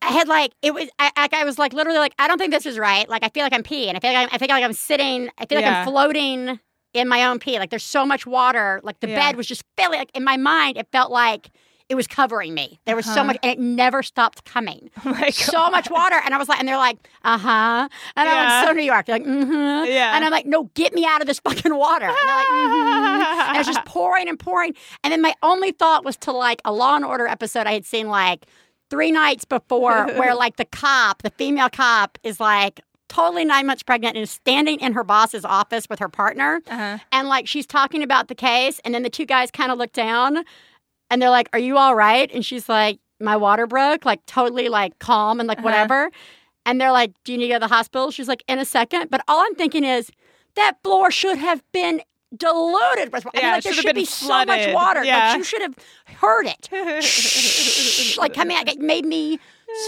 I 0.00 0.08
had 0.08 0.26
like 0.26 0.52
it 0.62 0.74
was. 0.74 0.88
I, 0.98 1.10
I, 1.16 1.28
I 1.32 1.44
was 1.44 1.58
like 1.58 1.72
literally 1.72 1.98
like 1.98 2.14
I 2.18 2.26
don't 2.26 2.38
think 2.38 2.52
this 2.52 2.66
is 2.66 2.78
right. 2.78 3.08
Like 3.08 3.22
I 3.24 3.28
feel 3.28 3.44
like 3.44 3.52
I'm 3.52 3.62
peeing. 3.62 3.94
I 3.94 4.00
feel 4.00 4.12
like 4.12 4.16
I'm, 4.16 4.28
I 4.32 4.38
feel 4.38 4.48
like 4.48 4.64
I'm 4.64 4.72
sitting. 4.72 5.28
I 5.38 5.46
feel 5.46 5.56
like 5.58 5.64
Yeah. 5.64 5.80
I'm 5.80 5.86
floating 5.86 6.58
in 6.92 7.08
my 7.08 7.24
own 7.24 7.38
pee. 7.38 7.58
Like 7.58 7.70
there's 7.70 7.84
so 7.84 8.04
much 8.04 8.26
water. 8.26 8.80
Like 8.82 8.98
the 9.00 9.08
Yeah. 9.08 9.16
bed 9.30 9.36
was 9.36 9.46
just 9.46 9.62
filling. 9.76 9.98
Like 10.00 10.10
in 10.14 10.24
my 10.24 10.36
mind, 10.36 10.76
it 10.76 10.88
felt 10.90 11.12
like 11.12 11.50
it 11.92 11.94
was 11.94 12.06
covering 12.06 12.54
me. 12.54 12.80
There 12.86 12.96
was 12.96 13.04
so 13.04 13.12
Uh-huh. 13.12 13.24
much, 13.24 13.36
and 13.42 13.52
it 13.52 13.58
never 13.60 14.02
stopped 14.02 14.46
coming 14.46 14.90
Oh 15.04 15.28
so 15.30 15.70
much 15.70 15.90
water. 15.90 16.18
And 16.24 16.32
I 16.32 16.38
was 16.38 16.48
like, 16.48 16.58
and 16.58 16.66
they're 16.66 16.78
like, 16.78 16.96
uh 17.22 17.36
huh. 17.36 17.88
And 18.16 18.28
I'm 18.28 18.48
like, 18.48 18.66
so 18.66 18.72
New 18.72 18.82
York. 18.82 19.04
They're 19.04 19.16
like, 19.18 19.26
mm 19.26 19.44
hmm. 19.44 19.84
Yeah. 19.92 20.16
And 20.16 20.24
I'm 20.24 20.30
like, 20.30 20.46
no, 20.46 20.70
get 20.72 20.94
me 20.94 21.04
out 21.04 21.20
of 21.20 21.26
this 21.26 21.38
fucking 21.40 21.76
water. 21.76 22.06
And 22.06 22.16
they're 22.16 22.36
like, 22.36 22.46
mm-hmm. 22.46 23.40
And 23.48 23.56
it 23.56 23.60
was 23.60 23.66
just 23.66 23.84
pouring 23.84 24.26
and 24.30 24.38
pouring. 24.38 24.74
And 25.04 25.12
then 25.12 25.20
my 25.20 25.34
only 25.42 25.72
thought 25.72 26.02
was 26.02 26.16
to 26.18 26.32
like 26.32 26.62
a 26.64 26.72
Law 26.72 26.96
and 26.96 27.04
Order 27.04 27.26
episode 27.26 27.66
I 27.66 27.74
had 27.74 27.84
seen 27.84 28.08
like 28.08 28.46
three 28.88 29.12
nights 29.12 29.44
before 29.44 30.06
where 30.18 30.34
like 30.34 30.56
the 30.56 30.64
cop, 30.64 31.20
the 31.20 31.30
female 31.30 31.68
cop, 31.68 32.18
is 32.22 32.40
like, 32.40 32.80
Totally 33.08 33.44
nine 33.44 33.66
months 33.66 33.82
pregnant 33.82 34.16
and 34.16 34.22
is 34.22 34.30
standing 34.30 34.80
in 34.80 34.94
her 34.94 35.04
boss's 35.04 35.44
office 35.44 35.86
with 35.90 35.98
her 35.98 36.08
partner. 36.08 36.62
Uh-huh. 36.66 36.96
And 37.12 37.28
like 37.28 37.46
she's 37.46 37.66
talking 37.66 38.02
about 38.02 38.28
the 38.28 38.34
case. 38.34 38.80
And 38.86 38.94
then 38.94 39.02
the 39.02 39.10
two 39.10 39.26
guys 39.26 39.50
kind 39.50 39.70
of 39.70 39.76
look 39.76 39.92
down 39.92 40.44
and 41.12 41.22
they're 41.22 41.30
like, 41.30 41.48
Are 41.52 41.58
you 41.60 41.76
all 41.76 41.94
right? 41.94 42.28
And 42.34 42.44
she's 42.44 42.68
like, 42.68 42.98
My 43.20 43.36
water 43.36 43.66
broke, 43.68 44.04
like 44.04 44.24
totally 44.26 44.68
like 44.68 44.98
calm 44.98 45.38
and 45.38 45.46
like 45.46 45.58
Uh-huh. 45.58 45.66
whatever. 45.66 46.10
And 46.66 46.80
they're 46.80 46.92
like, 46.92 47.12
Do 47.24 47.32
you 47.32 47.38
need 47.38 47.44
to 47.48 47.54
go 47.54 47.56
to 47.56 47.68
the 47.68 47.74
hospital? 47.74 48.10
She's 48.10 48.28
like, 48.28 48.42
In 48.48 48.58
a 48.58 48.64
second. 48.64 49.10
But 49.10 49.22
all 49.28 49.40
I'm 49.40 49.54
thinking 49.54 49.84
is, 49.84 50.10
that 50.56 50.76
floor 50.82 51.10
should 51.10 51.38
have 51.38 51.62
been 51.72 52.02
diluted 52.36 53.12
with 53.12 53.24
water. 53.26 53.38
I 53.38 53.40
mean, 53.40 53.48
Yeah, 53.48 53.54
like, 53.54 53.62
there 53.64 53.72
should 53.74 53.84
have 53.84 53.90
should 53.90 53.94
been 53.94 54.02
be 54.02 54.06
so 54.06 54.44
much 54.44 54.72
water. 54.74 55.04
Yeah. 55.04 55.28
Like, 55.28 55.36
you 55.38 55.44
should 55.44 55.62
have 55.62 55.74
heard 56.16 56.46
it. 56.46 56.68
Like 58.18 58.34
coming 58.34 58.56
out, 58.58 58.68
it 58.68 58.78
made 58.80 59.04
me. 59.04 59.38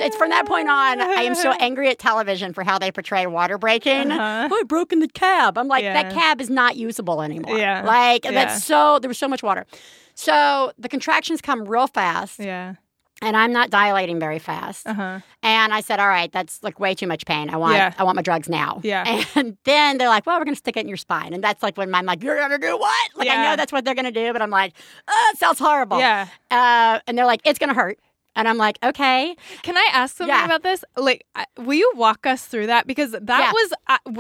It's 0.00 0.16
from 0.16 0.30
that 0.30 0.46
point 0.46 0.68
on, 0.68 1.00
I 1.00 1.22
am 1.22 1.34
so 1.34 1.52
angry 1.60 1.88
at 1.90 1.98
television 1.98 2.52
for 2.52 2.64
how 2.64 2.78
they 2.78 2.90
portray 2.90 3.26
water 3.26 3.58
breaking. 3.58 4.10
Uh-huh. 4.10 4.48
Oh, 4.50 4.60
I 4.60 4.62
broke 4.64 4.92
in 4.92 5.00
the 5.00 5.08
cab. 5.08 5.56
I'm 5.58 5.68
like, 5.68 5.84
that 5.84 6.12
cab 6.12 6.40
is 6.40 6.50
not 6.50 6.76
usable 6.76 7.22
anymore. 7.22 7.56
Yeah. 7.58 7.82
Like, 7.84 8.24
Yeah. 8.24 8.32
that's 8.32 8.64
so, 8.64 8.98
there 8.98 9.08
was 9.08 9.18
so 9.18 9.28
much 9.28 9.42
water. 9.42 9.66
So 10.14 10.72
the 10.78 10.88
contractions 10.88 11.40
come 11.40 11.64
real 11.64 11.86
fast, 11.86 12.38
Yeah. 12.38 12.74
and 13.22 13.36
I'm 13.36 13.52
not 13.52 13.70
dilating 13.70 14.18
very 14.20 14.38
fast. 14.38 14.86
Uh 14.86 14.94
huh. 14.94 15.18
And 15.42 15.74
I 15.74 15.80
said, 15.80 15.98
"All 16.00 16.08
right, 16.08 16.30
that's 16.32 16.62
like 16.62 16.78
way 16.78 16.94
too 16.94 17.06
much 17.08 17.26
pain. 17.26 17.50
I 17.50 17.56
want, 17.56 17.74
Yeah. 17.74 17.92
I 17.98 18.04
want 18.04 18.14
my 18.16 18.22
drugs 18.22 18.48
now." 18.48 18.80
Yeah. 18.84 19.24
And 19.34 19.56
then 19.64 19.98
they're 19.98 20.08
like, 20.08 20.24
"Well, 20.26 20.38
we're 20.38 20.44
going 20.44 20.54
to 20.54 20.58
stick 20.58 20.76
it 20.76 20.80
in 20.80 20.88
your 20.88 20.96
spine," 20.96 21.32
and 21.34 21.42
that's 21.42 21.62
like 21.64 21.76
when 21.76 21.92
I'm 21.94 22.06
like, 22.06 22.22
"You're 22.22 22.36
going 22.36 22.50
to 22.50 22.58
do 22.58 22.76
what?" 22.78 23.10
Like 23.16 23.28
I 23.28 23.42
know 23.44 23.56
that's 23.56 23.72
what 23.72 23.84
they're 23.84 23.94
going 23.96 24.04
to 24.04 24.12
do, 24.12 24.32
but 24.32 24.40
I'm 24.40 24.50
like, 24.50 24.74
"Oh, 25.08 25.30
it 25.34 25.38
sounds 25.38 25.58
horrible." 25.58 25.98
Yeah. 25.98 26.28
Uh, 26.50 27.00
and 27.08 27.18
they're 27.18 27.26
like, 27.26 27.40
"It's 27.44 27.58
going 27.58 27.68
to 27.70 27.74
hurt," 27.74 27.98
and 28.36 28.48
I'm 28.48 28.56
like, 28.58 28.78
"Okay." 28.82 29.36
Can 29.62 29.76
I 29.76 29.88
ask 29.92 30.16
something 30.16 30.34
Yeah. 30.34 30.44
about 30.44 30.62
this? 30.62 30.84
Like, 30.96 31.24
will 31.58 31.74
you 31.74 31.90
walk 31.94 32.26
us 32.26 32.46
through 32.46 32.66
that? 32.68 32.86
Because 32.86 33.12
that 33.12 33.22
Yeah. 33.40 33.52
was, 33.52 33.72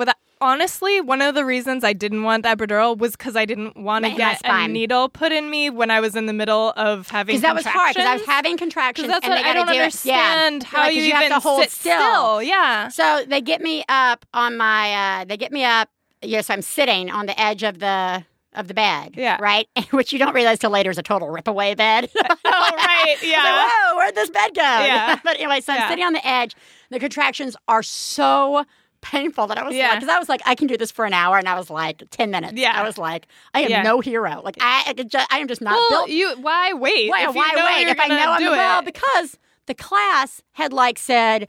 uh, 0.06 0.12
honestly, 0.40 1.00
one 1.00 1.22
of 1.22 1.34
the 1.34 1.44
reasons 1.44 1.84
I 1.84 1.92
didn't 1.94 2.22
want 2.22 2.42
the 2.42 2.50
epidural 2.50 2.96
was 2.98 3.12
because 3.12 3.34
I 3.36 3.44
didn't 3.44 3.76
want 3.76 4.04
to 4.04 4.10
get 4.10 4.40
a 4.44 4.68
needle 4.68 5.08
put 5.08 5.32
in 5.32 5.48
me 5.50 5.70
when 5.70 5.90
I 5.90 6.00
was 6.00 6.14
in 6.16 6.26
the 6.26 6.32
middle 6.32 6.72
of 6.76 7.08
having 7.08 7.32
Because 7.34 7.42
that 7.42 7.54
was 7.54 7.64
hard. 7.64 7.94
Because 7.94 8.06
I 8.08 8.14
was 8.14 8.26
having 8.26 8.56
contractions. 8.56 9.08
That's 9.08 9.24
and 9.24 9.34
what 9.34 9.42
they 9.42 9.50
I 9.50 9.54
don't 9.54 9.66
do 9.66 9.72
it- 9.72 9.76
yeah. 9.76 9.82
understand 9.84 10.62
how 10.64 10.82
like, 10.82 10.94
you, 10.96 11.02
you 11.02 11.12
have 11.12 11.22
even 11.24 11.34
to 11.36 11.40
hold 11.40 11.60
sit 11.62 11.70
still. 11.70 12.42
Yeah. 12.42 12.88
So 12.88 13.24
they 13.26 13.40
get 13.40 13.60
me 13.62 13.84
up 13.88 14.26
on 14.34 14.56
my. 14.56 15.20
Uh, 15.20 15.24
they 15.24 15.36
get 15.36 15.52
me 15.52 15.64
up. 15.64 15.88
Yes, 16.22 16.48
I'm 16.50 16.62
sitting 16.62 17.10
on 17.10 17.26
the 17.26 17.38
edge 17.40 17.62
of 17.62 17.78
the 17.80 18.24
of 18.54 18.68
the 18.68 18.74
bed. 18.74 19.14
Yeah. 19.16 19.36
Right. 19.40 19.68
Which 19.90 20.12
you 20.12 20.18
don't 20.18 20.34
realize 20.34 20.58
till 20.58 20.70
later 20.70 20.90
is 20.90 20.98
a 20.98 21.02
total 21.02 21.30
rip 21.30 21.48
away 21.48 21.74
bed. 21.74 22.10
oh, 22.16 22.30
right. 22.44 23.16
Yeah. 23.22 23.42
like, 23.42 23.70
Whoa, 23.70 23.96
where'd 23.96 24.14
this 24.14 24.30
bed 24.30 24.54
go? 24.54 24.62
Yeah. 24.62 25.18
but 25.24 25.36
anyway, 25.36 25.60
so 25.60 25.72
I'm 25.72 25.80
Yeah. 25.80 25.88
sitting 25.88 26.04
on 26.04 26.12
the 26.12 26.26
edge. 26.26 26.54
The 26.90 26.98
contractions 26.98 27.56
are 27.68 27.82
so 27.82 28.64
painful 29.00 29.46
that 29.48 29.58
I 29.58 29.64
was 29.64 29.74
Yeah. 29.74 29.88
like, 29.90 30.00
because 30.00 30.14
I 30.14 30.18
was 30.18 30.28
like, 30.28 30.40
I 30.46 30.54
can 30.54 30.66
do 30.66 30.76
this 30.76 30.90
for 30.90 31.04
an 31.04 31.12
hour, 31.12 31.36
and 31.36 31.46
I 31.48 31.56
was 31.56 31.68
like, 31.68 32.02
ten 32.10 32.30
minutes. 32.30 32.54
Yeah. 32.54 32.72
I 32.74 32.82
was 32.82 32.96
like, 32.96 33.26
I 33.52 33.60
am 33.60 33.70
Yeah. 33.70 33.82
no 33.82 34.00
hero. 34.00 34.40
Like 34.42 34.56
I, 34.60 34.94
I, 35.30 35.38
am 35.40 35.48
just 35.48 35.60
not 35.60 35.72
well, 35.74 35.88
built. 35.90 36.08
you 36.10 36.34
why 36.40 36.72
wait? 36.72 37.10
why, 37.10 37.28
if 37.28 37.34
you 37.34 37.40
why 37.40 37.52
know 37.54 37.64
wait 37.66 37.88
if 37.88 38.00
I 38.00 38.08
know 38.08 38.32
I'm 38.32 38.42
well? 38.42 38.82
Because 38.82 39.38
the 39.66 39.74
class 39.74 40.42
had 40.52 40.72
like 40.72 40.98
said. 40.98 41.48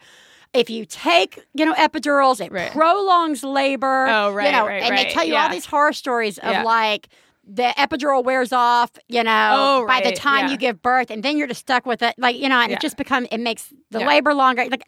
If 0.55 0.69
you 0.69 0.85
take, 0.85 1.45
you 1.53 1.65
know, 1.65 1.73
epidurals, 1.73 2.43
it 2.43 2.51
Right. 2.51 2.71
prolongs 2.71 3.43
labor. 3.43 4.07
Oh, 4.07 4.31
right, 4.31 4.45
You 4.47 4.51
know, 4.51 4.65
right, 4.67 4.83
and 4.83 4.97
they 4.97 5.05
tell 5.11 5.23
you 5.25 5.35
all 5.35 5.49
these 5.49 5.65
horror 5.65 5.93
stories 5.93 6.37
of 6.39 6.51
Yeah. 6.51 6.63
like 6.63 7.09
the 7.47 7.73
epidural 7.77 8.23
wears 8.23 8.51
off, 8.51 8.89
you 9.07 9.21
know, 9.23 9.49
Oh, 9.83 9.85
by 9.87 10.01
the 10.01 10.11
time 10.13 10.45
yeah. 10.45 10.51
you 10.51 10.57
give 10.57 10.81
birth, 10.81 11.11
and 11.11 11.21
then 11.21 11.37
you're 11.37 11.45
just 11.47 11.61
stuck 11.61 11.85
with 11.85 12.01
it, 12.01 12.15
like 12.17 12.35
you 12.37 12.49
know, 12.49 12.59
and 12.59 12.71
Yeah. 12.71 12.77
it 12.77 12.81
just 12.81 12.97
becomes 12.97 13.27
it 13.31 13.39
makes 13.39 13.71
the 13.91 13.99
Yeah. 13.99 14.07
labor 14.07 14.33
longer. 14.33 14.65
Like 14.65 14.83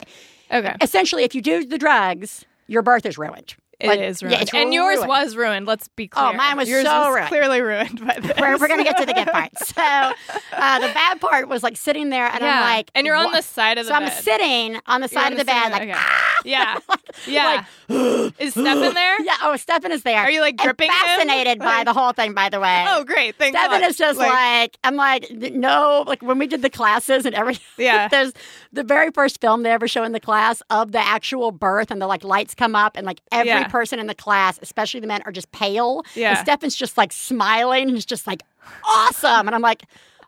okay. 0.51 0.75
essentially, 0.81 1.23
if 1.23 1.35
you 1.35 1.41
do 1.41 1.65
the 1.65 1.77
drugs, 1.77 2.45
your 2.67 2.81
birth 2.81 3.05
is 3.05 3.17
ruined. 3.17 3.55
It 3.79 3.99
is 4.01 4.23
Like, 4.23 4.31
ruined. 4.31 4.49
Yeah, 4.53 4.59
and 4.61 4.73
yours 4.73 4.95
ruined. 4.95 5.09
was 5.09 5.35
ruined. 5.35 5.65
Let's 5.67 5.87
be 5.89 6.07
clear. 6.07 6.25
Oh, 6.27 6.33
mine 6.33 6.57
was 6.57 6.67
yours 6.67 6.83
so 6.83 6.97
was 6.99 7.13
ruined. 7.15 7.27
clearly 7.27 7.61
ruined 7.61 8.05
by 8.07 8.17
this. 8.19 8.33
We're, 8.39 8.57
we're 8.57 8.67
gonna 8.67 8.83
get 8.83 8.97
to 8.97 9.05
the 9.05 9.13
good 9.13 9.27
part. 9.27 9.51
So 9.59 9.81
uh, 9.81 10.79
the 10.79 10.87
bad 10.93 11.21
part 11.21 11.47
was 11.47 11.61
like 11.61 11.77
sitting 11.77 12.09
there, 12.09 12.25
and 12.27 12.41
yeah. 12.41 12.55
I'm 12.55 12.61
like, 12.61 12.89
and 12.95 13.05
you're 13.05 13.15
on 13.15 13.25
"What?" 13.25 13.35
the 13.35 13.41
side 13.43 13.77
of 13.77 13.85
the 13.85 13.93
So 13.93 13.99
bed. 13.99 14.09
So 14.09 14.15
I'm 14.15 14.21
sitting 14.23 14.81
on 14.87 15.01
the 15.01 15.07
side 15.07 15.27
on 15.27 15.33
of 15.33 15.37
the 15.39 15.45
bed, 15.45 15.61
side- 15.63 15.71
like, 15.73 15.81
okay. 15.83 15.93
ah! 15.95 16.39
Yeah. 16.43 16.77
Yeah. 17.25 17.65
is 17.89 18.51
Steph 18.51 18.77
in 18.77 18.93
there? 18.93 19.21
yeah. 19.23 19.35
Oh, 19.41 19.55
Stefan 19.55 19.91
is 19.91 20.03
there. 20.03 20.19
Are 20.19 20.29
you, 20.29 20.39
like, 20.41 20.53
And 20.53 20.59
gripping 20.61 20.89
him? 20.91 20.95
Fascinated 21.05 21.57
by 21.59 21.83
the 21.83 21.93
whole 21.93 22.11
thing, 22.11 22.33
by 22.33 22.49
the 22.49 22.59
way. 22.59 22.85
Oh, 22.87 23.03
great. 23.03 23.35
Thank 23.35 23.55
Stefan 23.55 23.81
God. 23.81 23.89
is 23.89 23.97
just 23.97 24.19
like, 24.19 24.77
I'm 24.83 24.95
like, 24.95 25.31
no, 25.31 26.03
like 26.05 26.21
when 26.21 26.37
we 26.37 26.45
did 26.47 26.61
the 26.61 26.69
classes 26.69 27.25
and 27.25 27.33
everything. 27.33 27.63
Yeah. 27.77 28.07
there's 28.11 28.33
the 28.77 28.83
very 28.83 29.11
first 29.11 29.41
film 29.41 29.63
they 29.63 29.71
ever 29.71 29.87
show 29.87 30.03
in 30.03 30.13
the 30.13 30.19
class 30.19 30.61
of 30.69 30.91
the 30.93 30.99
actual 31.05 31.51
birth, 31.51 31.91
and 31.91 32.01
the 32.01 32.07
like 32.07 32.23
lights 32.23 32.55
come 32.55 32.75
up, 32.75 32.95
and 32.95 33.05
like 33.05 33.19
every 33.31 33.49
Yeah. 33.49 33.67
person 33.67 33.99
in 33.99 34.07
the 34.07 34.15
class, 34.15 34.57
especially 34.61 34.99
the 35.01 35.07
men, 35.07 35.21
are 35.25 35.31
just 35.31 35.51
pale. 35.51 36.03
Yeah. 36.15 36.29
And 36.29 36.37
Stefan's 36.39 36.75
just 36.75 36.97
like 36.97 37.11
smiling. 37.11 37.89
He's 37.89 38.05
just 38.05 38.25
like, 38.27 38.43
awesome. 38.87 39.47
And 39.47 39.55
I'm 39.55 39.61
like, 39.61 39.83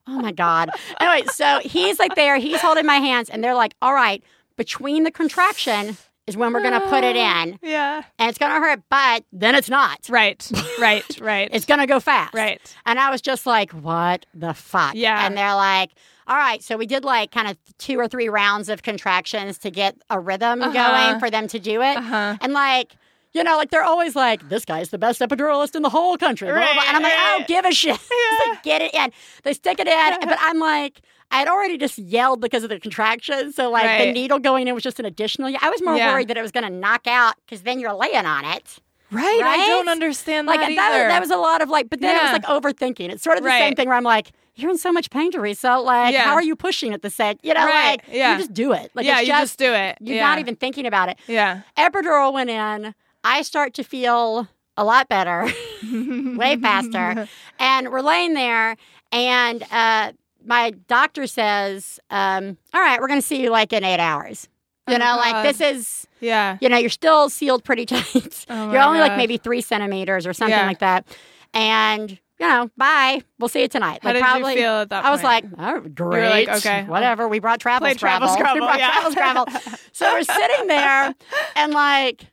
oh 0.07 0.19
my 0.19 0.31
God. 0.31 0.69
Anyway, 0.99 1.25
so 1.31 1.59
he's 1.63 1.99
like 1.99 2.15
there, 2.15 2.37
he's 2.37 2.59
holding 2.61 2.85
my 2.85 2.97
hands, 2.97 3.29
and 3.29 3.43
they're 3.43 3.55
like, 3.55 3.73
all 3.81 3.93
right, 3.93 4.23
between 4.57 5.03
the 5.03 5.11
contraction 5.11 5.97
is 6.27 6.37
when 6.37 6.53
we're 6.53 6.61
going 6.61 6.79
to 6.79 6.87
put 6.89 7.03
it 7.03 7.15
ah, 7.17 7.43
in, 7.43 7.59
Yeah. 7.63 8.03
and 8.19 8.29
it's 8.29 8.37
going 8.37 8.51
to 8.51 8.59
hurt, 8.59 8.81
but 8.89 9.23
then 9.31 9.55
it's 9.55 9.69
not. 9.69 9.99
Right. 10.09 10.47
Right. 10.79 11.03
Right. 11.21 11.49
It's 11.51 11.65
going 11.65 11.79
to 11.79 11.87
go 11.87 11.99
fast. 11.99 12.33
Right. 12.35 12.61
And 12.85 12.99
I 12.99 13.09
was 13.09 13.19
just 13.21 13.45
like, 13.47 13.71
what 13.71 14.25
the 14.35 14.53
fuck? 14.53 14.93
Yeah. 14.95 15.25
And 15.25 15.35
they're 15.35 15.55
like, 15.55 15.91
all 16.29 16.37
right. 16.37 16.63
So 16.63 16.77
we 16.77 16.85
did 16.85 17.03
like 17.03 17.31
kind 17.31 17.47
of 17.49 17.57
two 17.77 17.99
or 17.99 18.07
three 18.07 18.29
rounds 18.29 18.69
of 18.69 18.83
contractions 18.83 19.57
to 19.59 19.71
get 19.71 19.97
a 20.09 20.19
rhythm 20.19 20.61
Uh-huh. 20.61 20.71
going 20.71 21.19
for 21.19 21.29
them 21.29 21.47
to 21.47 21.59
do 21.59 21.81
it. 21.81 21.97
Uh-huh. 21.97 22.37
And 22.39 22.53
like, 22.53 22.95
you 23.33 23.43
know, 23.43 23.57
like 23.57 23.69
they're 23.71 23.83
always 23.83 24.15
like, 24.15 24.47
this 24.49 24.63
guy's 24.65 24.89
the 24.89 24.97
best 24.97 25.19
epiduralist 25.21 25.75
in 25.75 25.81
the 25.81 25.89
whole 25.89 26.17
country. 26.17 26.47
blah, 26.47 26.55
blah, 26.57 26.63
blah. 26.73 26.81
Right, 26.81 26.87
And 26.87 26.97
I'm 26.97 27.03
like, 27.03 27.13
I 27.13 27.15
right. 27.17 27.37
don't 27.39 27.47
give 27.47 27.65
a 27.65 27.71
shit. 27.71 27.99
It's 28.11 28.47
like, 28.47 28.63
get 28.63 28.81
it 28.81 28.93
in. 28.93 29.11
They 29.43 29.53
stick 29.53 29.79
it 29.79 29.87
in. 29.87 30.17
but 30.29 30.37
I'm 30.39 30.59
like, 30.59 31.01
I 31.31 31.37
had 31.39 31.47
already 31.47 31.77
just 31.77 31.97
yelled 31.99 32.41
because 32.41 32.63
of 32.63 32.69
the 32.69 32.79
contractions. 32.79 33.55
So 33.55 33.69
like 33.69 33.99
the 34.05 34.11
needle 34.11 34.39
going 34.39 34.67
in 34.67 34.73
was 34.73 34.83
just 34.83 34.99
an 34.99 35.05
additional. 35.05 35.53
I 35.61 35.69
was 35.69 35.81
more 35.83 35.95
Yeah. 35.95 36.11
worried 36.13 36.27
that 36.29 36.37
it 36.37 36.41
was 36.41 36.51
going 36.51 36.63
to 36.63 36.71
knock 36.71 37.05
out 37.07 37.35
because 37.45 37.61
then 37.63 37.79
you're 37.79 37.93
laying 37.93 38.25
on 38.25 38.45
it. 38.45 38.77
Right. 39.11 39.41
I 39.43 39.65
don't 39.67 39.89
understand 39.89 40.45
Like 40.47 40.59
that 40.59 40.75
that, 40.75 40.89
was, 40.91 41.07
that 41.07 41.19
was 41.21 41.31
a 41.31 41.37
lot 41.37 41.61
of 41.63 41.69
like, 41.69 41.89
but 41.89 41.99
then 42.01 42.15
it 42.15 42.21
was 42.21 42.31
like 42.31 42.43
overthinking. 42.43 43.09
It's 43.09 43.23
sort 43.23 43.37
of 43.37 43.43
the 43.43 43.49
same 43.49 43.73
thing 43.75 43.87
where 43.87 43.97
I'm 43.97 44.03
like, 44.03 44.31
you're 44.61 44.71
in 44.71 44.77
so 44.77 44.91
much 44.91 45.09
pain, 45.09 45.31
Theresa. 45.31 45.77
Like, 45.77 46.13
Yeah. 46.13 46.23
how 46.23 46.33
are 46.33 46.43
you 46.43 46.55
pushing 46.55 46.93
at 46.93 47.01
the 47.01 47.09
same? 47.09 47.37
You 47.43 47.53
know, 47.53 47.65
Right. 47.65 48.01
like 48.07 48.15
Yeah. 48.15 48.33
you 48.33 48.37
just 48.39 48.53
do 48.53 48.73
it. 48.73 48.91
Like, 48.93 49.05
yeah, 49.05 49.19
it's 49.19 49.27
you 49.27 49.33
just 49.33 49.57
do 49.59 49.73
it. 49.73 49.97
You're 49.99 50.17
yeah. 50.17 50.27
not 50.27 50.39
even 50.39 50.55
thinking 50.55 50.85
about 50.85 51.09
it. 51.09 51.17
Yeah. 51.27 51.61
Epidural 51.77 52.33
went 52.33 52.49
in. 52.49 52.93
I 53.23 53.41
start 53.41 53.73
to 53.75 53.83
feel 53.83 54.47
a 54.77 54.83
lot 54.83 55.09
better, 55.09 55.47
way 56.37 56.55
faster. 56.57 57.27
And 57.59 57.89
we're 57.91 57.99
laying 58.01 58.35
there, 58.35 58.77
and 59.11 59.63
uh, 59.69 60.13
my 60.45 60.71
doctor 60.87 61.27
says, 61.27 61.99
um, 62.09 62.57
"All 62.73 62.79
right, 62.79 63.01
we're 63.01 63.07
going 63.09 63.19
to 63.19 63.25
see 63.27 63.41
you 63.41 63.49
like 63.49 63.73
in 63.73 63.83
eight 63.83 63.99
hours." 63.99 64.47
You 64.87 64.95
Oh, 64.95 64.97
know, 64.97 65.17
like 65.17 65.33
God. 65.33 65.43
this 65.45 65.59
is, 65.61 66.07
Yeah. 66.21 66.57
you 66.61 66.69
know, 66.69 66.77
you're 66.77 66.89
still 66.89 67.29
sealed 67.29 67.65
pretty 67.65 67.85
tight. 67.93 68.45
Oh, 68.49 68.71
you're 68.71 68.81
only 68.81 68.99
like 69.01 69.17
maybe 69.17 69.35
three 69.37 69.59
centimeters 69.61 70.25
or 70.25 70.31
something 70.33 70.57
Yeah. 70.57 70.65
like 70.67 70.79
that. 70.79 71.05
And 71.53 72.17
you 72.39 72.47
know, 72.47 72.69
bye. 72.77 73.21
We'll 73.37 73.49
see 73.49 73.61
you 73.61 73.67
tonight. 73.67 73.99
How 74.01 74.13
did 74.13 74.21
probably, 74.21 74.53
you 74.53 74.59
feel 74.59 74.73
at 74.81 74.89
that 74.89 75.03
I 75.03 75.11
was 75.11 75.23
like, 75.23 75.45
oh, 75.57 75.81
great. 75.81 76.47
like, 76.47 76.49
okay, 76.57 76.83
whatever. 76.85 77.27
We 77.27 77.39
brought 77.39 77.59
travel 77.59 77.85
Play 77.85 77.95
Travel 77.95 78.29
Scrabble. 78.29 78.53
We 78.53 78.59
brought 78.59 78.79
yeah. 78.79 78.91
travel 78.91 79.11
Scrabble. 79.11 79.45
So 79.91 80.13
we're 80.13 80.23
sitting 80.23 80.67
there, 80.67 81.13
and 81.57 81.73
like 81.73 82.27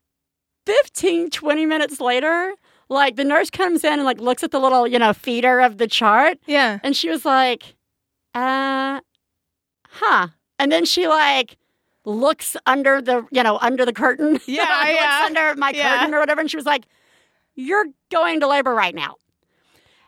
15, 0.66 1.30
20 1.30 1.66
minutes 1.66 2.00
later, 2.00 2.54
like 2.88 3.16
the 3.16 3.24
nurse 3.24 3.50
comes 3.50 3.82
in 3.82 3.94
and 3.94 4.04
like 4.04 4.20
looks 4.20 4.44
at 4.44 4.52
the 4.52 4.60
little, 4.60 4.86
you 4.86 5.00
know, 5.00 5.12
feeder 5.12 5.58
of 5.60 5.78
the 5.78 5.88
chart, 5.88 6.38
yeah. 6.46 6.78
and 6.84 6.94
she 6.94 7.08
was 7.08 7.24
like, 7.24 7.74
uh, 8.34 9.00
huh. 9.88 10.28
And 10.60 10.70
then 10.70 10.84
she 10.84 11.08
like 11.08 11.56
looks 12.04 12.56
under 12.66 13.02
the, 13.02 13.26
you 13.32 13.42
know, 13.42 13.58
under 13.60 13.84
the 13.84 13.92
curtain. 13.92 14.38
Yeah, 14.46 14.62
looks 14.86 14.90
yeah. 14.92 15.22
under 15.24 15.56
my 15.56 15.70
Yeah. 15.70 15.98
curtain 15.98 16.14
or 16.14 16.20
whatever, 16.20 16.40
and 16.40 16.50
she 16.50 16.56
was 16.56 16.66
like, 16.66 16.86
"You're 17.56 17.86
going 18.12 18.38
to 18.40 18.46
labor 18.46 18.72
right 18.74 18.94
now." 18.94 19.16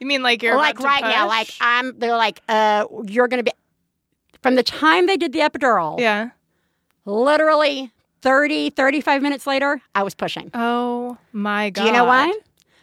You 0.01 0.07
mean 0.07 0.23
like 0.23 0.43
you're 0.43 0.57
like 0.57 0.77
to 0.79 0.85
right 0.85 1.01
now, 1.03 1.27
like? 1.27 1.51
I'm. 1.61 1.99
They're 1.99 2.17
like, 2.17 2.41
uh, 2.49 2.87
you're 3.07 3.29
gonna 3.29 3.43
be. 3.43 3.53
From 4.43 4.55
the 4.55 4.63
time 4.63 5.07
they 5.07 5.17
did 5.17 5.33
the 5.33 5.41
epidural, 5.41 5.99
Yeah. 5.99 6.31
literally 7.05 7.91
30, 8.23 8.71
35 8.71 9.23
minutes 9.23 9.47
later, 9.47 9.81
I 9.95 10.03
was 10.03 10.15
pushing. 10.15 10.51
Oh 10.55 11.19
my 11.33 11.71
god. 11.71 11.83
Do 11.83 11.87
you 11.89 11.93
know 11.93 12.05
why? 12.05 12.33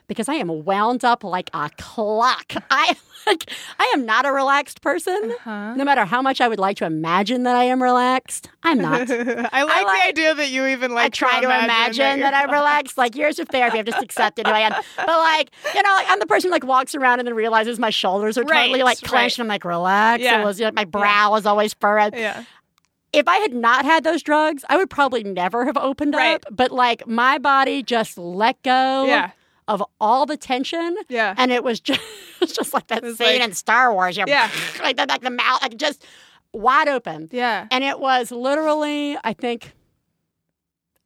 Because 0.07 0.29
I 0.29 0.35
am 0.35 0.63
wound 0.65 1.03
up 1.03 1.23
like 1.23 1.49
a 1.53 1.69
clock. 1.77 2.53
I 2.69 2.95
like 3.25 3.49
I 3.79 3.91
am 3.95 4.05
not 4.05 4.25
a 4.25 4.31
relaxed 4.31 4.81
person. 4.81 5.33
Huh? 5.43 5.73
No 5.75 5.83
matter 5.83 6.05
how 6.05 6.21
much 6.21 6.41
I 6.41 6.47
would 6.47 6.59
like 6.59 6.77
to 6.77 6.85
imagine 6.85 7.43
that 7.43 7.55
I 7.55 7.63
am 7.63 7.81
relaxed, 7.81 8.49
I'm 8.63 8.77
not. 8.77 9.09
I 9.11 9.63
like, 9.63 9.83
like- 9.83 9.85
the 9.85 10.07
idea 10.09 10.35
that 10.35 10.49
you 10.51 10.67
even 10.67 10.93
like 10.93 11.05
I 11.05 11.09
try 11.09 11.39
to 11.41 11.47
imagine 11.47 12.19
that, 12.19 12.33
I'm 12.35 12.51
relaxed. 12.51 12.97
Like 12.97 13.15
years 13.15 13.39
of 13.39 13.47
therapy, 13.49 13.79
I've 13.79 13.85
just 13.85 14.03
accepted 14.03 14.45
who 14.47 14.53
I 14.53 14.59
am. 14.59 14.73
But 14.95 15.07
like, 15.07 15.49
you 15.73 15.81
know, 15.81 15.89
like, 15.95 16.05
I'm 16.09 16.19
the 16.19 16.27
person 16.27 16.49
who 16.49 16.53
like 16.53 16.65
walks 16.65 16.93
around 16.93 17.19
and 17.19 17.27
then 17.27 17.33
realizes 17.35 17.79
my 17.79 17.89
shoulders 17.89 18.37
are 18.37 18.43
totally 18.43 18.73
Right, 18.73 18.83
like 18.85 18.97
clenched, 19.01 19.13
right. 19.13 19.39
and 19.39 19.45
I'm 19.45 19.47
like, 19.53 19.65
relax. 19.65 20.21
Yeah. 20.23 20.43
Was 20.43 20.59
like, 20.59 20.73
my 20.75 20.85
brow 20.85 21.33
is 21.35 21.45
always 21.45 21.73
furrowed. 21.73 22.13
Yeah. 22.15 22.43
If 23.13 23.27
I 23.29 23.37
had 23.37 23.53
not 23.53 23.85
had 23.85 24.03
those 24.03 24.21
drugs, 24.21 24.65
I 24.67 24.75
would 24.75 24.89
probably 24.89 25.23
never 25.23 25.63
have 25.65 25.77
opened 25.77 26.13
Right. 26.15 26.35
up. 26.35 26.45
But 26.51 26.71
like, 26.71 27.07
my 27.07 27.37
body 27.37 27.81
just 27.81 28.17
let 28.17 28.61
go 28.61 29.05
Yeah. 29.05 29.31
Of 29.67 29.83
all 29.99 30.25
the 30.25 30.37
tension. 30.37 30.95
Yeah. 31.09 31.33
And 31.37 31.51
it 31.51 31.63
was 31.63 31.79
just, 31.81 32.01
just 32.55 32.73
like 32.73 32.87
that 32.87 33.03
scene 33.03 33.15
like- 33.19 33.41
in 33.41 33.53
Star 33.53 33.93
Wars. 33.93 34.17
You 34.17 34.25
Yeah. 34.27 34.49
like 34.81 34.97
that, 34.97 35.09
like 35.09 35.21
the 35.21 35.29
mouth, 35.31 35.61
like 35.61 35.77
just 35.77 36.05
wide 36.53 36.87
open. 36.87 37.29
Yeah. 37.31 37.67
And 37.71 37.83
it 37.83 37.99
was 37.99 38.31
literally, 38.31 39.17
I 39.23 39.33
think, 39.33 39.73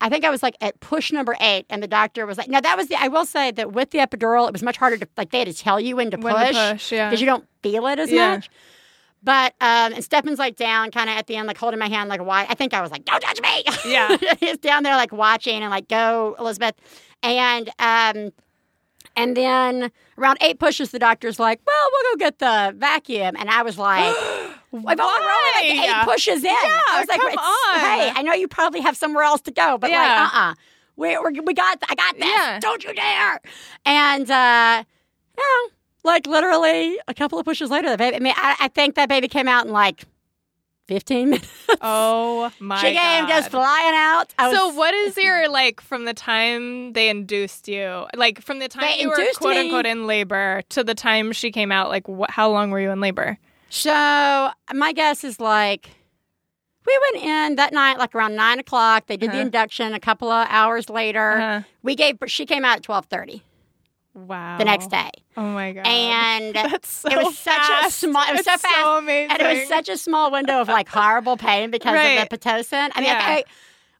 I 0.02 0.08
think 0.10 0.24
I 0.24 0.30
was 0.30 0.42
like 0.42 0.56
at 0.62 0.80
push 0.80 1.12
number 1.12 1.36
eight, 1.42 1.66
and 1.70 1.84
the 1.84 1.88
doctor 1.88 2.26
was 2.26 2.38
like, 2.38 2.48
"Now 2.48 2.62
that 2.62 2.78
was 2.78 2.88
the." 2.88 2.96
I 2.96 3.10
will 3.10 3.26
say 3.26 3.52
that 3.52 3.74
with 3.74 3.92
the 3.92 3.98
epidural, 3.98 4.48
it 4.48 4.54
was 4.54 4.64
much 4.64 4.78
harder 4.78 4.96
to 4.98 5.06
like 5.18 5.32
they 5.32 5.40
had 5.40 5.50
to 5.50 5.54
tell 5.54 5.78
you 5.78 5.98
when 5.98 6.10
to 6.12 6.18
When 6.18 6.34
push 6.34 6.90
yeah. 6.94 7.10
because 7.10 7.20
you 7.20 7.26
don't 7.28 7.46
feel 7.62 7.86
it 7.88 8.00
as 8.00 8.10
Yeah. 8.10 8.36
much. 8.36 8.50
But 9.22 9.56
um, 9.60 9.92
and 9.92 10.02
Stefan's 10.02 10.40
like 10.40 10.56
down, 10.56 10.92
kind 10.92 11.10
of 11.10 11.18
at 11.18 11.28
the 11.28 11.36
end, 11.36 11.48
like 11.50 11.58
holding 11.58 11.80
my 11.82 11.90
hand, 11.90 12.08
like 12.08 12.24
why? 12.24 12.46
I 12.48 12.56
think 12.56 12.74
I 12.74 12.82
was 12.82 12.92
like, 12.92 13.04
"Don't 13.04 13.20
touch 13.20 13.42
me!" 13.42 13.64
Yeah. 13.92 14.16
he's 14.40 14.58
down 14.60 14.84
there 14.84 14.96
like 14.96 15.12
watching 15.12 15.62
and 15.62 15.70
like, 15.70 15.90
"Go, 15.90 16.34
Elizabeth," 16.40 16.76
and 17.22 17.70
um, 17.80 18.32
and 19.20 19.38
then 19.38 19.92
around 20.18 20.38
eight 20.42 20.60
pushes, 20.60 20.92
the 20.92 21.00
doctor's 21.00 21.40
like, 21.40 21.60
"Well, 21.66 21.90
we'll 21.92 22.14
go 22.14 22.18
get 22.18 22.40
the 22.40 22.74
vacuum," 22.78 23.36
and 23.38 23.50
I 23.50 23.62
was 23.64 23.78
like. 23.78 24.16
I've 24.72 24.76
only 24.76 24.96
Why? 25.00 25.52
like 25.56 25.66
eight 25.66 26.06
pushes 26.06 26.44
in. 26.44 26.52
Yeah, 26.52 26.82
I 26.92 27.00
was 27.00 27.08
like, 27.08 27.20
come 27.20 27.32
on." 27.32 27.80
hey, 27.80 28.12
I 28.14 28.22
know 28.22 28.34
you 28.34 28.48
probably 28.48 28.82
have 28.82 28.96
somewhere 28.96 29.24
else 29.24 29.42
to 29.42 29.52
go, 29.52 29.80
but 29.80 29.90
Yeah. 29.90 29.98
like, 29.98 30.36
uh, 30.36 30.38
uh 30.38 30.54
we 30.96 31.18
we 31.18 31.40
we 31.40 31.54
got, 31.56 31.80
I 31.90 31.96
got 31.96 32.14
this. 32.14 32.26
Yeah. 32.26 32.60
Don't 32.60 32.84
you 32.84 32.94
dare! 32.94 33.40
And 33.86 34.30
uh, 34.30 34.84
know, 35.40 35.70
like 36.04 36.28
literally 36.28 37.00
a 37.08 37.14
couple 37.14 37.40
of 37.40 37.46
pushes 37.46 37.70
later, 37.70 37.90
the 37.90 37.98
baby. 37.98 38.18
I 38.18 38.20
mean, 38.20 38.34
I, 38.36 38.56
I 38.60 38.68
think 38.68 38.96
that 38.96 39.10
baby 39.10 39.28
came 39.28 39.48
out 39.48 39.66
in 39.66 39.72
like 39.72 40.04
fifteen 40.90 41.30
minutes. 41.30 41.48
Oh 41.82 42.52
my 42.60 42.78
she 42.82 42.88
came 42.88 43.24
god. 43.26 43.30
just 43.30 43.52
flying 43.52 43.94
out. 43.96 44.34
I 44.38 44.52
so 44.54 44.68
was, 44.68 44.76
what 44.76 44.94
is 44.94 45.16
your 45.16 45.48
like 45.48 45.80
from 45.80 46.04
the 46.06 46.14
time 46.14 46.92
they 46.94 47.08
induced 47.10 47.68
you, 47.70 48.06
like 48.16 48.42
from 48.42 48.60
the 48.60 48.68
time 48.68 48.92
you 49.00 49.08
were 49.10 49.16
quote 49.36 49.52
me- 49.56 49.60
unquote 49.68 49.86
in 49.86 50.06
labor 50.08 50.62
to 50.70 50.84
the 50.84 50.96
time 50.96 51.32
she 51.32 51.52
came 51.52 51.72
out? 51.72 51.88
Like, 51.90 52.06
wh- 52.08 52.30
how 52.30 52.50
long 52.52 52.72
were 52.72 52.80
you 52.82 52.90
in 52.92 53.00
labor? 53.00 53.38
So 53.70 53.92
my 54.74 54.92
guess 54.94 55.24
is 55.24 55.40
like 55.40 55.92
we 56.88 57.00
went 57.14 57.24
in 57.24 57.56
that 57.58 57.72
night 57.72 57.98
like 58.00 58.16
around 58.16 58.36
nine 58.36 58.58
o'clock. 58.60 59.06
They 59.08 59.16
did 59.18 59.30
the 59.30 59.34
Uh-huh. 59.36 59.42
induction. 59.44 59.94
A 59.94 60.00
couple 60.00 60.32
of 60.32 60.48
hours 60.50 60.90
later, 60.90 61.34
Uh-huh. 61.34 61.62
we 61.84 61.96
gave. 61.96 62.18
She 62.28 62.46
came 62.46 62.66
out 62.66 62.78
at 62.78 62.84
twelve 62.84 63.06
thirty 63.06 63.44
Wow. 64.28 64.58
the 64.58 64.66
next 64.66 64.88
day, 64.90 65.10
Oh 65.38 65.42
my 65.44 65.72
god. 65.74 65.88
and 65.88 66.54
that's 66.72 66.90
so 66.90 67.10
it 67.10 67.18
was 67.24 67.38
such 67.38 67.86
a 67.86 67.90
small. 67.92 68.24
It 68.30 68.34
was 68.38 68.46
so 68.46 68.58
fast, 68.58 69.00
amazing. 69.00 69.32
and 69.32 69.42
it 69.42 69.60
was 69.60 69.68
such 69.68 69.90
a 69.90 69.98
small 69.98 70.32
window 70.32 70.60
of 70.62 70.68
like 70.68 70.88
horrible 70.90 71.38
pain 71.38 71.72
because 71.72 71.94
Right. 71.94 72.16
of 72.22 72.30
the 72.30 72.38
pitocin. 72.38 72.90
I 72.96 73.00
mean, 73.02 73.06
Yeah. 73.10 73.20
I, 73.22 73.44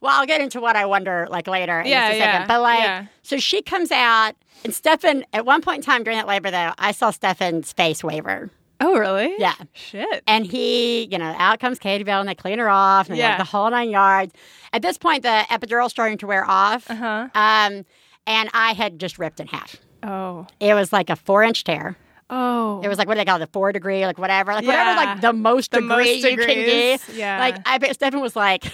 well, 0.02 0.20
I'll 0.20 0.26
get 0.28 0.40
into 0.42 0.62
what 0.62 0.76
I 0.76 0.86
wonder 0.86 1.28
like 1.30 1.48
later 1.48 1.80
in 1.82 1.88
Yeah, 1.88 2.10
just 2.10 2.18
a 2.18 2.20
second. 2.24 2.42
yeah, 2.42 2.48
But 2.48 2.62
like, 2.62 2.80
yeah. 2.84 3.06
so 3.22 3.38
she 3.38 3.62
comes 3.62 3.92
out, 3.92 4.34
and 4.64 4.74
Stefan. 4.74 5.26
At 5.34 5.46
one 5.46 5.62
point 5.62 5.78
in 5.78 5.84
time 5.84 6.04
during 6.04 6.18
that 6.18 6.28
labor, 6.28 6.52
though, 6.52 6.72
I 6.78 6.92
saw 6.94 7.12
Stefan's 7.12 7.74
face 7.74 8.04
waver. 8.04 8.50
Oh 8.82 8.98
really? 8.98 9.34
Yeah. 9.38 9.56
Shit. 9.74 10.24
And 10.26 10.46
he, 10.46 11.04
you 11.12 11.18
know, 11.18 11.36
out 11.38 11.60
comes 11.60 11.80
Katie 11.80 12.06
Bell 12.06 12.22
and 12.22 12.30
they 12.30 12.34
clean 12.36 12.60
her 12.60 12.70
off 12.70 13.10
and 13.10 13.18
Yeah. 13.18 13.38
the 13.38 13.44
whole 13.44 13.70
nine 13.70 13.90
yards. 13.90 14.34
At 14.72 14.82
this 14.82 14.98
point, 14.98 15.24
the 15.24 15.44
epidural's 15.52 15.92
starting 15.92 16.18
to 16.20 16.28
wear 16.28 16.50
off. 16.50 16.90
Uh 16.90 16.96
huh. 16.96 17.28
Um, 17.36 17.86
and 18.26 18.50
I 18.54 18.72
had 18.74 18.98
just 18.98 19.20
ripped 19.20 19.42
in 19.42 19.48
half. 19.48 19.76
Oh. 20.04 20.48
It 20.60 20.74
was 20.74 20.92
like 20.94 21.10
a 21.10 21.16
four 21.16 21.44
inch 21.44 21.64
tear. 21.64 21.96
Oh. 22.32 22.82
It 22.84 22.88
was 22.88 22.98
like, 23.00 23.08
what 23.08 23.16
do 23.16 23.20
they 23.20 23.26
call 23.26 23.38
it? 23.38 23.40
The 23.40 23.48
four 23.48 23.72
degree, 23.72 24.06
like 24.06 24.20
whatever. 24.20 24.54
Like 24.54 24.64
Yeah. 24.64 24.96
whatever, 24.96 24.96
like 25.12 25.22
the 25.22 25.34
most 25.34 25.72
The 25.72 25.82
degree 25.82 25.96
most 26.22 26.24
you 26.32 26.38
can 26.38 26.48
give. 26.48 27.10
Yeah. 27.16 27.40
Like, 27.40 27.58
I 27.66 27.80
bet 27.80 27.96
Stephen 27.96 28.20
was 28.20 28.36
like, 28.36 28.66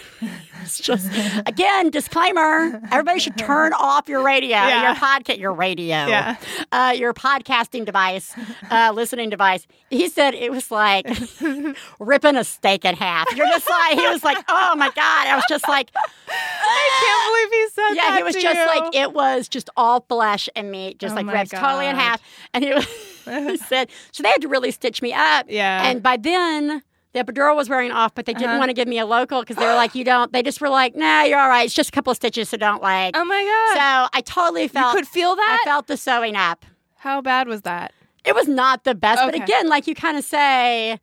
it's 0.66 0.80
just, 0.80 1.08
again, 1.46 1.90
disclaimer 1.92 2.82
everybody 2.92 3.20
should 3.20 3.38
turn 3.38 3.72
off 3.80 4.10
your 4.10 4.24
radio, 4.24 4.50
Yeah. 4.50 4.84
your 4.88 4.96
podcast, 4.96 5.38
your 5.40 5.54
radio, 5.54 6.06
Yeah. 6.08 6.36
uh, 6.72 6.94
your 6.98 7.14
podcasting 7.14 7.86
device, 7.86 8.34
uh, 8.72 8.92
listening 8.94 9.30
device. 9.30 9.68
He 9.90 10.10
said 10.10 10.34
it 10.34 10.52
was 10.52 10.72
like 10.72 11.08
ripping 12.00 12.36
a 12.36 12.44
steak 12.44 12.86
in 12.86 12.96
half. 12.96 13.28
You're 13.36 13.48
just 13.48 13.70
like, 13.70 14.00
he 14.00 14.08
was 14.08 14.24
like, 14.24 14.38
oh 14.50 14.76
my 14.76 14.88
God. 14.90 15.28
I 15.28 15.36
was 15.36 15.46
just 15.48 15.68
like, 15.68 15.92
I 16.28 16.90
can't 17.04 17.50
believe 17.52 17.62
he 17.62 17.70
said 17.70 17.90
yeah, 17.90 17.96
that 17.96 18.10
Yeah, 18.12 18.18
he 18.18 18.24
was 18.24 18.36
just 18.36 18.60
you. 18.60 18.82
like 18.82 18.96
it 18.96 19.14
was 19.14 19.48
just 19.48 19.70
all 19.78 20.02
flesh 20.08 20.50
and 20.56 20.72
meat, 20.72 21.00
just 21.00 21.14
Oh 21.14 21.16
like 21.22 21.28
ripped 21.32 21.52
totally 21.52 21.88
in 21.88 21.96
half. 21.96 22.22
And 22.54 22.64
he, 22.64 22.74
was, 22.74 22.86
he 23.26 23.58
said, 23.58 23.90
so 24.12 24.24
they 24.24 24.30
had 24.30 24.42
to 24.42 24.48
really 24.48 24.72
stitch 24.72 25.02
me 25.02 25.14
up. 25.14 25.46
Yeah. 25.50 25.88
And 25.88 26.02
by 26.02 26.18
then, 26.18 26.82
the 27.16 27.24
epidural 27.24 27.56
was 27.56 27.70
wearing 27.70 27.92
off, 27.92 28.14
but 28.14 28.26
they 28.26 28.34
didn't 28.34 28.50
Uh-huh. 28.50 28.60
want 28.60 28.70
to 28.70 28.74
give 28.74 28.88
me 28.88 29.00
a 29.00 29.06
local 29.06 29.40
because 29.40 29.56
they 29.56 29.66
were 29.66 29.74
like, 29.74 29.96
you 29.96 30.04
don't. 30.04 30.32
They 30.34 30.44
just 30.44 30.62
were 30.62 30.70
like, 30.70 30.96
nah, 30.96 31.24
you're 31.24 31.40
all 31.40 31.50
right. 31.50 31.66
It's 31.66 31.74
just 31.74 31.90
a 31.90 31.92
couple 31.92 32.12
of 32.12 32.18
stitches, 32.18 32.50
so 32.50 32.58
don't 32.58 32.82
like. 32.84 33.16
Oh 33.18 33.26
my 33.26 33.44
god. 33.44 33.74
so 33.74 34.10
I 34.18 34.22
totally 34.22 34.64
you 34.64 34.70
felt. 34.70 34.94
could 34.96 35.08
feel 35.08 35.36
that. 35.36 35.60
I 35.62 35.66
felt 35.66 35.88
the 35.88 35.98
sewing 35.98 36.36
up. 36.36 36.66
How 36.98 37.22
bad 37.22 37.48
was 37.48 37.62
that? 37.64 37.94
It 38.24 38.36
was 38.36 38.48
not 38.48 38.84
the 38.84 38.96
best, 38.96 39.22
but 39.24 39.34
again, 39.36 39.70
like 39.70 39.88
you 39.88 39.96
kind 39.96 40.18
of 40.18 40.24
say, 40.26 41.00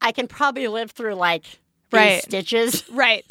I 0.00 0.12
can 0.12 0.26
probably 0.28 0.68
live 0.68 0.90
through 0.92 1.14
like 1.14 1.44
Right. 1.92 2.22
stitches. 2.22 2.82
Right. 2.90 3.24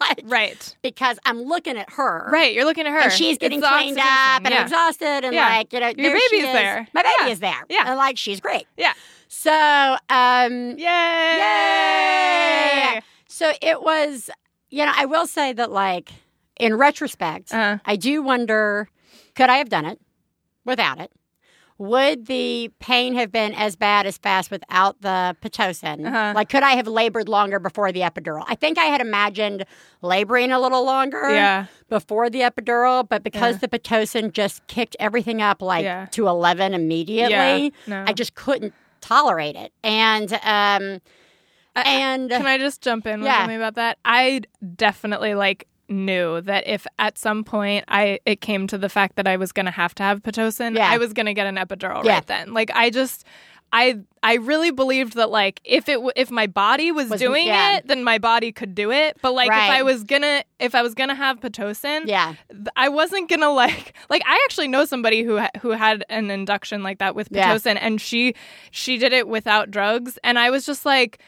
Like, 0.00 0.22
right. 0.24 0.76
because 0.80 1.18
I'm 1.26 1.42
looking 1.42 1.76
at 1.76 1.90
her. 1.90 2.28
Right. 2.32 2.54
You're 2.54 2.64
looking 2.64 2.86
at 2.86 2.92
her. 2.92 2.98
and 3.00 3.12
she's 3.12 3.36
getting 3.36 3.58
It's 3.58 3.68
cleaned 3.68 3.98
up 3.98 4.42
and 4.42 4.48
yeah. 4.50 4.62
exhausted 4.62 5.24
and 5.26 5.34
Yeah. 5.34 5.48
like 5.50 5.72
you 5.74 5.80
know 5.80 5.88
Your 5.88 6.12
baby's 6.12 6.44
is. 6.44 6.52
there. 6.52 6.88
my 6.94 7.02
baby 7.02 7.14
Yeah. 7.20 7.28
is 7.28 7.40
there 7.40 7.64
Yeah. 7.68 7.82
and 7.86 7.96
like 7.98 8.16
she's 8.16 8.40
great 8.40 8.66
Yeah. 8.78 8.94
So 9.28 9.96
um 10.08 10.76
Yay! 10.78 11.38
yay 12.94 13.00
so 13.28 13.52
it 13.60 13.82
was 13.82 14.30
you 14.70 14.84
know 14.84 14.92
i 14.96 15.04
will 15.06 15.26
say 15.26 15.52
that 15.52 15.70
like 15.70 16.10
in 16.58 16.74
retrospect 16.76 17.52
Uh-huh. 17.52 17.78
i 17.84 17.96
do 17.96 18.22
wonder 18.22 18.88
could 19.34 19.50
i 19.50 19.56
have 19.56 19.68
done 19.68 19.84
it 19.84 20.00
without 20.64 21.00
it 21.00 21.10
would 21.78 22.24
the 22.26 22.70
pain 22.78 23.14
have 23.14 23.30
been 23.30 23.52
as 23.52 23.76
bad 23.76 24.06
as 24.06 24.16
fast 24.16 24.50
without 24.50 24.98
the 25.02 25.36
pitocin? 25.42 26.06
Uh-huh. 26.06 26.32
Like, 26.34 26.48
could 26.48 26.62
I 26.62 26.70
have 26.70 26.86
labored 26.86 27.28
longer 27.28 27.58
before 27.58 27.92
the 27.92 28.00
epidural? 28.00 28.44
I 28.48 28.54
think 28.54 28.78
I 28.78 28.84
had 28.86 29.02
imagined 29.02 29.66
laboring 30.00 30.52
a 30.52 30.58
little 30.58 30.86
longer 30.86 31.28
Yeah. 31.34 31.66
before 31.90 32.30
the 32.30 32.40
epidural, 32.40 33.06
but 33.06 33.22
because 33.22 33.58
the 33.58 33.68
pitocin 33.68 34.32
just 34.32 34.66
kicked 34.68 34.96
everything 34.98 35.42
up 35.42 35.60
like 35.60 35.84
Yeah. 35.84 36.06
to 36.12 36.28
eleven 36.28 36.72
immediately, 36.72 37.34
Yeah. 37.34 37.70
No. 37.86 38.04
I 38.06 38.14
just 38.14 38.34
couldn't 38.34 38.72
tolerate 39.06 39.56
it. 39.56 39.72
And 39.84 40.32
um, 40.42 41.00
and 41.74 42.30
Can 42.30 42.46
I 42.46 42.58
just 42.58 42.80
jump 42.82 43.06
in 43.06 43.20
with 43.20 43.26
Yeah. 43.26 43.38
something 43.40 43.56
about 43.56 43.74
that? 43.74 43.98
I 44.04 44.42
definitely 44.76 45.34
like 45.34 45.66
knew 45.88 46.40
that 46.40 46.66
if 46.66 46.84
at 46.98 47.16
some 47.16 47.44
point 47.44 47.84
I 47.86 48.18
it 48.26 48.40
came 48.40 48.66
to 48.68 48.78
the 48.78 48.88
fact 48.88 49.16
that 49.16 49.28
I 49.28 49.36
was 49.36 49.52
going 49.52 49.66
to 49.66 49.72
have 49.72 49.94
to 49.96 50.02
have 50.02 50.22
pitocin, 50.22 50.74
Yeah. 50.76 50.90
I 50.90 50.98
was 50.98 51.12
going 51.12 51.26
to 51.26 51.34
get 51.34 51.46
an 51.46 51.56
epidural 51.56 52.04
Yeah. 52.04 52.14
right 52.14 52.26
then. 52.26 52.52
Like 52.54 52.70
I 52.74 52.90
just 52.90 53.24
I 53.78 53.98
I 54.22 54.34
really 54.36 54.70
believed 54.70 55.14
that 55.14 55.30
like 55.30 55.60
if 55.64 55.88
it 55.88 55.94
w- 55.94 56.10
if 56.16 56.30
my 56.30 56.46
body 56.46 56.90
was, 56.92 57.10
Was- 57.10 57.20
doing 57.20 57.46
yeah. 57.46 57.76
it, 57.76 57.86
then 57.86 58.02
my 58.02 58.18
body 58.18 58.50
could 58.52 58.74
do 58.74 58.90
it. 58.90 59.16
But 59.22 59.32
like 59.34 59.48
if 59.48 59.52
I 59.54 59.82
was 59.82 60.02
gonna 60.04 60.42
if 60.58 60.74
I 60.74 60.82
was 60.82 60.94
gonna 60.94 61.14
have 61.14 61.40
pitocin, 61.40 62.06
yeah, 62.06 62.34
th- 62.50 62.66
I 62.76 62.88
wasn't 62.88 63.28
gonna 63.28 63.50
like 63.50 63.94
like 64.10 64.22
I 64.26 64.40
actually 64.46 64.68
know 64.68 64.84
somebody 64.84 65.22
who 65.22 65.38
ha- 65.38 65.50
who 65.60 65.70
had 65.70 66.04
an 66.08 66.30
induction 66.30 66.82
like 66.82 66.98
that 66.98 67.14
with 67.14 67.28
Yeah. 67.30 67.52
pitocin, 67.54 67.76
and 67.80 68.00
she 68.00 68.34
she 68.70 68.96
did 68.98 69.12
it 69.12 69.28
without 69.28 69.70
drugs, 69.70 70.18
and 70.24 70.38
I 70.38 70.50
was 70.50 70.64
just 70.66 70.84
like. 70.86 71.18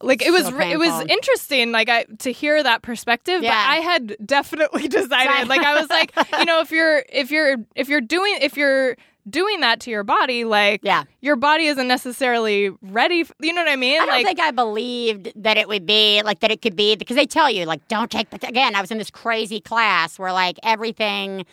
Like 0.00 0.22
it 0.24 0.30
was, 0.30 0.44
So 0.46 0.56
it 0.60 0.78
was 0.78 1.06
interesting, 1.10 1.72
like 1.72 1.88
I 1.88 2.04
to 2.20 2.30
hear 2.30 2.62
that 2.62 2.82
perspective. 2.82 3.42
Yeah. 3.42 3.50
But 3.50 3.56
I 3.56 3.76
had 3.78 4.16
definitely 4.24 4.86
decided, 5.00 5.48
like 5.48 5.62
I 5.62 5.74
was 5.80 5.90
like, 5.90 6.12
you 6.38 6.44
know, 6.44 6.60
if 6.60 6.70
you're 6.70 7.02
if 7.08 7.32
you're 7.32 7.56
if 7.74 7.88
you're 7.88 8.00
doing 8.00 8.36
if 8.40 8.56
you're 8.56 8.96
doing 9.28 9.60
that 9.60 9.80
to 9.80 9.90
your 9.90 10.04
body, 10.04 10.44
like 10.44 10.80
Yeah. 10.82 11.04
your 11.20 11.36
body 11.36 11.66
isn't 11.66 11.88
necessarily 11.88 12.70
ready. 12.82 13.20
f- 13.20 13.32
you 13.40 13.52
know 13.52 13.62
what 13.62 13.70
I 13.70 13.76
mean? 13.76 13.96
I 13.96 14.06
don't 14.06 14.08
like 14.08 14.26
think 14.26 14.40
I 14.40 14.50
believed 14.50 15.32
that 15.36 15.56
it 15.56 15.68
would 15.68 15.86
be 15.86 16.22
like 16.22 16.40
that. 16.40 16.50
It 16.50 16.62
could 16.62 16.76
be 16.76 16.96
because 16.96 17.16
they 17.16 17.26
tell 17.26 17.50
you 17.50 17.64
like 17.66 17.86
don't 17.88 18.10
take. 18.10 18.30
But 18.30 18.42
again, 18.48 18.74
I 18.74 18.80
was 18.80 18.90
in 18.90 18.98
this 18.98 19.10
crazy 19.10 19.60
class 19.60 20.18
where 20.18 20.32
like 20.32 20.58
everything, 20.62 21.44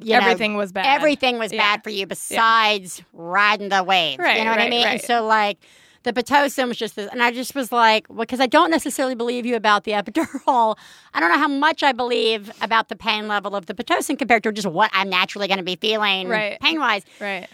you 0.00 0.12
know, 0.12 0.18
everything 0.20 0.56
was 0.56 0.72
bad. 0.72 0.86
everything 0.86 1.38
was 1.38 1.52
Yeah. 1.52 1.60
bad 1.62 1.84
for 1.84 1.90
you 1.90 2.06
besides 2.06 3.02
riding 3.12 3.68
the 3.68 3.82
waves. 3.84 4.18
Right, 4.18 4.38
you 4.38 4.44
know 4.44 4.50
what 4.50 4.60
I 4.60 4.64
right, 4.64 4.70
mean? 4.70 4.86
And 4.86 5.00
so 5.00 5.24
like 5.26 5.58
the 6.04 6.12
pitocin 6.12 6.68
was 6.68 6.76
just 6.76 6.96
this, 6.96 7.08
and 7.10 7.22
I 7.22 7.32
just 7.32 7.54
was 7.54 7.72
like, 7.72 8.06
well, 8.08 8.18
because 8.20 8.40
I 8.40 8.46
don't 8.46 8.70
necessarily 8.70 9.14
believe 9.14 9.44
you 9.46 9.56
about 9.56 9.84
the 9.84 9.92
epidural. 9.92 10.76
I 11.14 11.20
don't 11.20 11.30
know 11.30 11.38
how 11.38 11.48
much 11.48 11.82
I 11.82 11.92
believe 11.92 12.52
about 12.60 12.88
the 12.88 12.96
pain 12.96 13.26
level 13.28 13.56
of 13.56 13.66
the 13.66 13.74
pitocin 13.74 14.18
compared 14.18 14.42
to 14.44 14.52
just 14.52 14.66
what 14.68 14.90
I'm 14.94 15.08
naturally 15.10 15.48
going 15.48 15.58
to 15.58 15.64
be 15.64 15.76
feeling 15.76 16.28
Right. 16.28 16.58
pain 16.60 16.78
wise. 16.78 17.02
right. 17.20 17.48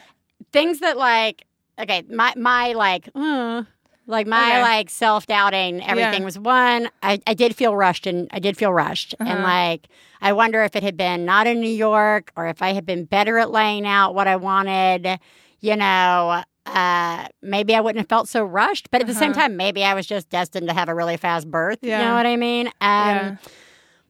Things 0.52 0.80
that 0.80 0.96
like, 0.96 1.44
okay, 1.78 2.02
my 2.10 2.32
my 2.36 2.72
like. 2.72 3.08
Uh, 3.14 3.62
like 4.06 4.26
my 4.26 4.54
Okay. 4.54 4.60
like 4.62 4.90
self 4.90 5.26
doubting, 5.28 5.80
everything 5.84 6.22
Yeah. 6.22 6.24
was 6.24 6.36
one. 6.36 6.88
I, 7.00 7.20
I 7.28 7.34
did 7.34 7.54
feel 7.54 7.76
rushed, 7.76 8.08
and 8.08 8.26
I 8.32 8.40
did 8.40 8.56
feel 8.56 8.72
rushed, 8.72 9.14
and 9.20 9.28
Uh-huh. 9.28 9.42
like 9.42 9.86
I 10.20 10.32
wonder 10.32 10.64
if 10.64 10.74
it 10.74 10.82
had 10.82 10.96
been 10.96 11.24
not 11.24 11.46
in 11.46 11.60
New 11.60 11.70
York, 11.70 12.32
or 12.34 12.48
if 12.48 12.60
I 12.60 12.72
had 12.72 12.84
been 12.84 13.04
better 13.04 13.38
at 13.38 13.52
laying 13.52 13.86
out 13.86 14.14
what 14.16 14.26
I 14.26 14.34
wanted. 14.34 15.20
You 15.60 15.76
know, 15.76 16.42
uh, 16.74 17.26
maybe 17.42 17.74
I 17.74 17.80
wouldn't 17.80 18.00
have 18.00 18.08
felt 18.08 18.28
so 18.28 18.44
rushed. 18.44 18.90
But 18.90 19.00
at 19.00 19.06
the 19.06 19.14
same 19.14 19.32
Uh-huh. 19.32 19.40
time, 19.42 19.56
maybe 19.56 19.84
I 19.84 19.94
was 19.94 20.06
just 20.06 20.28
destined 20.30 20.68
to 20.68 20.74
have 20.74 20.88
a 20.88 20.94
really 20.94 21.16
fast 21.16 21.50
birth. 21.50 21.78
You 21.82 21.96
know 21.98 22.14
what 22.14 22.26
I 22.26 22.36
mean? 22.36 22.66
Um, 22.68 22.72
Yeah. 22.80 23.36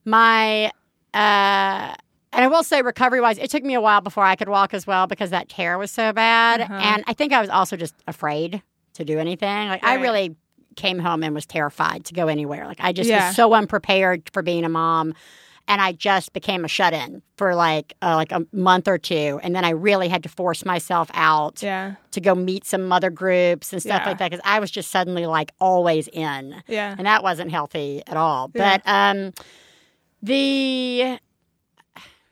My 0.05 0.71
uh, 1.13 1.93
and 2.33 2.45
I 2.45 2.47
will 2.47 2.63
say, 2.63 2.81
recovery 2.81 3.19
wise, 3.19 3.37
it 3.37 3.51
took 3.51 3.63
me 3.63 3.73
a 3.73 3.81
while 3.81 3.99
before 4.01 4.23
I 4.23 4.35
could 4.37 4.47
walk 4.47 4.73
as 4.73 4.87
well 4.87 5.05
because 5.05 5.31
that 5.31 5.49
tear 5.49 5.77
was 5.77 5.91
so 5.91 6.13
bad, 6.13 6.61
Uh-huh. 6.61 6.73
and 6.73 7.03
I 7.07 7.13
think 7.13 7.33
I 7.33 7.41
was 7.41 7.49
also 7.49 7.75
just 7.75 7.93
afraid 8.07 8.61
to 8.93 9.03
do 9.05 9.19
anything. 9.19 9.67
Like 9.67 9.83
I 9.83 9.95
really 9.95 10.35
came 10.77 10.99
home 10.99 11.21
and 11.23 11.35
was 11.35 11.45
terrified 11.45 12.05
to 12.05 12.13
go 12.13 12.27
anywhere. 12.29 12.65
Like 12.65 12.79
I 12.79 12.93
just 12.93 13.09
Yeah. 13.09 13.27
was 13.27 13.35
so 13.35 13.53
unprepared 13.53 14.29
for 14.31 14.41
being 14.41 14.63
a 14.63 14.69
mom. 14.69 15.13
And 15.71 15.79
I 15.79 15.93
just 15.93 16.33
became 16.33 16.65
a 16.65 16.67
shut 16.67 16.91
in 16.93 17.21
for 17.37 17.55
like 17.55 17.93
uh, 18.01 18.15
like 18.17 18.33
a 18.33 18.45
month 18.51 18.89
or 18.89 18.97
two, 18.97 19.39
and 19.41 19.55
then 19.55 19.63
I 19.63 19.69
really 19.69 20.09
had 20.09 20.21
to 20.23 20.29
force 20.29 20.65
myself 20.65 21.09
out 21.13 21.63
Yeah. 21.63 21.93
to 22.11 22.19
go 22.19 22.35
meet 22.35 22.65
some 22.65 22.91
other 22.91 23.09
groups 23.09 23.71
and 23.71 23.81
stuff 23.81 24.01
Yeah. 24.01 24.09
like 24.09 24.17
that 24.17 24.31
because 24.31 24.43
I 24.43 24.59
was 24.59 24.69
just 24.69 24.91
suddenly 24.91 25.25
like 25.27 25.53
always 25.61 26.09
in 26.09 26.61
Yeah. 26.67 26.93
and 26.97 27.07
that 27.07 27.23
wasn't 27.23 27.51
healthy 27.51 28.03
at 28.05 28.17
all. 28.17 28.51
Yeah. 28.53 28.79
But 28.83 28.91
um, 28.91 29.31
the 30.21 31.17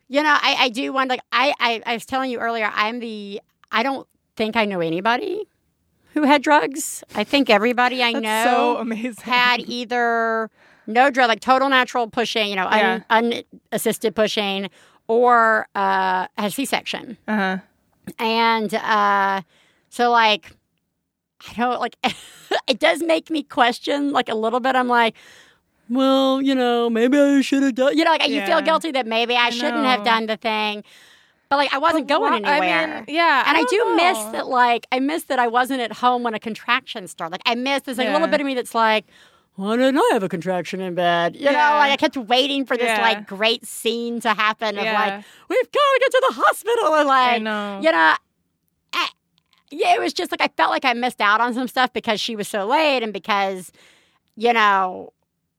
you 0.08 0.24
know, 0.24 0.36
I, 0.42 0.56
I 0.60 0.70
do 0.70 0.92
want 0.92 1.10
Like 1.10 1.22
I, 1.32 1.54
I, 1.60 1.82
I 1.86 1.94
was 1.94 2.06
telling 2.06 2.32
you 2.32 2.40
earlier, 2.40 2.70
I'm 2.74 3.00
the. 3.00 3.42
I 3.72 3.84
don't 3.84 4.08
think 4.36 4.56
I 4.58 4.66
know 4.66 4.80
anybody 4.82 5.48
who 6.14 6.24
had 6.24 6.42
drugs. 6.42 7.04
I 7.16 7.24
think 7.24 7.50
everybody 7.50 8.02
I 8.04 8.12
know 8.14 8.84
so 8.84 9.22
had 9.22 9.62
either 9.62 10.50
no 10.90 11.10
drug, 11.10 11.30
like 11.30 11.40
total 11.40 11.70
natural 11.70 12.10
pushing, 12.10 12.50
you 12.50 12.56
know, 12.56 12.68
un, 12.68 13.44
unassisted 13.72 14.16
pushing, 14.16 14.70
or 15.08 15.68
uh, 15.76 16.28
had 16.38 16.54
C 16.54 16.66
section. 16.66 17.18
uh-huh. 17.28 17.58
And 18.18 18.74
uh, 18.74 19.42
so, 19.90 20.10
like, 20.10 20.52
I 21.48 21.54
don't 21.54 21.80
like. 21.80 21.96
it 22.68 22.80
does 22.80 23.04
make 23.04 23.30
me 23.30 23.44
question, 23.44 24.12
like 24.12 24.30
a 24.30 24.36
little 24.36 24.60
bit. 24.60 24.76
I'm 24.76 24.88
like, 24.88 25.16
well, 25.90 26.42
you 26.42 26.56
know, 26.56 26.90
maybe 26.90 27.20
I 27.20 27.42
should 27.42 27.64
have 27.64 27.76
done. 27.76 27.98
You 27.98 28.04
know, 28.04 28.12
like 28.12 28.28
you 28.28 28.46
feel 28.46 28.62
guilty 28.62 28.92
that 28.92 29.06
maybe 29.06 29.36
I, 29.36 29.50
shouldn't 29.50 29.86
have 29.86 30.04
done 30.04 30.26
the 30.26 30.38
thing. 30.38 30.84
But 31.50 31.58
like, 31.58 31.74
I 31.74 31.80
wasn't 31.80 32.08
going 32.08 32.44
wha- 32.44 32.50
I 32.50 32.60
mean, 32.60 32.70
anywhere. 32.70 33.06
yeah, 33.08 33.44
And 33.48 33.58
I, 33.58 33.62
don't 33.64 33.70
do 33.70 33.96
miss 33.96 34.18
that, 34.34 34.48
like, 34.48 34.86
I 34.92 35.00
miss 35.00 35.24
that 35.24 35.40
I 35.40 35.48
wasn't 35.48 35.82
at 35.82 35.92
home 35.94 36.22
when 36.22 36.36
a 36.36 36.40
contraction 36.40 37.08
started. 37.08 37.32
Like, 37.32 37.42
I 37.48 37.56
miss 37.56 37.82
there's 37.84 37.98
like 37.98 38.08
a 38.08 38.14
little 38.14 38.28
bit 38.28 38.40
of 38.40 38.46
me 38.46 38.54
that's 38.54 38.76
like, 38.76 39.06
why 39.60 39.76
didn't 39.76 39.98
I 39.98 40.10
have 40.14 40.24
a 40.24 40.30
contraction 40.30 40.80
in 40.80 40.96
bed? 40.96 41.36
You 41.36 41.46
know, 41.52 41.52
like 41.52 41.92
I 41.92 41.98
kept 41.98 42.16
waiting 42.16 42.66
for 42.66 42.78
this 42.78 42.86
Yeah. 42.88 43.02
like 43.02 43.28
great 43.28 43.66
scene 43.66 44.22
to 44.22 44.34
happen 44.34 44.78
of 44.78 44.84
Yeah. 44.86 44.94
like, 44.94 45.24
we've 45.50 45.72
got 45.72 45.80
to 45.80 46.00
get 46.00 46.12
to 46.12 46.26
the 46.30 46.34
hospital 46.42 46.96
and 46.96 47.08
like, 47.08 47.42
know. 47.42 47.80
you 47.84 47.92
know, 47.92 48.16
I, 48.94 49.10
yeah, 49.70 49.96
it 49.96 50.00
was 50.00 50.14
just 50.14 50.32
like 50.32 50.40
I 50.42 50.48
felt 50.56 50.72
like 50.72 50.86
I 50.86 50.94
missed 50.94 51.20
out 51.20 51.42
on 51.42 51.54
some 51.54 51.68
stuff 51.68 51.92
because 51.92 52.22
she 52.22 52.36
was 52.38 52.48
so 52.48 52.66
late 52.68 53.04
and 53.04 53.12
because, 53.12 53.72
you 54.38 54.54
know, 54.54 55.12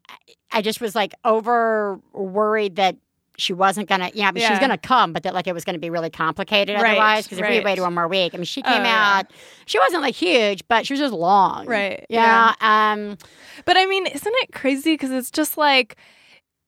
I, 0.09 0.17
I 0.51 0.63
just 0.63 0.81
was 0.81 0.95
like 0.95 1.13
over 1.25 2.01
worried 2.15 2.77
that 2.77 2.97
she 3.41 3.53
wasn't 3.53 3.89
gonna, 3.89 4.11
know, 4.15 4.25
I 4.25 4.33
mean, 4.33 4.45
she 4.45 4.51
was 4.51 4.59
gonna 4.61 4.79
come, 4.79 5.13
but 5.13 5.23
that 5.25 5.35
like 5.35 5.47
it 5.47 5.55
was 5.55 5.65
gonna 5.65 5.79
be 5.79 5.91
really 5.91 6.11
complicated 6.11 6.77
Right, 6.77 6.91
otherwise. 6.93 7.25
Because 7.25 7.39
if 7.39 7.49
we 7.49 7.61
waited 7.61 7.83
one 7.83 7.95
more 7.95 8.09
week, 8.09 8.35
I 8.35 8.37
mean, 8.37 8.45
she 8.45 8.63
Oh, 8.65 8.69
came 8.69 8.85
yeah. 8.85 9.19
out. 9.19 9.33
She 9.67 9.79
wasn't 9.79 10.03
like 10.03 10.15
huge, 10.15 10.67
but 10.69 10.87
she 10.87 10.93
was 10.93 11.01
just 11.01 11.15
long. 11.15 11.67
Right, 11.67 12.05
Yeah. 12.09 12.55
Um. 12.61 13.17
But 13.65 13.77
I 13.77 13.87
mean, 13.87 14.07
isn't 14.07 14.35
it 14.43 14.53
crazy? 14.53 14.95
Because 14.95 15.11
it's 15.11 15.31
just 15.31 15.57
like, 15.59 15.97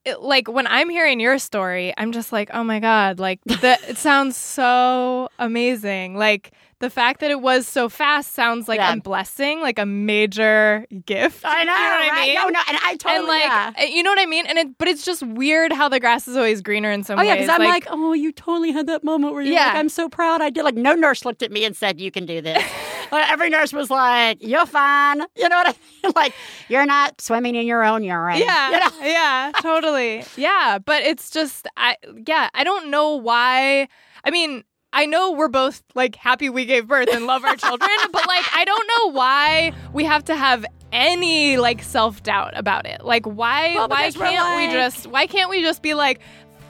it, 0.05 0.21
like 0.21 0.49
when 0.49 0.67
I'm 0.67 0.89
hearing 0.91 1.21
your 1.21 1.39
story, 1.39 1.95
I'm 1.97 2.13
just 2.13 2.33
like, 2.33 2.51
oh 2.53 2.65
my 2.65 2.81
god, 2.81 3.19
like 3.21 3.41
that. 3.61 3.81
it 3.89 3.99
sounds 3.99 4.37
so 4.37 5.29
amazing. 5.39 6.17
Like 6.17 6.53
the 6.83 6.91
fact 6.91 7.21
that 7.21 7.31
it 7.31 7.41
was 7.41 7.67
so 7.67 7.89
fast 7.89 8.35
sounds 8.35 8.69
like 8.69 8.79
Yeah. 8.81 8.93
a 8.93 8.97
blessing, 9.01 9.61
like 9.61 9.79
a 9.79 9.87
major 9.87 10.85
gift. 11.07 11.43
I 11.45 11.63
know, 11.65 11.73
You 11.73 11.79
know 11.79 11.85
what 11.91 12.01
right? 12.01 12.11
I 12.13 12.27
mean? 12.27 12.35
No, 12.35 12.49
no, 12.49 12.61
and 12.69 12.79
I 12.85 12.97
totally 12.97 13.19
and 13.19 13.27
like, 13.29 13.43
yeah. 13.45 13.73
uh, 13.79 13.85
you 13.85 14.03
know 14.03 14.11
what 14.11 14.19
I 14.19 14.27
mean? 14.27 14.47
And 14.47 14.59
it, 14.59 14.77
but 14.79 14.89
it's 14.89 15.05
just 15.05 15.23
weird 15.23 15.73
how 15.73 15.89
the 15.89 16.01
grass 16.01 16.27
is 16.29 16.37
always 16.37 16.61
greener 16.61 16.91
in 16.91 17.05
some 17.05 17.19
Oh 17.19 17.23
yeah, 17.23 17.35
because 17.37 17.49
I'm 17.49 17.61
like, 17.63 17.87
oh, 17.89 18.13
you 18.13 18.33
totally 18.33 18.73
had 18.73 18.89
that 18.89 19.05
moment 19.05 19.33
where 19.33 19.43
you're 19.43 19.55
Yeah. 19.55 19.67
like, 19.69 19.77
I'm 19.77 19.89
so 19.89 20.09
proud 20.09 20.43
I 20.43 20.51
did. 20.51 20.65
Like, 20.65 20.75
no 20.75 20.95
nurse 20.95 21.25
looked 21.25 21.43
at 21.43 21.53
me 21.53 21.65
and 21.65 21.77
said, 21.77 22.01
"You 22.01 22.11
can 22.11 22.27
do 22.27 22.41
this." 22.41 22.63
like, 23.13 23.31
every 23.31 23.49
nurse 23.49 23.73
was 23.73 23.89
like, 23.89 24.39
"You're 24.43 24.67
fine." 24.67 25.21
You 25.37 25.49
know 25.49 25.57
what 25.57 25.69
I 25.69 25.71
mean? 25.71 26.13
Like, 26.17 26.35
you're 26.69 26.85
not 26.85 27.21
swimming 27.21 27.55
in 27.55 27.65
your 27.65 27.85
own 27.85 28.03
urine. 28.03 28.39
Yeah, 28.39 28.71
You 28.73 28.79
know? 28.81 28.91
yeah, 29.07 29.53
totally. 29.61 30.25
Yeah, 30.37 30.79
but 30.85 31.03
it's 31.05 31.31
just, 31.31 31.69
I 31.77 31.97
yeah, 32.27 32.51
I 32.55 32.65
don't 32.65 32.91
know 32.91 33.15
why. 33.15 33.87
I 34.25 34.31
mean, 34.33 34.65
I 34.93 35.07
know 35.07 35.33
we're 35.33 35.49
both 35.49 35.83
like 35.95 36.17
happy 36.17 36.51
we 36.51 36.67
gave 36.67 36.87
birth 36.87 37.09
and 37.13 37.27
love 37.27 37.45
our 37.45 37.57
children, 37.57 37.91
but 38.13 38.27
like, 38.27 38.45
I 38.55 38.65
don't 38.65 38.87
know 38.87 39.13
why 39.13 39.73
we 39.93 40.05
have 40.05 40.25
to 40.27 40.37
have 40.37 40.67
any 40.93 41.57
like 41.57 41.83
self 41.83 42.23
doubt 42.23 42.53
about 42.57 42.87
it. 42.87 43.03
Like, 43.05 43.25
why 43.25 43.75
Well, 43.75 43.89
why 43.89 44.11
can't 44.11 44.57
we 44.57 44.69
just 44.73 45.07
why 45.07 45.27
can't 45.27 45.49
we 45.49 45.63
just 45.63 45.83
be 45.83 45.95
like, 45.95 46.21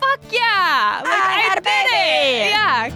fuck 0.00 0.20
yeah, 0.30 1.00
like 1.04 1.12
I 1.12 1.40
had 1.48 1.58
a 1.58 1.62
did 1.62 1.70
it, 1.70 1.90
baby." 1.90 2.50
yeah. 2.50 2.90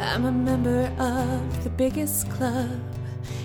I'm 0.00 0.24
a 0.24 0.32
member 0.32 0.86
of 0.98 1.64
the 1.64 1.70
biggest 1.70 2.30
club, 2.30 2.80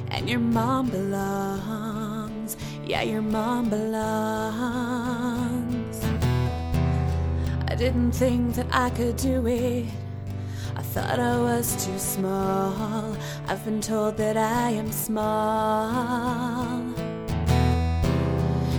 and 0.09 0.29
your 0.29 0.39
mom 0.39 0.89
belongs. 0.89 2.55
Yeah, 2.85 3.01
your 3.01 3.21
mom 3.21 3.69
belongs. 3.69 4.03
I 7.67 7.75
didn't 7.75 8.11
think 8.11 8.55
that 8.55 8.67
I 8.71 8.89
could 8.91 9.17
do 9.17 9.47
it. 9.47 9.87
Thought 10.93 11.19
I 11.19 11.39
was 11.39 11.83
too 11.83 11.97
small. 11.97 13.17
I've 13.47 13.65
been 13.65 13.81
told 13.81 14.15
that 14.17 14.37
I 14.37 14.69
am 14.69 14.91
small. 14.91 16.79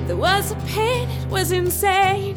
There 0.06 0.16
was 0.16 0.52
a 0.52 0.56
pain, 0.68 1.08
it 1.08 1.28
was 1.28 1.50
insane. 1.50 2.36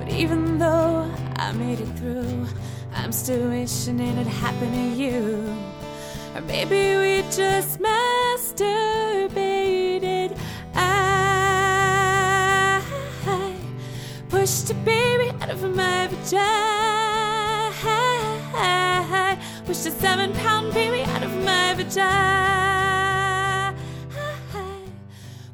But 0.00 0.12
even 0.12 0.58
though 0.58 1.08
I 1.36 1.52
made 1.52 1.78
it 1.78 1.96
through, 1.96 2.48
I'm 2.92 3.12
still 3.12 3.50
wishing 3.50 4.00
it 4.00 4.16
had 4.16 4.26
happened 4.26 4.74
to 4.74 4.88
you. 5.00 5.44
Or 6.34 6.40
maybe 6.40 6.96
we 6.96 7.22
just 7.30 7.78
masturbated. 7.78 9.47
Pushed 14.68 14.80
a 14.80 14.84
baby 14.84 15.30
out 15.40 15.50
of 15.50 15.62
my 15.74 16.06
vagina. 16.08 17.72
Pushed 19.64 19.86
a 19.86 19.90
seven 19.90 20.34
pound 20.34 20.74
baby 20.74 21.02
out 21.10 21.22
of 21.22 21.34
my 21.44 21.72
vagina. 21.74 23.74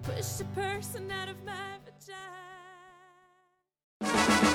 Pushed 0.02 0.40
a 0.40 0.44
person 0.44 1.12
out 1.12 1.28
of 1.28 1.36
my 1.44 1.52
vagina. 4.00 4.53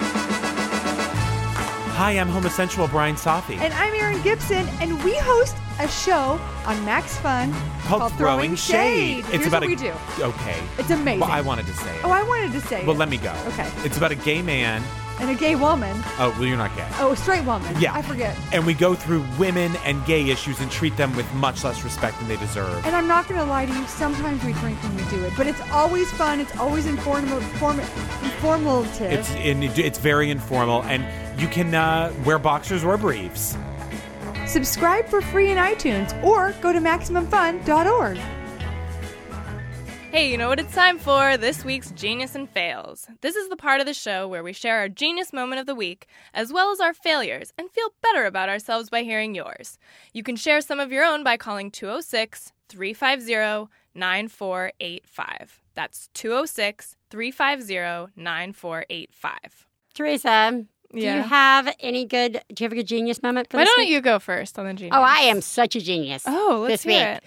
Hi, 2.00 2.14
I'm 2.14 2.30
homosexual 2.30 2.88
Brian 2.88 3.16
Safi. 3.16 3.58
And 3.58 3.74
I'm 3.74 3.94
Erin 3.94 4.22
Gibson, 4.22 4.66
and 4.80 5.04
we 5.04 5.18
host 5.18 5.58
a 5.82 5.88
show 5.90 6.40
on 6.66 6.86
Max 6.86 7.18
Fun 7.18 7.54
called 7.82 8.14
Throwing 8.14 8.56
Shade. 8.56 9.26
Here's 9.26 9.48
about 9.48 9.64
what 9.64 9.64
a, 9.64 9.68
we 9.68 9.76
do. 9.76 9.92
Okay. 10.18 10.64
It's 10.78 10.92
amazing. 10.92 11.20
Well, 11.20 11.30
I 11.30 11.42
wanted 11.42 11.66
to 11.66 11.74
say 11.74 11.94
it. 11.94 12.06
oh, 12.06 12.10
I 12.10 12.24
wanted 12.24 12.54
to 12.54 12.62
say 12.62 12.86
well, 12.86 12.96
it. 12.96 13.00
let 13.00 13.10
me 13.10 13.18
go. 13.18 13.36
Okay. 13.48 13.70
It's 13.84 13.98
about 13.98 14.14
a 14.14 14.16
gay 14.16 14.42
man. 14.42 14.82
And 15.20 15.30
a 15.30 15.36
gay 15.36 15.56
woman. 15.56 15.94
Oh, 16.18 16.34
well, 16.40 16.46
you're 16.46 16.56
not 16.56 16.74
gay. 16.78 16.88
Oh, 17.00 17.12
a 17.12 17.18
straight 17.18 17.44
woman. 17.44 17.76
Yeah. 17.82 17.94
I 17.94 18.02
forget. 18.02 18.38
And 18.54 18.66
we 18.66 18.74
go 18.74 18.96
through 18.96 19.26
women 19.38 19.76
and 19.84 20.06
gay 20.06 20.30
issues 20.30 20.62
and 20.62 20.72
treat 20.72 20.96
them 20.96 21.14
with 21.18 21.30
much 21.34 21.66
less 21.66 21.84
respect 21.84 22.18
than 22.20 22.30
they 22.30 22.38
deserve. 22.38 22.86
And 22.86 22.96
I'm 22.96 23.08
not 23.10 23.28
going 23.28 23.42
to 23.42 23.46
lie 23.46 23.66
to 23.66 23.74
you. 23.74 23.86
Sometimes 23.88 24.42
we 24.46 24.54
drink 24.54 24.82
when 24.84 24.96
we 24.96 25.04
do 25.10 25.22
it, 25.26 25.34
but 25.36 25.48
it's 25.48 25.60
always 25.72 26.10
fun. 26.12 26.40
It's 26.40 26.56
always 26.56 26.86
informative. 26.86 27.44
Inform- 27.44 27.82
informative. 27.82 29.12
It's 29.12 29.32
in, 29.32 29.64
it's 29.64 30.00
very 30.00 30.32
informal, 30.32 30.84
and 30.84 31.04
you 31.40 31.48
can 31.48 31.74
uh, 31.74 32.14
wear 32.26 32.38
boxers 32.38 32.84
or 32.84 32.98
briefs. 32.98 33.58
Subscribe 34.46 35.06
for 35.08 35.22
free 35.22 35.52
in 35.52 35.58
iTunes 35.58 36.12
or 36.24 36.54
go 36.62 36.74
to 36.74 36.80
MaximumFun.org. 36.80 38.18
Hey, 40.12 40.32
you 40.32 40.40
know 40.40 40.50
what 40.50 40.60
it's 40.60 40.74
time 40.74 40.98
for? 40.98 41.38
This 41.38 41.64
week's 41.64 41.92
Genius 41.92 42.34
and 42.34 42.50
Fails. 42.50 43.08
This 43.22 43.36
is 43.36 43.48
the 43.48 43.56
part 43.56 43.80
of 43.80 43.86
the 43.86 43.94
show 43.94 44.28
where 44.28 44.42
we 44.42 44.54
share 44.54 44.80
our 44.80 44.90
genius 44.90 45.32
moment 45.32 45.60
of 45.60 45.68
the 45.68 45.76
week, 45.76 46.08
as 46.34 46.52
well 46.52 46.72
as 46.72 46.80
our 46.80 46.96
failures, 46.96 47.54
and 47.60 47.70
feel 47.70 47.94
better 48.02 48.26
about 48.26 48.50
ourselves 48.50 48.90
by 48.90 49.04
hearing 49.04 49.36
yours. 49.36 49.78
You 50.12 50.24
can 50.24 50.36
share 50.36 50.62
some 50.62 50.80
of 50.80 50.92
your 50.92 51.06
own 51.06 51.24
by 51.24 51.38
calling 51.38 51.70
206 51.70 52.54
350 52.70 53.72
9485. 53.94 55.62
That's 55.76 56.10
206 56.16 56.98
350 57.12 58.12
9485. 58.16 59.68
Theresa, 59.94 60.66
do 60.94 61.00
Yeah. 61.00 61.18
you 61.18 61.22
have 61.24 61.76
any 61.80 62.06
good? 62.06 62.42
Do 62.54 62.64
you 62.64 62.66
have 62.66 62.72
a 62.72 62.76
good 62.76 62.88
genius 62.88 63.22
moment 63.22 63.50
for 63.50 63.58
Why 63.58 63.64
this 63.64 63.70
don't 63.76 63.80
week? 63.86 63.90
you 63.90 64.02
go 64.02 64.20
first 64.20 64.58
on 64.58 64.66
the 64.66 64.74
genius? 64.74 64.96
Oh, 64.98 65.02
I 65.02 65.20
am 65.24 65.42
such 65.42 65.76
a 65.76 65.82
genius. 65.82 66.24
Oh, 66.26 66.66
let's 66.68 66.84
this 66.84 66.94
hear 66.94 67.14
week. 67.14 67.18
it. 67.18 67.24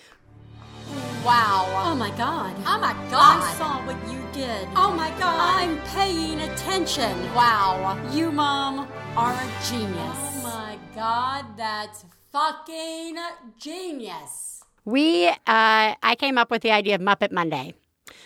Wow. 1.24 1.66
Oh 1.86 1.94
my 1.94 2.10
god. 2.16 2.54
Oh 2.66 2.78
my 2.80 2.92
god. 3.10 3.42
I 3.42 3.54
saw 3.56 3.86
what 3.86 3.96
you 4.12 4.20
did. 4.32 4.68
Oh 4.74 4.92
my 4.92 5.10
god. 5.20 5.62
I'm 5.62 5.78
paying 5.94 6.40
attention. 6.40 7.12
Wow. 7.34 7.96
You, 8.12 8.32
Mom, 8.32 8.88
are 9.16 9.32
a 9.32 9.50
genius. 9.70 9.96
Oh 9.98 10.40
my 10.42 10.78
god, 10.96 11.56
that's 11.56 12.04
fucking 12.32 13.16
genius. 13.58 14.64
We, 14.84 15.28
uh, 15.28 15.34
I 15.46 16.16
came 16.18 16.38
up 16.38 16.50
with 16.50 16.62
the 16.62 16.72
idea 16.72 16.96
of 16.96 17.00
Muppet 17.00 17.30
Monday. 17.30 17.74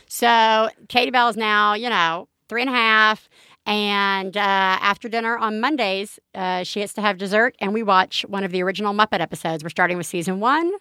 So 0.09 0.71
Katie 0.89 1.11
Bell 1.11 1.29
is 1.29 1.37
now, 1.37 1.75
you 1.75 1.91
know, 1.91 2.29
three 2.49 2.63
and 2.63 2.71
a 2.71 2.73
half. 2.73 3.29
And 3.67 4.37
uh, 4.37 4.41
after 4.41 5.09
dinner 5.09 5.37
on 5.37 5.61
Mondays, 5.61 6.21
uh, 6.37 6.63
she 6.63 6.81
gets 6.81 6.93
to 6.95 7.01
have 7.01 7.19
dessert, 7.19 7.57
and 7.61 7.75
we 7.75 7.83
watch 7.83 8.25
one 8.29 8.45
of 8.45 8.53
the 8.53 8.63
original 8.63 8.95
Muppet 8.95 9.21
episodes. 9.21 9.65
We're 9.65 9.71
starting 9.71 9.97
with 9.97 10.07
season 10.07 10.39
one. 10.39 10.73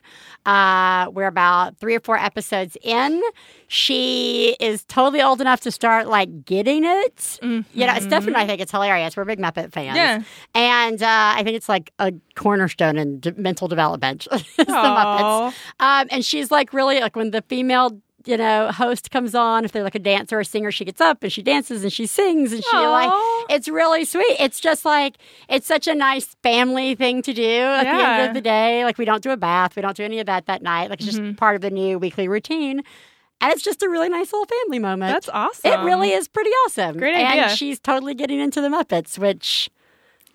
Uh, 0.46 1.10
we're 1.12 1.26
about 1.26 1.78
three 1.78 1.96
or 1.96 2.00
four 2.00 2.18
episodes 2.18 2.78
in. 2.84 3.24
She 3.68 4.56
is 4.60 4.86
totally 4.86 5.22
old 5.22 5.42
enough 5.42 5.62
to 5.62 5.72
start 5.72 6.08
like 6.08 6.46
getting 6.46 6.86
it. 6.86 7.40
You 7.74 7.88
know, 7.88 8.00
Steph 8.00 8.28
and 8.28 8.38
I 8.38 8.46
think 8.46 8.62
it's 8.62 8.72
hilarious. 8.72 9.18
We're 9.18 9.26
big 9.26 9.40
Muppet 9.40 9.72
fans. 9.72 9.96
Yeah. 9.96 10.22
And 10.54 11.02
uh, 11.02 11.34
I 11.36 11.42
think 11.44 11.56
it's 11.58 11.68
like 11.68 11.92
a 11.98 12.14
cornerstone 12.36 12.98
in 12.98 13.20
d- 13.20 13.32
mental 13.36 13.68
development. 13.68 14.28
the 14.32 14.66
Muppets. 14.66 15.54
Um, 15.80 16.08
and 16.12 16.24
she's 16.24 16.52
like 16.52 16.72
really 16.74 17.00
like 17.00 17.16
when 17.16 17.32
the 17.32 17.42
female 17.50 18.00
you 18.26 18.38
know 18.38 18.72
host 18.72 19.12
comes 19.12 19.36
on 19.36 19.66
if 19.66 19.72
they're 19.72 19.84
like 19.84 19.96
a 19.96 20.00
dancer 20.00 20.38
or 20.38 20.40
a 20.42 20.46
singer 20.46 20.72
she 20.72 20.84
gets 20.86 21.00
up 21.00 21.22
and 21.24 21.32
she 21.32 21.42
dances 21.44 21.84
and 21.84 21.94
she 21.94 22.06
sings 22.08 22.52
and 22.54 22.64
she 22.64 22.76
like 22.78 23.12
it's 23.50 23.68
really 23.68 24.04
sweet. 24.06 24.36
It's 24.40 24.60
just 24.60 24.84
like 24.86 25.16
it's 25.50 25.68
such 25.68 25.88
a 25.88 25.94
nice 25.96 26.36
family 26.44 26.96
thing 26.96 27.22
to 27.22 27.34
do 27.34 27.44
at 27.62 27.84
the 27.84 27.90
end 27.90 28.28
of 28.30 28.34
the 28.34 28.42
day. 28.42 28.84
Like 28.84 28.98
we 28.98 29.06
don't 29.06 29.22
do 29.24 29.32
a 29.32 29.38
bath 29.38 29.76
we 29.76 29.82
don't 29.82 29.96
do 29.96 30.04
any 30.04 30.20
of 30.20 30.26
that 30.26 30.46
that 30.48 30.62
night. 30.62 30.90
Like 30.90 31.02
it's 31.02 31.16
Mm-hmm. 31.16 31.26
just 31.28 31.38
part 31.38 31.56
of 31.56 31.62
the 31.62 31.70
new 31.70 32.00
weekly 32.00 32.28
routine. 32.28 32.82
And 33.42 33.52
it's 33.52 33.62
just 33.62 33.84
a 33.84 33.90
really 33.90 34.10
nice 34.10 34.32
little 34.34 34.46
family 34.46 34.80
moment. 34.80 35.14
That's 35.14 35.30
awesome. 35.30 35.72
it 35.72 35.84
really 35.84 36.12
is 36.12 36.28
pretty 36.28 36.50
awesome. 36.66 36.98
Great 36.98 37.16
idea. 37.16 37.44
and 37.44 37.58
she's 37.58 37.80
totally 37.80 38.16
getting 38.16 38.40
into 38.40 38.62
the 38.62 38.70
muppets 38.70 39.20
which 39.20 39.70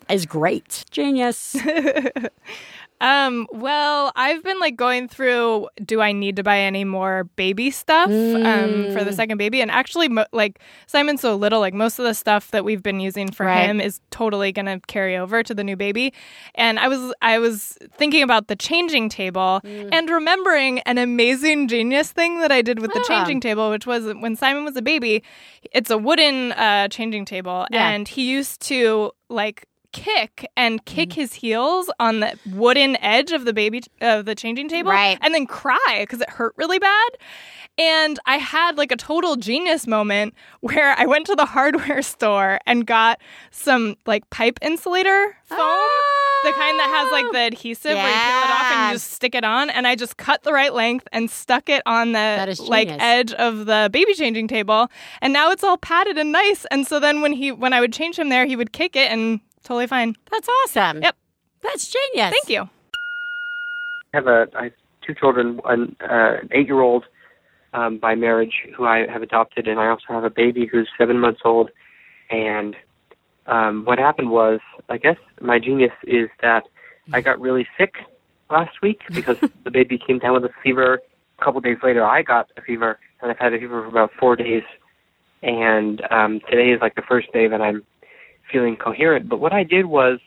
is 0.09 0.25
great. 0.25 0.85
Genius 0.91 1.55
Um, 3.01 3.47
well, 3.51 4.11
I've 4.15 4.43
been 4.43 4.59
like 4.59 4.75
going 4.77 5.07
through 5.07 5.67
do 5.83 5.99
I 6.01 6.11
need 6.11 6.35
to 6.37 6.43
buy 6.43 6.59
any 6.59 6.83
more 6.85 7.25
baby 7.35 7.71
stuff 7.71 8.09
um, 8.09 8.93
for 8.93 9.03
the 9.03 9.11
second 9.11 9.37
baby? 9.39 9.59
And 9.59 9.71
actually, 9.71 10.07
mo- 10.07 10.27
like 10.31 10.59
Simon's 10.87 11.21
so 11.21 11.35
little, 11.35 11.59
like 11.59 11.73
most 11.73 11.97
of 11.99 12.05
the 12.05 12.13
stuff 12.13 12.51
that 12.51 12.63
we've 12.63 12.83
been 12.83 12.99
using 12.99 13.31
for 13.31 13.47
Right. 13.47 13.65
him 13.67 13.81
is 13.81 13.99
totally 14.11 14.51
going 14.51 14.67
to 14.67 14.79
carry 14.87 15.17
over 15.17 15.41
to 15.41 15.53
the 15.53 15.63
new 15.63 15.75
baby. 15.75 16.13
And 16.55 16.77
I 16.79 16.87
was 16.87 17.11
I 17.23 17.39
was 17.39 17.77
thinking 17.97 18.21
about 18.21 18.47
the 18.47 18.55
changing 18.55 19.09
table 19.09 19.59
and 19.63 20.09
remembering 20.09 20.79
an 20.81 20.97
amazing 20.99 21.67
genius 21.67 22.11
thing 22.11 22.39
that 22.41 22.51
I 22.51 22.61
did 22.61 22.79
with 22.79 22.93
the 22.93 22.99
Ah. 22.99 23.07
changing 23.07 23.41
table, 23.41 23.71
which 23.71 23.87
was 23.87 24.05
when 24.13 24.35
Simon 24.35 24.63
was 24.63 24.75
a 24.77 24.81
baby. 24.81 25.23
It's 25.71 25.89
a 25.89 25.97
wooden 25.97 26.51
uh, 26.51 26.87
changing 26.89 27.25
table, 27.25 27.65
Yeah. 27.71 27.89
and 27.89 28.07
he 28.07 28.29
used 28.29 28.61
to 28.67 29.11
like 29.27 29.65
kick 29.91 30.47
and 30.57 30.83
kick 30.85 31.09
Mm-hmm. 31.09 31.21
his 31.21 31.33
heels 31.33 31.89
on 31.99 32.19
the 32.21 32.37
wooden 32.53 32.95
edge 32.97 33.31
of 33.31 33.45
the 33.45 33.53
baby 33.53 33.81
of 34.01 34.25
the 34.25 34.35
changing 34.35 34.69
table 34.69 34.91
Right. 34.91 35.17
and 35.21 35.33
then 35.33 35.45
cry 35.47 35.97
because 36.01 36.21
it 36.21 36.29
hurt 36.29 36.53
really 36.57 36.79
bad. 36.79 37.09
And 37.77 38.19
i 38.25 38.37
had 38.37 38.77
like 38.77 38.91
a 38.91 38.97
total 38.97 39.35
genius 39.37 39.87
moment 39.87 40.33
where 40.59 40.93
i 40.99 41.05
went 41.05 41.25
to 41.27 41.35
the 41.35 41.45
hardware 41.45 42.01
store 42.15 42.59
and 42.65 42.85
got 42.85 43.19
some 43.49 43.95
like 44.05 44.29
pipe 44.29 44.59
insulator 44.61 45.35
foam 45.45 45.57
the 46.43 46.51
kind 46.53 46.77
that 46.79 46.89
has 46.89 47.11
like 47.11 47.31
the 47.31 47.39
adhesive 47.55 47.95
where 47.95 48.07
you 48.07 48.13
peel 48.13 48.49
it 48.49 48.51
off 48.51 48.71
and 48.71 48.87
you 48.89 48.95
just 48.95 49.11
stick 49.11 49.35
it 49.35 49.43
on. 49.43 49.69
And 49.69 49.85
i 49.87 49.95
just 49.95 50.17
cut 50.17 50.41
the 50.43 50.51
right 50.53 50.73
length 50.73 51.07
and 51.11 51.29
stuck 51.29 51.69
it 51.69 51.81
on 51.85 52.13
the 52.13 52.65
like 52.67 52.87
edge 52.89 53.31
of 53.33 53.65
the 53.67 53.89
baby 53.93 54.13
changing 54.15 54.47
table. 54.47 54.87
And 55.21 55.33
now 55.33 55.51
it's 55.51 55.63
all 55.63 55.77
padded 55.77 56.17
and 56.17 56.31
nice. 56.31 56.65
And 56.71 56.87
so 56.87 56.99
then 56.99 57.21
when 57.21 57.31
he 57.31 57.51
when 57.51 57.73
i 57.73 57.79
would 57.79 57.93
change 57.93 58.17
him 58.17 58.29
there 58.29 58.45
he 58.47 58.55
would 58.55 58.73
kick 58.73 58.95
it 58.95 59.11
and 59.11 59.39
totally 59.63 59.87
fine 59.87 60.15
that's 60.29 60.47
awesome 60.47 61.01
Yep. 61.01 61.15
that's 61.61 61.91
genius 61.91 62.31
thank 62.31 62.49
you 62.49 62.69
I 64.13 64.17
have 64.17 64.27
a 64.27 64.47
I 64.57 64.63
have 64.65 64.73
two 65.05 65.13
children, 65.13 65.59
an, 65.65 65.95
uh, 66.01 66.37
an 66.41 66.49
eight-year-old 66.51 67.05
um, 67.73 67.97
by 67.97 68.15
marriage 68.15 68.53
who 68.75 68.85
I 68.85 69.07
have 69.07 69.21
adopted, 69.21 69.67
and 69.67 69.79
I 69.79 69.87
also 69.87 70.05
have 70.09 70.23
a 70.23 70.29
baby 70.29 70.65
who's 70.65 70.89
seven 70.97 71.19
months 71.19 71.41
old. 71.45 71.69
And 72.29 72.75
um, 73.47 73.85
what 73.85 73.97
happened 73.99 74.29
was, 74.29 74.59
I 74.89 74.97
guess 74.97 75.17
my 75.39 75.59
genius 75.59 75.91
is 76.05 76.29
that 76.41 76.63
I 77.13 77.21
got 77.21 77.39
really 77.39 77.67
sick 77.77 77.95
last 78.49 78.81
week 78.81 79.01
because 79.13 79.37
the 79.63 79.71
baby 79.71 79.97
came 79.97 80.19
down 80.19 80.33
with 80.33 80.43
a 80.45 80.53
fever. 80.63 80.99
A 81.39 81.43
couple 81.43 81.61
days 81.61 81.77
later, 81.81 82.05
I 82.05 82.21
got 82.21 82.51
a 82.57 82.61
fever, 82.61 82.99
and 83.21 83.31
I've 83.31 83.39
had 83.39 83.53
a 83.53 83.59
fever 83.59 83.81
for 83.81 83.87
about 83.87 84.11
four 84.19 84.35
days. 84.35 84.63
And 85.41 86.01
um, 86.11 86.41
today 86.49 86.71
is 86.71 86.81
like 86.81 86.95
the 86.95 87.01
first 87.01 87.31
day 87.33 87.47
that 87.47 87.61
I'm 87.61 87.83
feeling 88.51 88.75
coherent. 88.75 89.29
But 89.29 89.39
what 89.39 89.53
I 89.53 89.63
did 89.63 89.85
was, 89.85 90.19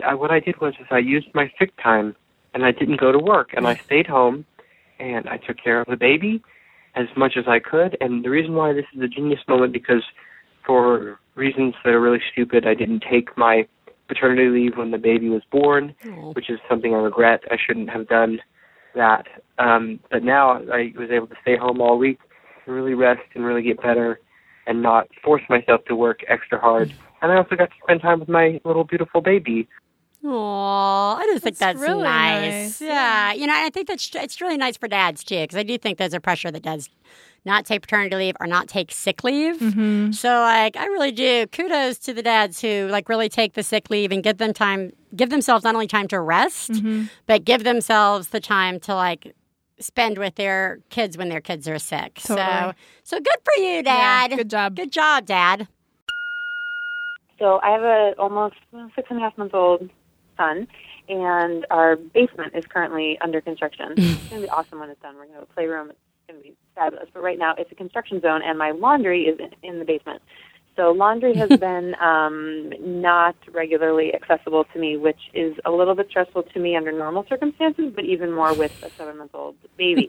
what 0.00 0.30
I 0.30 0.40
did 0.40 0.60
was, 0.60 0.74
is 0.80 0.86
I 0.90 0.98
used 0.98 1.28
my 1.34 1.50
sick 1.58 1.72
time 1.82 2.14
and 2.52 2.64
I 2.64 2.72
didn't 2.72 3.00
go 3.00 3.12
to 3.12 3.18
work 3.18 3.50
and 3.54 3.66
I 3.66 3.74
stayed 3.74 4.06
home 4.06 4.44
and 4.98 5.28
I 5.28 5.38
took 5.38 5.56
care 5.62 5.80
of 5.80 5.86
the 5.86 5.96
baby 5.96 6.42
as 6.94 7.06
much 7.16 7.32
as 7.36 7.44
I 7.48 7.58
could. 7.58 7.96
And 8.00 8.24
the 8.24 8.30
reason 8.30 8.54
why 8.54 8.72
this 8.72 8.84
is 8.94 9.02
a 9.02 9.08
genius 9.08 9.40
moment 9.48 9.72
because 9.72 10.02
for 10.64 11.18
reasons 11.34 11.74
that 11.84 11.90
are 11.90 12.00
really 12.00 12.22
stupid, 12.32 12.66
I 12.66 12.74
didn't 12.74 13.04
take 13.10 13.36
my 13.36 13.66
paternity 14.08 14.48
leave 14.48 14.76
when 14.76 14.90
the 14.90 14.98
baby 14.98 15.28
was 15.28 15.42
born, 15.50 15.94
which 16.34 16.50
is 16.50 16.58
something 16.68 16.94
I 16.94 16.98
regret. 16.98 17.42
I 17.50 17.56
shouldn't 17.64 17.90
have 17.90 18.08
done 18.08 18.40
that. 18.94 19.26
Um, 19.58 20.00
but 20.10 20.22
now 20.22 20.52
I 20.72 20.92
was 20.96 21.10
able 21.10 21.26
to 21.28 21.36
stay 21.42 21.56
home 21.56 21.80
all 21.80 21.98
week 21.98 22.18
and 22.66 22.74
really 22.74 22.94
rest 22.94 23.22
and 23.34 23.44
really 23.44 23.62
get 23.62 23.82
better 23.82 24.20
and 24.66 24.82
not 24.82 25.08
force 25.22 25.42
myself 25.48 25.84
to 25.86 25.96
work 25.96 26.20
extra 26.28 26.58
hard. 26.58 26.94
And 27.24 27.32
I 27.32 27.36
also 27.38 27.56
got 27.56 27.70
to 27.70 27.76
spend 27.82 28.02
time 28.02 28.20
with 28.20 28.28
my 28.28 28.60
little 28.64 28.84
beautiful 28.84 29.20
baby 29.22 29.66
Aw, 30.26 31.16
I 31.18 31.24
just 31.26 31.44
think 31.44 31.58
That's 31.58 31.78
that's 31.78 31.86
really 31.88 32.02
nice. 32.02 32.80
nice, 32.80 32.80
Yeah. 32.80 33.32
you 33.34 33.46
know, 33.46 33.52
I 33.54 33.68
think 33.70 33.88
that's 33.88 34.10
it's 34.14 34.40
really 34.40 34.56
nice 34.56 34.76
for 34.76 34.88
dads 34.88 35.22
too, 35.22 35.42
because 35.42 35.56
I 35.56 35.62
do 35.64 35.76
think 35.76 35.98
there's 35.98 36.14
a 36.14 36.20
pressure 36.20 36.50
that 36.50 36.62
dads 36.62 36.88
not 37.44 37.66
take 37.66 37.82
paternity 37.82 38.16
leave 38.16 38.34
or 38.40 38.46
not 38.46 38.66
take 38.68 38.90
sick 38.90 39.22
leave. 39.22 39.56
Mm-hmm. 39.58 40.12
So, 40.12 40.28
like, 40.30 40.76
I 40.78 40.86
really 40.86 41.12
do 41.12 41.46
kudos 41.48 41.98
to 41.98 42.14
the 42.14 42.22
dads 42.22 42.62
who 42.62 42.88
like 42.88 43.10
really 43.10 43.28
take 43.28 43.52
the 43.52 43.62
sick 43.62 43.90
leave 43.90 44.12
and 44.12 44.22
give 44.22 44.38
them 44.38 44.54
time, 44.54 44.92
give 45.14 45.28
themselves 45.28 45.62
not 45.62 45.74
only 45.74 45.86
time 45.88 46.08
to 46.08 46.18
rest, 46.20 46.70
Mm-hmm. 46.72 47.04
but 47.26 47.44
give 47.44 47.62
themselves 47.64 48.28
the 48.28 48.40
time 48.40 48.80
to 48.80 48.94
like 48.94 49.34
spend 49.78 50.16
with 50.16 50.36
their 50.36 50.78
kids 50.88 51.18
when 51.18 51.28
their 51.28 51.42
kids 51.42 51.68
are 51.68 51.78
sick. 51.78 52.18
So, 52.20 52.36
Totally. 52.36 52.72
so 53.02 53.18
good 53.18 53.36
for 53.44 53.60
you, 53.62 53.74
Yeah, 53.74 53.82
Dad. 54.28 54.36
good 54.38 54.48
job. 54.50 54.74
Good 54.74 54.92
job, 54.92 55.26
Dad. 55.26 55.68
So 57.38 57.60
I 57.62 57.70
have 57.70 57.82
a 57.82 58.14
almost 58.18 58.56
six 58.94 59.08
and 59.10 59.18
a 59.18 59.22
half 59.22 59.36
month 59.36 59.54
old 59.54 59.90
son, 60.36 60.66
and 61.08 61.66
our 61.70 61.96
basement 61.96 62.54
is 62.54 62.64
currently 62.66 63.18
under 63.20 63.40
construction. 63.40 63.92
it's 63.96 64.28
going 64.28 64.42
to 64.42 64.46
be 64.46 64.50
awesome 64.50 64.80
when 64.80 64.90
it's 64.90 65.00
done. 65.00 65.14
We're 65.16 65.22
going 65.22 65.34
to 65.34 65.40
have 65.40 65.48
a 65.50 65.54
playroom. 65.54 65.90
It's 65.90 65.98
going 66.28 66.40
to 66.40 66.48
be 66.48 66.54
fabulous. 66.74 67.08
But 67.12 67.22
right 67.22 67.38
now, 67.38 67.54
it's 67.58 67.70
a 67.72 67.74
construction 67.74 68.20
zone, 68.20 68.42
and 68.42 68.58
my 68.58 68.70
laundry 68.70 69.24
is 69.24 69.38
in, 69.62 69.78
the 69.78 69.84
basement. 69.84 70.22
So 70.76 70.92
laundry 70.92 71.34
has 71.34 71.48
been 71.60 71.94
um, 72.00 72.72
not 72.80 73.36
regularly 73.52 74.14
accessible 74.14 74.64
to 74.72 74.78
me, 74.78 74.96
which 74.96 75.20
is 75.32 75.56
a 75.64 75.70
little 75.70 75.94
bit 75.94 76.08
stressful 76.10 76.44
to 76.44 76.58
me 76.58 76.76
under 76.76 76.92
normal 76.92 77.26
circumstances, 77.28 77.92
but 77.94 78.04
even 78.04 78.32
more 78.32 78.54
with 78.54 78.72
a 78.82 78.90
seven-month-old 78.90 79.56
baby. 79.76 80.08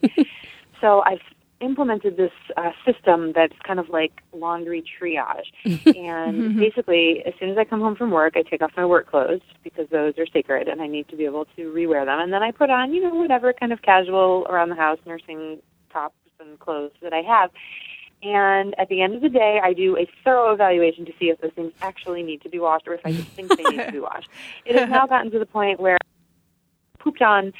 so 0.82 1.02
I've 1.06 1.22
implemented 1.62 2.18
this 2.18 2.32
uh, 2.58 2.72
system 2.86 3.32
that's 3.34 3.56
kind 3.66 3.80
of 3.80 3.90
like 3.90 4.22
laundry 4.34 4.84
triage. 4.84 5.46
and 5.98 6.58
basically, 6.58 7.24
as 7.26 7.34
soon 7.40 7.50
as 7.50 7.58
I 7.58 7.64
come 7.64 7.80
home 7.80 7.96
from 7.96 8.12
work, 8.12 8.34
I 8.36 8.44
take 8.44 8.62
off 8.62 8.72
my 8.76 8.86
work 8.86 9.10
clothes 9.10 9.42
because 9.64 9.88
those 9.90 10.18
are 10.18 10.28
sacred 10.28 10.68
and 10.68 10.82
I 10.82 10.88
need 10.88 11.08
to 11.10 11.16
be 11.16 11.26
able 11.26 11.46
to 11.56 11.74
rewear 11.74 12.06
them. 12.06 12.20
And 12.20 12.34
then 12.34 12.44
I 12.44 12.52
put 12.52 12.70
on, 12.70 12.94
you 12.94 13.02
know, 13.02 13.16
whatever 13.16 13.54
kind 13.54 13.72
of 13.72 13.82
casual 13.82 14.46
around 14.50 14.70
the 14.70 14.76
house 14.76 15.00
nursing 15.06 15.60
tops 15.92 16.16
and 16.40 16.60
clothes 16.60 16.92
that 17.02 17.14
I 17.14 17.22
have. 17.22 17.52
And 18.22 18.74
at 18.80 18.90
the 18.90 19.02
end 19.02 19.14
of 19.16 19.22
the 19.22 19.30
day, 19.30 19.60
I 19.64 19.74
do 19.74 19.98
a 19.98 20.08
thorough 20.24 20.52
evaluation 20.52 21.06
to 21.06 21.12
see 21.20 21.26
if 21.26 21.40
those 21.42 21.52
things 21.56 21.74
actually 21.82 22.24
need 22.24 22.42
to 22.42 22.50
be 22.50 22.60
washed 22.60 22.88
or 22.88 22.96
if 22.96 23.02
I 23.06 23.12
just 23.12 23.28
think 23.30 23.56
they 23.56 23.64
need 23.64 23.86
to 23.86 23.92
be 23.92 24.00
washed. 24.00 24.30
It 24.66 24.76
has 24.76 24.90
now 24.90 25.06
gotten 25.06 25.32
to 25.32 25.40
the 25.40 25.46
point 25.46 25.80
where 25.80 25.98
pooped 27.00 27.22
on, 27.22 27.54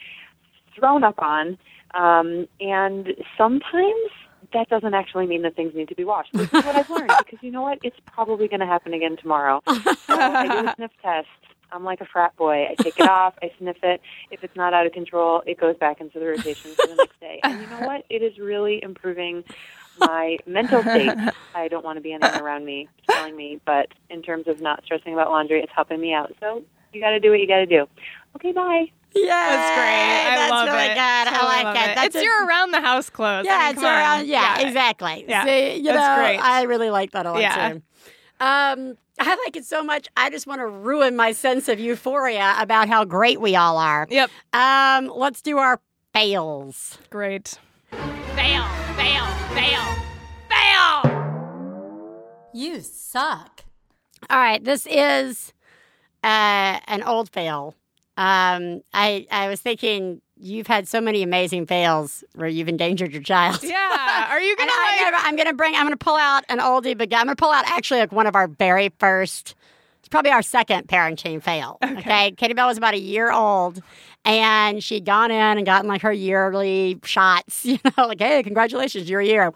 thrown 0.76 1.04
up 1.04 1.20
on, 1.20 1.58
um, 1.96 2.48
and 2.60 3.14
sometimes 3.38 4.12
that 4.54 4.70
doesn't 4.70 4.94
actually 4.94 5.28
mean 5.28 5.42
that 5.42 5.56
things 5.56 5.74
need 5.74 5.90
to 5.90 5.96
be 5.96 6.04
washed. 6.04 6.32
This 6.34 6.48
is 6.48 6.52
what 6.66 6.76
I've 6.76 6.90
learned 6.90 7.12
because 7.26 7.40
you 7.42 7.52
know 7.52 7.62
what? 7.62 7.80
It's 7.84 7.98
probably 8.06 8.48
going 8.48 8.60
to 8.60 8.66
happen 8.66 8.94
again 8.94 9.18
tomorrow. 9.18 9.62
So 10.06 10.14
I 10.20 10.48
do 10.48 10.68
a 10.68 10.76
sniff 10.76 10.92
test. 11.02 11.28
I'm 11.72 11.84
like 11.84 12.00
a 12.00 12.06
frat 12.06 12.36
boy. 12.38 12.68
I 12.70 12.76
take 12.82 13.00
it 13.00 13.10
off, 13.10 13.34
I 13.42 13.52
sniff 13.58 13.78
it. 13.84 14.00
If 14.30 14.44
it's 14.44 14.56
not 14.56 14.74
out 14.74 14.86
of 14.86 14.94
control, 14.94 15.42
it 15.48 15.60
goes 15.60 15.76
back 15.78 16.00
into 16.00 16.20
the 16.20 16.28
rotation 16.28 16.72
for 16.72 16.88
the 16.88 16.96
next 16.96 17.20
day. 17.20 17.40
And 17.44 17.60
you 17.60 17.68
know 17.68 17.88
what? 17.88 18.06
It 18.10 18.22
is 18.22 18.38
really 18.38 18.82
improving 18.84 19.44
my 20.00 20.38
mental 20.46 20.82
state. 20.84 21.12
I 21.56 21.68
don't 21.68 21.84
want 21.84 21.98
to 21.98 22.02
be 22.02 22.14
anyone 22.14 22.40
around 22.40 22.66
me 22.66 22.88
telling 23.10 23.36
me, 23.36 23.60
but 23.66 23.88
in 24.10 24.22
terms 24.22 24.48
of 24.48 24.62
not 24.62 24.84
stressing 24.86 25.14
about 25.14 25.32
laundry, 25.32 25.60
it's 25.62 25.72
helping 25.76 26.00
me 26.00 26.14
out. 26.14 26.34
So 26.40 26.64
you 26.94 27.02
got 27.02 27.12
to 27.12 27.20
do 27.20 27.32
what 27.32 27.40
you 27.40 27.48
got 27.48 27.58
to 27.58 27.66
do. 27.66 27.88
Okay, 28.36 28.52
bye. 28.52 28.86
Yeah, 29.14 29.30
That's 29.30 29.76
great. 29.76 30.34
I 30.34 30.36
that's 30.36 30.52
love 30.52 30.68
really 30.68 30.86
it. 30.86 30.94
good. 30.94 31.00
I 31.00 31.24
Totally 31.26 31.48
like 31.48 31.64
love 31.64 31.76
it. 31.76 31.80
it. 31.92 31.96
That's 31.96 32.08
it's 32.08 32.16
a- 32.18 32.24
your 32.24 32.46
around 32.48 32.72
the 32.72 32.82
house 32.82 33.10
clothes. 33.10 33.46
I 33.48 33.50
Yeah, 33.50 33.60
mean, 33.68 33.72
it's 33.76 33.84
around. 33.84 34.28
Yeah, 34.28 34.60
Yeah. 34.60 34.68
exactly. 34.68 35.26
Yeah. 35.28 35.46
See, 35.46 35.76
you 35.78 35.84
That's 35.84 35.98
know, 35.98 36.16
great. 36.24 36.38
I 36.40 36.64
really 36.64 36.90
like 36.90 37.12
that 37.12 37.26
a 37.26 37.32
lot 37.32 37.40
Yeah. 37.42 37.70
too. 37.70 37.82
Um, 38.42 38.98
I 39.18 39.36
like 39.46 39.56
it 39.56 39.64
so 39.64 39.82
much. 39.84 40.10
I 40.18 40.30
just 40.30 40.46
want 40.48 40.60
to 40.60 40.68
ruin 40.68 41.16
my 41.16 41.32
sense 41.32 41.70
of 41.70 41.80
euphoria 41.80 42.56
about 42.60 42.90
how 42.90 43.06
great 43.06 43.40
we 43.40 43.56
all 43.56 43.78
are. 43.78 44.06
Yep. 44.10 44.30
Um, 44.52 45.08
let's 45.16 45.42
do 45.42 45.58
our 45.60 45.80
fails. 46.14 46.98
Great. 47.10 47.58
Fail, 47.92 48.66
fail, 48.98 49.26
fail, 49.54 49.96
fail. 50.50 52.24
You 52.54 52.82
suck. 52.82 53.64
All 54.30 54.38
right, 54.38 54.62
this 54.62 54.86
is 54.90 55.54
uh, 56.24 56.80
an 56.88 57.02
old 57.04 57.30
fail. 57.30 57.76
Um, 58.18 58.82
I 58.94 59.28
I 59.32 59.50
was 59.50 59.60
thinking 59.62 60.22
you've 60.38 60.68
had 60.68 60.88
so 60.88 61.00
many 61.00 61.24
amazing 61.24 61.66
fails 61.66 62.24
where 62.36 62.48
you've 62.48 62.68
endangered 62.68 63.12
your 63.14 63.22
child. 63.22 63.60
Yeah. 63.64 64.28
Are 64.30 64.42
you 64.42 64.56
gonna 64.58 64.72
like? 64.72 65.14
I'm 65.26 65.36
going 65.36 65.48
to 65.48 65.54
bring, 65.54 65.76
I'm 65.76 65.84
going 65.84 65.98
to 65.98 66.04
pull 66.04 66.18
out 66.18 66.44
an 66.50 66.60
oldie, 66.60 66.98
but 66.98 67.14
I'm 67.14 67.28
to 67.28 67.36
pull 67.36 67.52
out 67.52 67.66
actually 67.68 68.02
like 68.02 68.12
one 68.12 68.28
of 68.28 68.36
our 68.36 68.48
very 68.48 68.92
first, 69.00 69.56
it's 70.00 70.10
probably 70.10 70.32
our 70.32 70.42
second 70.42 70.88
parenting 70.88 71.42
fail. 71.42 71.78
Okay. 71.84 72.32
Katie 72.32 72.54
Bell 72.54 72.68
was 72.68 72.78
about 72.78 72.94
a 72.94 73.00
year 73.00 73.32
old 73.32 73.82
and 74.24 74.84
she'd 74.84 75.06
gone 75.06 75.32
in 75.32 75.58
and 75.58 75.66
gotten 75.66 75.88
like 75.88 76.02
her 76.02 76.12
yearly 76.12 77.00
shots, 77.04 77.66
you 77.66 77.80
know, 77.98 78.08
like, 78.08 78.20
hey, 78.20 78.44
congratulations, 78.44 79.10
you're 79.10 79.22
a 79.22 79.26
year. 79.26 79.52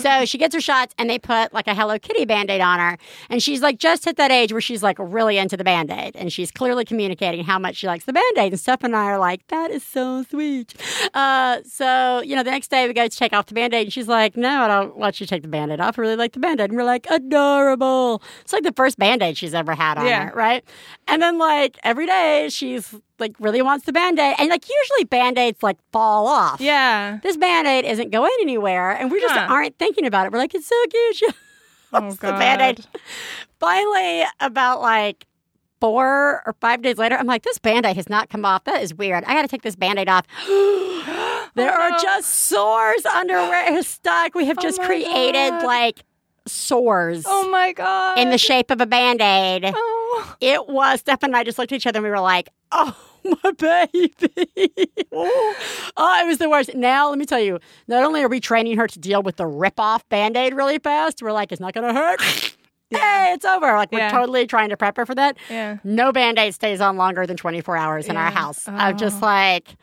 So 0.00 0.24
she 0.24 0.38
gets 0.38 0.54
her 0.54 0.60
shots 0.60 0.94
and 0.98 1.08
they 1.10 1.18
put 1.18 1.52
like 1.52 1.66
a 1.66 1.74
Hello 1.74 1.98
Kitty 1.98 2.24
band 2.24 2.50
aid 2.50 2.60
on 2.60 2.78
her. 2.78 2.98
And 3.28 3.42
she's 3.42 3.60
like 3.62 3.78
just 3.78 4.06
at 4.06 4.16
that 4.16 4.30
age 4.30 4.52
where 4.52 4.60
she's 4.60 4.82
like 4.82 4.96
really 4.98 5.38
into 5.38 5.56
the 5.56 5.64
band 5.64 5.90
aid 5.90 6.16
and 6.16 6.32
she's 6.32 6.50
clearly 6.50 6.84
communicating 6.84 7.44
how 7.44 7.58
much 7.58 7.76
she 7.76 7.86
likes 7.86 8.04
the 8.04 8.12
band 8.12 8.38
aid. 8.38 8.52
And 8.52 8.60
Steph 8.60 8.82
and 8.84 8.96
I 8.96 9.04
are 9.04 9.18
like, 9.18 9.46
that 9.48 9.70
is 9.70 9.82
so 9.84 10.22
sweet. 10.24 10.74
Uh, 11.14 11.58
so, 11.64 12.20
you 12.22 12.34
know, 12.36 12.42
the 12.42 12.50
next 12.50 12.68
day 12.70 12.86
we 12.86 12.92
go 12.94 13.06
to 13.08 13.16
take 13.16 13.32
off 13.32 13.46
the 13.46 13.54
band 13.54 13.74
aid 13.74 13.86
and 13.86 13.92
she's 13.92 14.08
like, 14.08 14.36
no, 14.36 14.62
I 14.62 14.68
don't 14.68 14.96
want 14.96 15.20
you 15.20 15.26
to 15.26 15.30
take 15.30 15.42
the 15.42 15.48
band 15.48 15.72
aid 15.72 15.80
off. 15.80 15.98
I 15.98 16.02
really 16.02 16.16
like 16.16 16.32
the 16.32 16.40
band 16.40 16.60
aid. 16.60 16.70
And 16.70 16.76
we're 16.78 16.84
like, 16.84 17.06
adorable. 17.10 18.22
It's 18.42 18.52
like 18.52 18.62
the 18.64 18.72
first 18.72 18.98
band 18.98 19.22
aid 19.22 19.36
she's 19.36 19.54
ever 19.54 19.74
had 19.74 19.98
on 19.98 20.06
Yeah. 20.06 20.28
her, 20.30 20.34
right? 20.36 20.64
And 21.08 21.20
then 21.22 21.38
like 21.38 21.78
every 21.84 22.06
day 22.06 22.48
she's 22.50 22.94
like 23.20 23.34
really 23.38 23.62
wants 23.62 23.84
the 23.86 23.92
band 23.92 24.18
aid. 24.18 24.34
And 24.38 24.48
like 24.48 24.64
usually 24.68 25.04
band 25.04 25.38
aids 25.38 25.62
like 25.62 25.76
fall 25.92 26.26
off. 26.26 26.60
Yeah. 26.60 27.18
This 27.22 27.36
band 27.36 27.68
aid 27.68 27.84
isn't 27.84 28.10
going 28.10 28.32
anywhere. 28.40 28.90
And 28.92 29.10
we 29.10 29.20
just 29.20 29.34
Huh. 29.34 29.46
aren't 29.50 29.78
thinking 29.78 30.06
about 30.06 30.26
it. 30.26 30.32
We're 30.32 30.38
like, 30.38 30.54
it's 30.54 30.66
so 30.66 30.84
cute. 30.90 31.34
Oh 31.92 32.12
the 32.12 32.28
band 32.28 32.62
aid. 32.62 32.86
Finally, 33.58 34.22
about 34.38 34.80
like 34.80 35.26
four 35.80 36.42
or 36.46 36.54
five 36.60 36.82
days 36.82 36.98
later, 36.98 37.16
I'm 37.16 37.26
like, 37.26 37.42
this 37.42 37.58
band 37.58 37.84
aid 37.84 37.96
has 37.96 38.08
not 38.08 38.28
come 38.28 38.44
off. 38.44 38.62
That 38.62 38.80
is 38.80 38.94
weird. 38.94 39.24
I 39.24 39.34
got 39.34 39.42
to 39.42 39.48
take 39.48 39.62
this 39.62 39.74
band 39.74 39.98
aid 39.98 40.08
off. 40.08 40.24
there 40.46 41.72
Oh, 41.76 41.82
are 41.82 41.90
no. 41.90 41.98
just 42.00 42.28
sores 42.32 43.04
under 43.06 43.34
where 43.34 43.76
it's 43.76 43.88
stuck. 43.88 44.36
We 44.36 44.46
have 44.46 44.58
Oh 44.58 44.62
just 44.62 44.80
created 44.82 45.50
God. 45.50 45.64
like 45.64 46.04
sores 46.46 47.24
Oh 47.26 47.48
my 47.50 47.72
god. 47.72 48.18
in 48.18 48.30
the 48.30 48.38
shape 48.38 48.70
of 48.70 48.80
a 48.80 48.86
band 48.86 49.20
aid. 49.20 49.64
Oh. 49.74 50.36
It 50.40 50.68
was, 50.68 51.00
Steph 51.00 51.22
and 51.22 51.34
I 51.36 51.44
just 51.44 51.58
looked 51.58 51.72
at 51.72 51.76
each 51.76 51.86
other 51.86 51.98
and 51.98 52.04
we 52.04 52.10
were 52.10 52.20
like, 52.20 52.48
oh, 52.72 52.96
my 53.44 53.50
baby. 53.52 54.90
oh, 55.12 56.20
it 56.22 56.26
was 56.26 56.38
the 56.38 56.48
worst. 56.48 56.74
Now, 56.74 57.08
let 57.10 57.18
me 57.18 57.26
tell 57.26 57.40
you, 57.40 57.58
not 57.88 58.04
only 58.04 58.22
are 58.22 58.28
we 58.28 58.40
training 58.40 58.76
her 58.76 58.86
to 58.86 58.98
deal 58.98 59.22
with 59.22 59.36
the 59.36 59.46
rip 59.46 59.78
off 59.78 60.08
band 60.08 60.36
aid 60.36 60.54
really 60.54 60.78
fast, 60.78 61.22
we're 61.22 61.32
like, 61.32 61.52
it's 61.52 61.60
not 61.60 61.74
going 61.74 61.86
to 61.92 61.98
hurt. 61.98 62.20
Hey, 62.92 63.30
it's 63.34 63.44
over. 63.44 63.68
Like, 63.76 63.92
we're 63.92 64.00
Yeah. 64.00 64.10
totally 64.10 64.48
trying 64.48 64.70
to 64.70 64.76
prep 64.76 64.96
her 64.96 65.06
for 65.06 65.14
that. 65.14 65.36
Yeah. 65.48 65.76
No 65.84 66.10
band 66.10 66.40
aid 66.40 66.54
stays 66.54 66.80
on 66.80 66.96
longer 66.96 67.24
than 67.24 67.36
24 67.36 67.76
hours 67.76 68.08
in 68.08 68.16
our 68.16 68.24
Yeah. 68.24 68.30
house. 68.32 68.66
I'm 68.66 68.98
just 68.98 69.22
Oh. 69.22 69.26
like, 69.26 69.76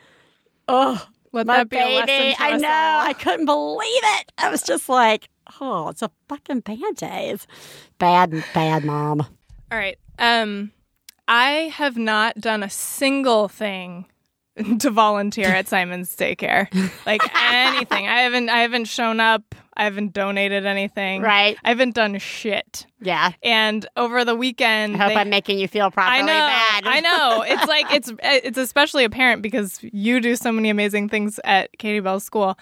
oh, 0.67 1.01
Let 1.31 1.47
my 1.47 1.59
that 1.59 1.69
be 1.69 1.77
baby. 1.77 2.35
I 2.37 2.57
know. 2.57 2.67
all. 2.67 3.07
I 3.07 3.13
couldn't 3.13 3.45
believe 3.45 4.01
it. 4.19 4.31
I 4.37 4.49
was 4.49 4.61
just 4.61 4.89
like, 4.89 5.29
oh, 5.61 5.87
it's 5.87 6.01
a 6.01 6.11
fucking 6.27 6.59
band 6.59 7.01
aid. 7.01 7.39
Bad, 7.97 8.43
bad 8.53 8.83
mom. 8.83 9.21
All 9.71 9.77
right. 9.77 9.97
Um, 10.19 10.73
I 11.27 11.71
have 11.75 11.97
not 11.97 12.35
done 12.35 12.63
a 12.63 12.69
single 12.69 13.47
thing 13.47 14.05
to 14.79 14.89
volunteer 14.89 15.47
at 15.49 15.67
Simon's 15.67 16.15
daycare. 16.15 16.67
Like 17.05 17.21
anything. 17.51 18.07
I 18.07 18.21
haven't. 18.21 18.49
I 18.49 18.59
haven't 18.61 18.85
shown 18.85 19.19
up. 19.19 19.55
I 19.79 19.83
haven't 19.83 20.11
donated 20.13 20.65
anything. 20.65 21.21
Right. 21.21 21.55
I 21.63 21.69
haven't 21.69 21.93
done 21.93 22.17
shit. 22.17 22.87
Yeah. 22.99 23.33
And 23.43 23.85
over 23.95 24.25
the 24.25 24.35
weekend, 24.35 24.95
I 24.95 24.97
hope 24.97 25.09
they- 25.09 25.15
I'm 25.17 25.29
making 25.29 25.59
you 25.59 25.67
feel 25.67 25.91
properly 25.91 26.17
I 26.17 26.21
know. 26.21 26.27
bad. 26.33 26.83
I 26.87 26.99
know. 27.01 27.43
It's 27.47 27.67
like 27.67 27.85
it's 27.93 28.11
it's 28.23 28.57
especially 28.57 29.03
apparent 29.03 29.43
because 29.43 29.77
you 29.83 30.19
do 30.19 30.35
so 30.35 30.51
many 30.51 30.69
amazing 30.71 31.09
things 31.09 31.39
at 31.43 31.69
Katie 31.77 31.99
Bell's 31.99 32.23
school. 32.23 32.57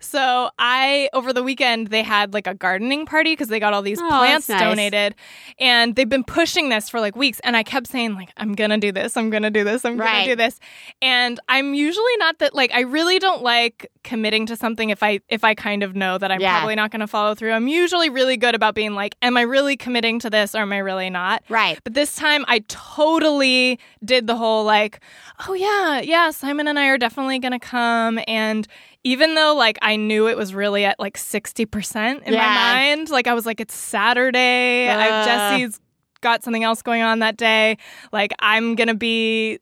So 0.00 0.50
I 0.58 1.08
over 1.12 1.32
the 1.32 1.42
weekend 1.42 1.88
they 1.88 2.02
had 2.02 2.34
like 2.34 2.46
a 2.46 2.54
gardening 2.54 3.06
party 3.06 3.32
because 3.32 3.48
they 3.48 3.58
got 3.60 3.72
all 3.72 3.82
these 3.82 4.00
Oh, 4.00 4.08
plants 4.08 4.48
nice. 4.48 4.60
donated, 4.60 5.14
and 5.58 5.94
they've 5.96 6.08
been 6.08 6.24
pushing 6.24 6.68
this 6.68 6.88
for 6.90 7.00
like 7.00 7.16
weeks. 7.16 7.40
And 7.40 7.56
I 7.56 7.62
kept 7.62 7.86
saying 7.86 8.14
like 8.14 8.30
I'm 8.36 8.54
gonna 8.54 8.78
do 8.78 8.92
this, 8.92 9.16
I'm 9.16 9.30
gonna 9.30 9.50
do 9.50 9.64
this, 9.64 9.84
I'm 9.84 9.96
Right. 9.96 10.10
gonna 10.12 10.24
do 10.26 10.36
this. 10.36 10.60
And 11.00 11.40
I'm 11.48 11.72
usually 11.74 12.16
not 12.18 12.38
that 12.40 12.54
like 12.54 12.72
I 12.74 12.80
really 12.80 13.18
don't 13.18 13.42
like 13.42 13.90
committing 14.04 14.46
to 14.46 14.56
something 14.56 14.90
if 14.90 15.02
I 15.02 15.20
if 15.28 15.44
I 15.44 15.54
kind 15.54 15.82
of 15.82 15.96
know 15.96 16.18
that 16.18 16.30
I'm 16.30 16.40
Yeah. 16.40 16.58
probably 16.58 16.74
not 16.74 16.90
gonna 16.90 17.06
follow 17.06 17.34
through. 17.34 17.52
I'm 17.52 17.68
usually 17.68 18.10
really 18.10 18.36
good 18.36 18.54
about 18.54 18.74
being 18.74 18.94
like, 18.94 19.16
am 19.22 19.36
I 19.36 19.42
really 19.42 19.76
committing 19.76 20.18
to 20.20 20.30
this 20.30 20.54
or 20.54 20.58
am 20.58 20.72
I 20.72 20.78
really 20.78 21.10
not? 21.10 21.42
Right. 21.48 21.78
But 21.84 21.94
this 21.94 22.14
time 22.16 22.44
I 22.48 22.60
totally 22.68 23.78
did 24.04 24.26
the 24.26 24.36
whole 24.36 24.64
like, 24.64 25.00
oh 25.48 25.54
yeah, 25.54 26.00
yeah, 26.00 26.30
Simon 26.30 26.68
and 26.68 26.78
I 26.78 26.88
are 26.88 26.98
definitely 26.98 27.38
to 27.52 27.58
come. 27.58 28.18
And 28.26 28.66
even 29.06 29.34
though 29.36 29.54
like 29.54 29.78
I 29.82 29.94
knew 29.96 30.26
it 30.28 30.36
was 30.36 30.52
really 30.52 30.84
at 30.84 30.98
like 30.98 31.16
60% 31.16 32.22
in 32.22 32.32
Yeah. 32.32 32.38
my 32.40 32.54
mind, 32.54 33.08
like 33.10 33.26
I 33.28 33.34
was 33.34 33.46
like, 33.46 33.60
it's 33.60 33.74
Saturday. 33.74 34.88
Uh. 34.88 34.98
have 34.98 35.24
Jesse's 35.60 35.80
got 36.22 36.42
something 36.42 36.64
else 36.64 36.82
going 36.82 37.02
on 37.02 37.20
that 37.20 37.36
day. 37.36 37.78
Like 38.12 38.32
I'm 38.40 38.74
gonna 38.74 38.94
be. 38.94 39.58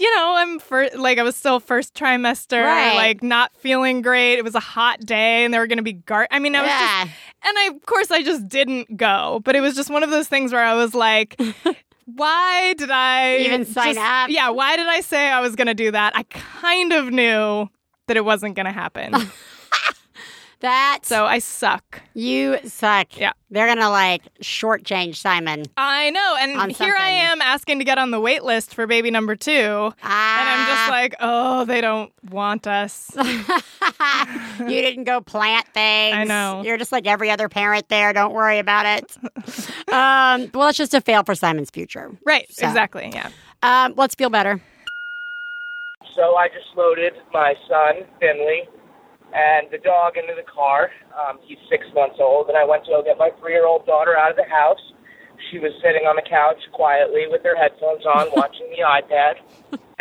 You 0.00 0.14
know, 0.14 0.34
I'm 0.36 0.60
first, 0.60 0.94
like 0.96 1.18
I 1.18 1.24
was 1.24 1.34
still 1.34 1.58
first 1.58 1.92
trimester, 1.92 2.62
Right. 2.62 2.94
like 2.94 3.20
not 3.20 3.52
feeling 3.56 4.00
great. 4.00 4.34
It 4.38 4.44
was 4.44 4.54
a 4.54 4.60
hot 4.60 5.00
day, 5.00 5.44
and 5.44 5.52
there 5.52 5.60
were 5.60 5.66
going 5.66 5.78
to 5.78 5.82
be 5.82 5.94
gar. 5.94 6.28
I 6.30 6.38
mean, 6.38 6.54
I 6.54 6.60
was 6.60 6.68
Yeah. 6.70 7.04
just, 7.06 7.16
and 7.44 7.58
I 7.58 7.62
of 7.74 7.84
course 7.84 8.12
I 8.12 8.22
just 8.22 8.46
didn't 8.46 8.96
go. 8.96 9.40
But 9.44 9.56
it 9.56 9.60
was 9.60 9.74
just 9.74 9.90
one 9.90 10.04
of 10.04 10.10
those 10.10 10.28
things 10.28 10.52
where 10.52 10.62
I 10.62 10.74
was 10.74 10.94
like, 10.94 11.34
why 12.04 12.74
did 12.78 12.92
I 12.92 13.38
Even 13.38 13.64
sign 13.64 13.94
just- 13.94 14.06
up? 14.06 14.30
Yeah, 14.30 14.50
why 14.50 14.76
did 14.76 14.86
I 14.86 15.00
say 15.00 15.28
I 15.30 15.40
was 15.40 15.56
going 15.56 15.66
to 15.66 15.74
do 15.74 15.90
that? 15.90 16.16
I 16.16 16.22
kind 16.24 16.92
of 16.92 17.10
knew 17.10 17.68
that 18.08 18.16
it 18.16 18.24
wasn't 18.24 18.56
going 18.56 18.66
to 18.66 18.72
happen. 18.72 19.14
That 20.60 21.02
so 21.04 21.24
I 21.24 21.38
suck. 21.38 22.02
you 22.14 22.58
suck. 22.64 23.16
Yeah. 23.16 23.30
They're 23.48 23.68
gonna 23.68 23.90
like 23.90 24.22
shortchange 24.42 25.14
Simon. 25.14 25.66
I 25.76 26.10
know. 26.10 26.36
And 26.36 26.72
here 26.72 26.96
I 26.98 27.10
am 27.10 27.40
asking 27.40 27.78
to 27.78 27.84
get 27.84 27.96
on 27.96 28.10
the 28.10 28.18
wait 28.18 28.42
list 28.42 28.74
for 28.74 28.88
baby 28.88 29.12
number 29.12 29.36
two. 29.36 29.52
And 29.52 29.92
I'm 30.02 30.66
just 30.66 30.80
Ah. 30.80 30.90
like, 30.90 31.14
oh, 31.20 31.64
they 31.64 31.80
don't 31.80 32.12
want 32.30 32.66
us. 32.66 33.08
you 34.58 34.66
didn't 34.66 35.04
go 35.04 35.20
plant 35.20 35.66
things. 35.72 36.16
I 36.16 36.24
know. 36.24 36.62
You're 36.64 36.76
just 36.76 36.90
like 36.90 37.06
every 37.06 37.30
other 37.30 37.48
parent 37.48 37.88
there. 37.88 38.12
Don't 38.12 38.32
worry 38.34 38.58
about 38.58 38.84
it. 38.84 39.16
um, 39.92 40.50
well, 40.52 40.68
it's 40.70 40.78
just 40.78 40.92
a 40.92 41.00
fail 41.00 41.22
for 41.22 41.36
Simon's 41.36 41.70
future. 41.70 42.10
right. 42.26 42.52
So- 42.52 42.66
Exactly. 42.66 43.12
Yeah. 43.14 43.30
Um, 43.62 43.94
let's 43.96 44.16
feel 44.16 44.30
better. 44.30 44.60
So 46.18 46.34
I 46.34 46.48
just 46.50 46.66
loaded 46.74 47.14
my 47.32 47.54
son, 47.70 48.02
Finley, 48.18 48.66
and 49.30 49.70
the 49.70 49.78
dog 49.78 50.18
into 50.18 50.34
the 50.34 50.42
car. 50.50 50.90
Um, 51.14 51.38
he's 51.46 51.58
six 51.70 51.86
months 51.94 52.18
old, 52.18 52.48
and 52.50 52.58
I 52.58 52.64
went 52.66 52.82
to 52.86 52.90
go 52.90 53.02
get 53.06 53.18
my 53.22 53.30
three 53.38 53.52
year 53.54 53.66
old 53.70 53.86
daughter 53.86 54.18
out 54.18 54.30
of 54.34 54.36
the 54.36 54.48
house. 54.50 54.82
She 55.50 55.60
was 55.62 55.70
sitting 55.78 56.10
on 56.10 56.18
the 56.18 56.26
couch 56.26 56.58
quietly 56.74 57.30
with 57.30 57.46
her 57.46 57.54
headphones 57.54 58.02
on, 58.02 58.26
watching 58.34 58.66
the 58.74 58.82
iPad. 58.82 59.38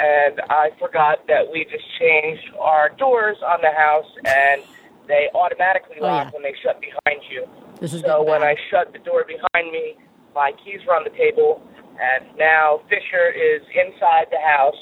And 0.01 0.41
I 0.49 0.73
forgot 0.81 1.21
that 1.29 1.45
we 1.53 1.65
just 1.69 1.85
changed 2.01 2.49
our 2.57 2.89
doors 2.97 3.37
on 3.45 3.61
the 3.61 3.69
house, 3.77 4.09
and 4.25 4.65
they 5.07 5.29
automatically 5.37 5.97
Oh, 6.01 6.05
lock 6.09 6.25
yeah. 6.25 6.33
when 6.33 6.41
they 6.41 6.55
shut 6.65 6.81
behind 6.81 7.21
you. 7.29 7.45
This 7.79 7.93
is 7.93 8.01
So 8.01 8.25
when 8.25 8.41
bad. 8.41 8.57
I 8.57 8.61
shut 8.73 8.89
the 8.91 8.99
door 9.05 9.21
behind 9.29 9.69
me, 9.71 10.01
my 10.33 10.49
keys 10.65 10.81
were 10.89 10.97
on 10.97 11.03
the 11.05 11.13
table, 11.13 11.61
and 12.01 12.25
now 12.41 12.81
Fisher 12.89 13.29
is 13.29 13.61
inside 13.77 14.33
the 14.33 14.41
house. 14.41 14.77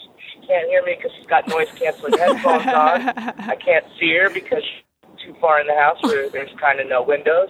Can't 0.47 0.67
hear 0.69 0.83
me 0.83 0.95
because 0.97 1.11
she's 1.17 1.27
got 1.27 1.47
noise 1.47 1.67
canceling 1.75 2.17
headphones 2.17 2.67
on. 2.67 3.09
I 3.49 3.55
can't 3.55 3.85
see 3.99 4.15
her 4.21 4.29
because 4.29 4.61
she's 4.63 5.25
too 5.25 5.35
far 5.41 5.59
in 5.59 5.67
the 5.67 5.75
house 5.75 5.97
where 6.03 6.29
there's 6.29 6.51
kind 6.59 6.79
of 6.79 6.87
no 6.87 7.01
windows, 7.01 7.49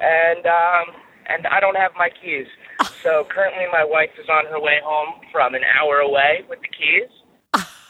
and 0.00 0.46
um, 0.46 0.96
and 1.28 1.46
I 1.46 1.60
don't 1.60 1.76
have 1.76 1.92
my 1.96 2.08
keys. 2.10 2.46
So 3.02 3.24
currently, 3.28 3.64
my 3.72 3.84
wife 3.84 4.10
is 4.20 4.28
on 4.28 4.44
her 4.46 4.60
way 4.60 4.78
home 4.84 5.20
from 5.32 5.54
an 5.54 5.62
hour 5.64 6.00
away 6.00 6.44
with 6.48 6.60
the 6.60 6.68
keys, 6.68 7.08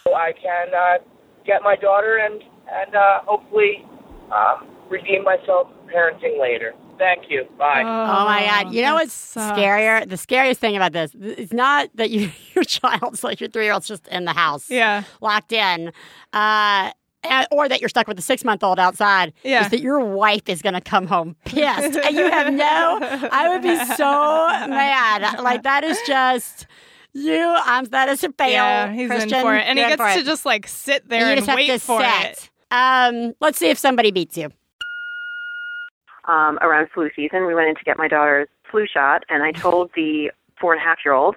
so 0.05 0.15
I 0.15 0.33
can 0.33 0.69
uh, 0.75 0.99
get 1.45 1.63
my 1.63 1.75
daughter 1.75 2.19
and 2.19 2.43
and 2.71 2.95
uh, 2.95 3.21
hopefully 3.27 3.85
um, 4.31 4.69
redeem 4.89 5.25
myself 5.25 5.69
parenting 5.93 6.41
later. 6.41 6.75
Thank 7.01 7.31
you. 7.31 7.47
Bye. 7.59 7.81
Oh 7.81 8.25
my 8.27 8.45
God! 8.45 8.75
You 8.75 8.83
know 8.83 8.95
what's 8.95 9.13
sucks. 9.15 9.59
scarier? 9.59 10.07
The 10.09 10.19
scariest 10.19 10.61
thing 10.61 10.77
about 10.77 10.93
this 10.93 11.15
is 11.15 11.51
not 11.53 11.89
that 11.95 12.11
you, 12.11 12.31
your 12.55 12.63
child's 12.65 13.25
like 13.25 13.41
your 13.41 13.49
three 13.49 13.65
year 13.65 13.73
old's 13.73 13.89
just 13.89 14.07
in 14.09 14.27
the 14.27 14.33
house, 14.35 14.71
Yeah. 14.71 15.05
locked 15.23 15.51
in, 15.53 15.93
uh, 16.35 16.91
and- 17.25 17.47
or 17.51 17.69
that 17.71 17.81
you're 17.81 17.89
stuck 17.89 18.07
with 18.07 18.19
a 18.19 18.23
six 18.23 18.45
month 18.45 18.63
old 18.63 18.79
outside. 18.79 19.33
Yeah. 19.43 19.65
is 19.65 19.71
that 19.71 19.81
your 19.81 20.01
wife 20.01 20.47
is 20.49 20.61
going 20.61 20.75
to 20.75 20.81
come 20.83 21.07
home 21.07 21.37
pissed, 21.47 21.97
and 21.97 22.15
you 22.17 22.31
have 22.31 22.53
no. 22.53 22.99
I 23.33 23.49
would 23.49 23.63
be 23.63 23.77
so 23.95 24.05
mad. 24.69 25.41
Like 25.41 25.63
that 25.63 25.83
is 25.85 25.99
just 26.07 26.67
you. 27.15 27.43
Um, 27.67 27.87
that 27.87 28.11
is 28.11 28.23
a 28.25 28.31
fail. 28.33 28.51
Yeah, 28.51 28.93
he's 28.93 29.09
Christian. 29.09 29.35
in 29.39 29.41
for 29.43 29.57
it. 29.57 29.63
And 29.67 29.79
he 29.79 29.85
gets 29.87 30.03
to 30.03 30.21
it. 30.21 30.25
just 30.27 30.45
like 30.45 30.67
sit 30.69 31.09
there 31.09 31.21
you 31.23 31.27
and 31.29 31.39
just 31.39 31.49
have 31.49 31.57
wait 31.57 31.69
to 31.69 31.79
for 31.79 32.01
sit. 32.03 32.31
it. 32.31 32.51
Um, 32.71 33.33
let's 33.41 33.59
see 33.59 33.71
if 33.71 33.79
somebody 33.79 34.11
beats 34.11 34.37
you. 34.37 34.51
Um, 36.31 36.59
around 36.63 36.89
flu 36.95 37.11
season. 37.15 37.47
We 37.47 37.55
went 37.55 37.69
in 37.69 37.75
to 37.75 37.85
get 37.85 37.99
my 37.99 38.09
daughter's 38.09 38.49
flu 38.71 38.87
shot, 38.87 39.25
and 39.29 39.43
I 39.43 39.51
told 39.51 39.91
the 39.97 40.31
four 40.61 40.73
and 40.73 40.81
a 40.81 40.85
half 40.85 40.99
year 41.05 41.13
old, 41.13 41.37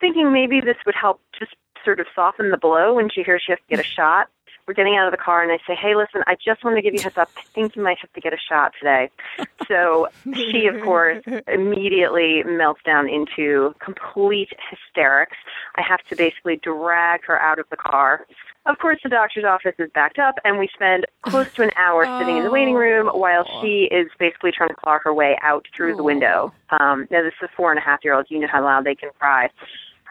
thinking 0.00 0.32
maybe 0.32 0.60
this 0.60 0.76
would 0.86 0.94
help 0.94 1.20
just 1.38 1.54
sort 1.84 2.00
of 2.00 2.06
soften 2.14 2.50
the 2.50 2.56
blow 2.56 2.94
when 2.94 3.10
she 3.10 3.22
hears 3.22 3.42
she 3.44 3.52
has 3.52 3.58
to 3.58 3.76
get 3.76 3.84
a 3.84 3.88
shot. 3.88 4.28
We're 4.70 4.74
getting 4.74 4.94
out 4.94 5.08
of 5.08 5.10
the 5.10 5.16
car, 5.16 5.42
and 5.42 5.50
I 5.50 5.58
say, 5.66 5.74
"Hey, 5.74 5.96
listen, 5.96 6.22
I 6.28 6.36
just 6.36 6.62
want 6.62 6.76
to 6.76 6.82
give 6.82 6.94
you 6.94 7.00
a 7.00 7.02
heads 7.02 7.18
up. 7.18 7.28
I 7.36 7.42
think 7.54 7.74
you 7.74 7.82
might 7.82 7.98
have 7.98 8.12
to 8.12 8.20
get 8.20 8.32
a 8.32 8.36
shot 8.38 8.72
today." 8.78 9.10
So 9.68 10.08
she, 10.34 10.66
of 10.66 10.82
course, 10.82 11.22
immediately 11.46 12.42
melts 12.44 12.80
down 12.84 13.08
into 13.08 13.72
complete 13.78 14.48
hysterics. 14.68 15.36
I 15.76 15.82
have 15.82 16.00
to 16.08 16.16
basically 16.16 16.56
drag 16.56 17.24
her 17.26 17.40
out 17.40 17.60
of 17.60 17.66
the 17.70 17.76
car. 17.76 18.26
Of 18.66 18.78
course, 18.78 18.98
the 19.04 19.10
doctor's 19.10 19.44
office 19.44 19.74
is 19.78 19.88
backed 19.94 20.18
up, 20.18 20.36
and 20.44 20.58
we 20.58 20.68
spend 20.74 21.06
close 21.22 21.52
to 21.54 21.62
an 21.62 21.70
hour 21.76 22.04
sitting 22.18 22.38
in 22.38 22.42
the 22.42 22.50
waiting 22.50 22.74
room 22.74 23.08
while 23.08 23.44
she 23.60 23.88
is 23.92 24.08
basically 24.18 24.50
trying 24.50 24.70
to 24.70 24.74
claw 24.74 24.98
her 25.04 25.14
way 25.14 25.38
out 25.40 25.66
through 25.76 25.94
the 25.94 26.02
window. 26.02 26.52
Um, 26.70 27.06
now, 27.10 27.22
this 27.22 27.34
is 27.40 27.48
a 27.52 27.56
four 27.56 27.70
and 27.70 27.78
a 27.78 27.82
half 27.82 28.00
year 28.02 28.14
old. 28.14 28.26
You 28.28 28.40
know 28.40 28.48
how 28.50 28.64
loud 28.64 28.84
they 28.84 28.96
can 28.96 29.10
cry. 29.20 29.50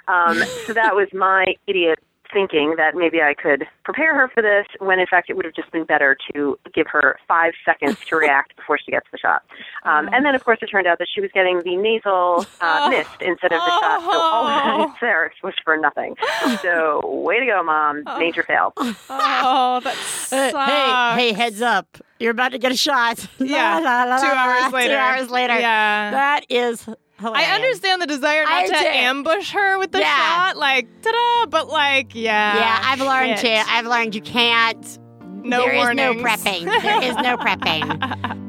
Um, 0.08 0.38
so 0.66 0.74
that 0.74 0.96
was 0.96 1.08
my 1.12 1.46
idiot 1.68 2.00
thinking 2.34 2.76
that 2.78 2.96
maybe 2.96 3.22
I 3.22 3.34
could 3.34 3.66
prepare 3.84 4.14
her 4.16 4.28
for 4.34 4.42
this 4.42 4.66
when 4.80 5.00
in 5.00 5.08
fact 5.08 5.30
it 5.30 5.36
would 5.36 5.46
have 5.46 5.54
just 5.56 5.72
been 5.72 5.84
better 5.86 6.16
to 6.34 6.58
give 6.74 6.88
her 6.88 7.18
five 7.28 7.54
seconds 7.66 7.98
to 8.08 8.16
react 8.24 8.56
before 8.56 8.78
she 8.78 8.92
gets 8.92 9.08
the 9.12 9.18
shot. 9.18 9.44
Um, 9.84 10.10
and 10.14 10.26
then 10.26 10.36
of 10.36 10.44
course 10.44 10.60
it 10.62 10.68
turned 10.68 10.88
out 10.88 11.00
that 11.00 11.08
she 11.14 11.22
was 11.22 11.32
getting 11.34 11.62
the 11.64 11.76
nasal 11.76 12.46
uh, 12.62 12.88
mist 12.90 13.10
instead 13.22 13.52
of 13.52 13.60
the 13.60 13.80
shot, 13.82 14.02
so 14.02 14.12
all 14.22 14.46
that 14.48 14.90
hysterics 14.92 15.36
was 15.44 15.54
for 15.64 15.76
nothing. 15.78 16.16
So 16.62 17.02
way 17.24 17.40
to 17.40 17.46
go, 17.46 17.64
mom! 17.64 18.04
Major 18.20 18.44
fail. 18.44 18.74
Oh, 19.10 19.80
that 19.84 19.94
Uh, 19.96 20.52
sucks. 20.52 20.72
hey, 20.72 21.30
hey, 21.30 21.34
heads 21.34 21.62
up. 21.62 21.98
You're 22.20 22.32
about 22.32 22.52
to 22.52 22.58
get 22.60 22.72
a 22.72 22.78
shot. 22.78 23.28
Yeah, 23.40 23.80
La, 23.80 24.04
la, 24.04 24.16
la, 24.16 24.20
two 24.20 24.28
hours 24.28 24.72
la. 24.74 24.78
later. 24.80 24.94
Two 24.94 24.98
hours 25.00 25.30
later. 25.32 25.60
Yeah. 25.60 26.12
That 26.12 26.46
is 26.50 26.88
hilarious. 27.20 27.48
I 27.50 27.56
understand 27.56 28.02
the 28.02 28.08
desire 28.08 28.44
not 28.44 28.52
I 28.54 28.68
to 28.68 28.74
do. 28.74 28.76
ambush 28.86 29.52
her 29.52 29.78
with 29.78 29.92
the 29.92 30.00
Yeah. 30.00 30.16
shot, 30.48 30.58
like 30.58 30.88
ta-da, 31.02 31.46
but 31.48 31.68
like, 31.68 32.16
yeah. 32.16 32.56
Yeah, 32.58 32.80
I've 32.84 33.02
learned 33.02 33.40
shit. 33.40 33.66
to. 33.66 33.72
I've 33.72 33.86
learned 33.86 34.16
you 34.16 34.22
can't. 34.22 35.00
No 35.44 35.60
there 35.66 35.74
is 35.90 35.96
no 35.96 36.14
prepping. 36.16 36.66
There 36.82 37.04
is 37.04 37.16
no 37.18 37.38
prepping. 37.38 38.36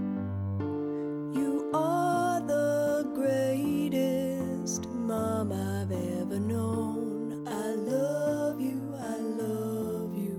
You 1.34 1.70
are 1.72 2.40
the 2.40 3.08
greatest 3.14 4.86
mom 4.88 5.52
I've 5.52 5.90
ever 5.92 6.38
known. 6.40 7.46
I 7.46 7.74
love 7.74 8.60
you, 8.60 8.94
I 8.98 9.16
love 9.18 10.14
you. 10.16 10.36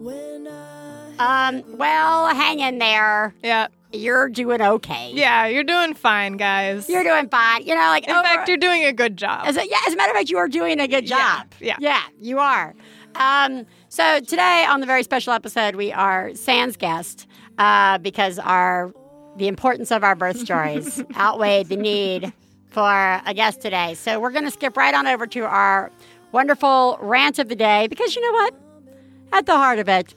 When 0.00 0.48
I 0.48 1.48
Um, 1.48 1.64
well, 1.78 2.28
hang 2.34 2.60
in 2.60 2.78
there. 2.78 3.34
Yeah. 3.42 3.68
You're 3.94 4.28
doing 4.28 4.60
okay. 4.60 5.10
Yeah, 5.14 5.46
you're 5.46 5.64
doing 5.64 5.94
fine, 5.94 6.36
guys. 6.36 6.88
You're 6.88 7.04
doing 7.04 7.28
fine. 7.28 7.62
You 7.66 7.74
know, 7.74 7.80
like 7.88 8.04
In 8.08 8.14
over- 8.14 8.22
fact, 8.22 8.48
you're 8.48 8.56
doing 8.56 8.84
a 8.84 8.92
good 8.92 9.16
job. 9.16 9.46
As 9.46 9.56
a, 9.56 9.66
yeah, 9.68 9.76
as 9.86 9.94
a 9.94 9.96
matter 9.96 10.10
of 10.10 10.16
fact, 10.16 10.30
you 10.30 10.38
are 10.38 10.48
doing 10.48 10.80
a 10.80 10.88
good 10.88 11.08
Yeah, 11.08 11.38
job. 11.38 11.46
yeah. 11.60 11.76
yeah, 11.78 12.02
you 12.20 12.38
are. 12.38 12.74
Um, 13.14 13.64
so 13.88 14.20
today 14.20 14.66
on 14.68 14.80
the 14.80 14.86
very 14.86 15.02
special 15.04 15.32
episode, 15.32 15.76
we 15.76 15.92
are 15.92 16.34
Sans 16.34 16.76
guest 16.76 17.26
uh, 17.58 17.98
because 17.98 18.38
our 18.40 18.92
the 19.36 19.48
importance 19.48 19.90
of 19.90 20.04
our 20.04 20.14
birth 20.14 20.38
stories 20.38 21.02
outweighed 21.16 21.68
the 21.68 21.76
need 21.76 22.32
for 22.70 23.20
a 23.26 23.34
guest 23.34 23.60
today. 23.60 23.94
So 23.94 24.18
we're 24.20 24.30
going 24.30 24.44
to 24.44 24.50
skip 24.50 24.76
right 24.76 24.94
on 24.94 25.06
over 25.06 25.26
to 25.28 25.40
our 25.44 25.90
wonderful 26.32 26.98
rant 27.00 27.38
of 27.38 27.48
the 27.48 27.56
day 27.56 27.86
because 27.88 28.14
you 28.16 28.22
know 28.22 28.32
what? 28.32 28.54
At 29.32 29.46
the 29.46 29.56
heart 29.56 29.78
of 29.80 29.88
it, 29.88 30.14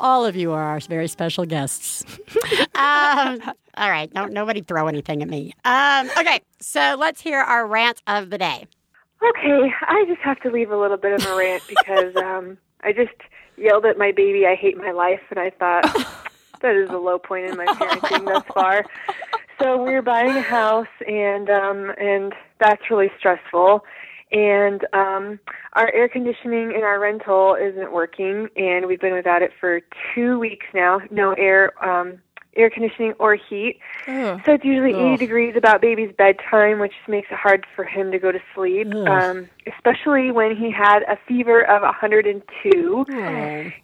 all 0.00 0.24
of 0.24 0.36
you 0.36 0.52
are 0.52 0.62
our 0.62 0.80
very 0.80 1.08
special 1.08 1.44
guests. 1.44 2.04
um, 2.74 3.40
all 3.76 3.90
right, 3.90 4.12
no, 4.14 4.26
nobody 4.26 4.60
throw 4.60 4.88
anything 4.88 5.22
at 5.22 5.28
me. 5.28 5.52
Um, 5.64 6.10
okay, 6.18 6.40
so 6.60 6.96
let's 6.98 7.20
hear 7.20 7.40
our 7.40 7.66
rant 7.66 8.02
of 8.06 8.30
the 8.30 8.38
day. 8.38 8.66
Okay, 9.22 9.72
I 9.82 10.04
just 10.06 10.20
have 10.20 10.40
to 10.40 10.50
leave 10.50 10.70
a 10.70 10.76
little 10.76 10.96
bit 10.96 11.12
of 11.12 11.26
a 11.26 11.36
rant 11.36 11.62
because 11.68 12.14
um, 12.24 12.58
I 12.82 12.92
just 12.92 13.14
yelled 13.56 13.84
at 13.84 13.98
my 13.98 14.12
baby, 14.12 14.46
I 14.46 14.54
hate 14.54 14.76
my 14.76 14.92
life, 14.92 15.20
and 15.30 15.38
I 15.38 15.50
thought 15.50 15.84
that 16.60 16.76
is 16.76 16.90
a 16.90 16.98
low 16.98 17.18
point 17.18 17.46
in 17.46 17.56
my 17.56 17.66
parenting 17.66 18.24
thus 18.24 18.44
far. 18.54 18.84
So 19.60 19.82
we 19.82 19.92
were 19.92 20.02
buying 20.02 20.36
a 20.36 20.40
house, 20.40 20.86
and 21.06 21.50
um, 21.50 21.92
and 21.98 22.32
that's 22.60 22.90
really 22.90 23.10
stressful. 23.18 23.84
And 24.30 24.86
um, 24.92 25.38
our 25.72 25.90
air 25.94 26.08
conditioning 26.08 26.72
in 26.72 26.82
our 26.82 26.98
rental 27.00 27.56
isn't 27.60 27.92
working, 27.92 28.48
and 28.56 28.86
we've 28.86 29.00
been 29.00 29.14
without 29.14 29.42
it 29.42 29.52
for 29.58 29.80
two 30.14 30.38
weeks 30.38 30.66
now. 30.74 31.00
No 31.10 31.32
air, 31.32 31.72
um, 31.84 32.18
air 32.56 32.68
conditioning 32.70 33.12
or 33.20 33.36
heat. 33.36 33.78
Ugh. 34.08 34.40
So 34.44 34.52
it's 34.54 34.64
usually 34.64 34.92
80 35.12 35.16
degrees 35.18 35.54
about 35.56 35.80
baby's 35.80 36.12
bedtime, 36.16 36.78
which 36.80 36.92
makes 37.06 37.28
it 37.30 37.36
hard 37.38 37.64
for 37.76 37.84
him 37.84 38.10
to 38.10 38.18
go 38.18 38.32
to 38.32 38.40
sleep, 38.54 38.88
um, 39.08 39.48
especially 39.66 40.30
when 40.32 40.56
he 40.56 40.70
had 40.70 41.02
a 41.04 41.16
fever 41.26 41.62
of 41.62 41.82
102. 41.82 43.04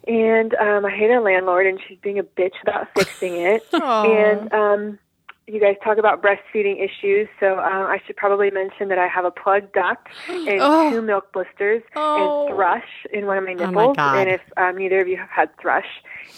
And 0.07 0.53
um, 0.55 0.85
I 0.85 0.91
hate 0.91 1.09
our 1.09 1.21
landlord, 1.21 1.67
and 1.67 1.79
she's 1.87 1.97
being 2.01 2.19
a 2.19 2.23
bitch 2.23 2.55
about 2.61 2.87
fixing 2.95 3.35
it. 3.37 3.63
And 3.71 4.51
um, 4.53 4.99
you 5.47 5.59
guys 5.59 5.75
talk 5.83 5.97
about 5.99 6.23
breastfeeding 6.23 6.83
issues, 6.83 7.27
so 7.39 7.59
um, 7.59 7.85
I 7.85 7.99
should 8.05 8.15
probably 8.15 8.49
mention 8.49 8.87
that 8.89 8.97
I 8.97 9.07
have 9.07 9.25
a 9.25 9.31
plugged 9.31 9.73
duct 9.73 10.07
and 10.27 10.49
Oh. 10.61 10.89
two 10.91 11.01
milk 11.01 11.31
blisters 11.33 11.83
Oh. 11.95 12.47
and 12.47 12.55
thrush 12.55 13.05
in 13.13 13.25
one 13.27 13.37
of 13.37 13.43
my 13.43 13.53
my 13.53 13.65
nipples. 13.67 13.95
God. 13.97 14.17
and 14.17 14.29
if 14.29 14.41
um, 14.57 14.77
neither 14.77 15.01
of 15.01 15.07
you 15.07 15.17
have 15.17 15.29
had 15.29 15.49
thrush, 15.61 15.85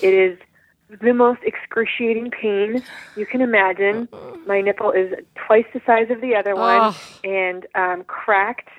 it 0.01 0.14
is 0.14 0.38
the 1.01 1.14
most 1.14 1.41
excruciating 1.43 2.32
pain 2.32 2.82
you 3.16 3.26
can 3.26 3.41
imagine. 3.41 4.08
My 4.45 4.62
nipple 4.62 4.91
is 4.91 5.14
twice 5.36 5.66
the 5.74 5.82
size 5.86 6.08
of 6.10 6.20
the 6.22 6.36
other 6.36 6.55
one 6.55 6.80
Oh. 6.93 6.97
and 7.24 7.66
um, 7.76 8.03
cracked, 8.05 8.70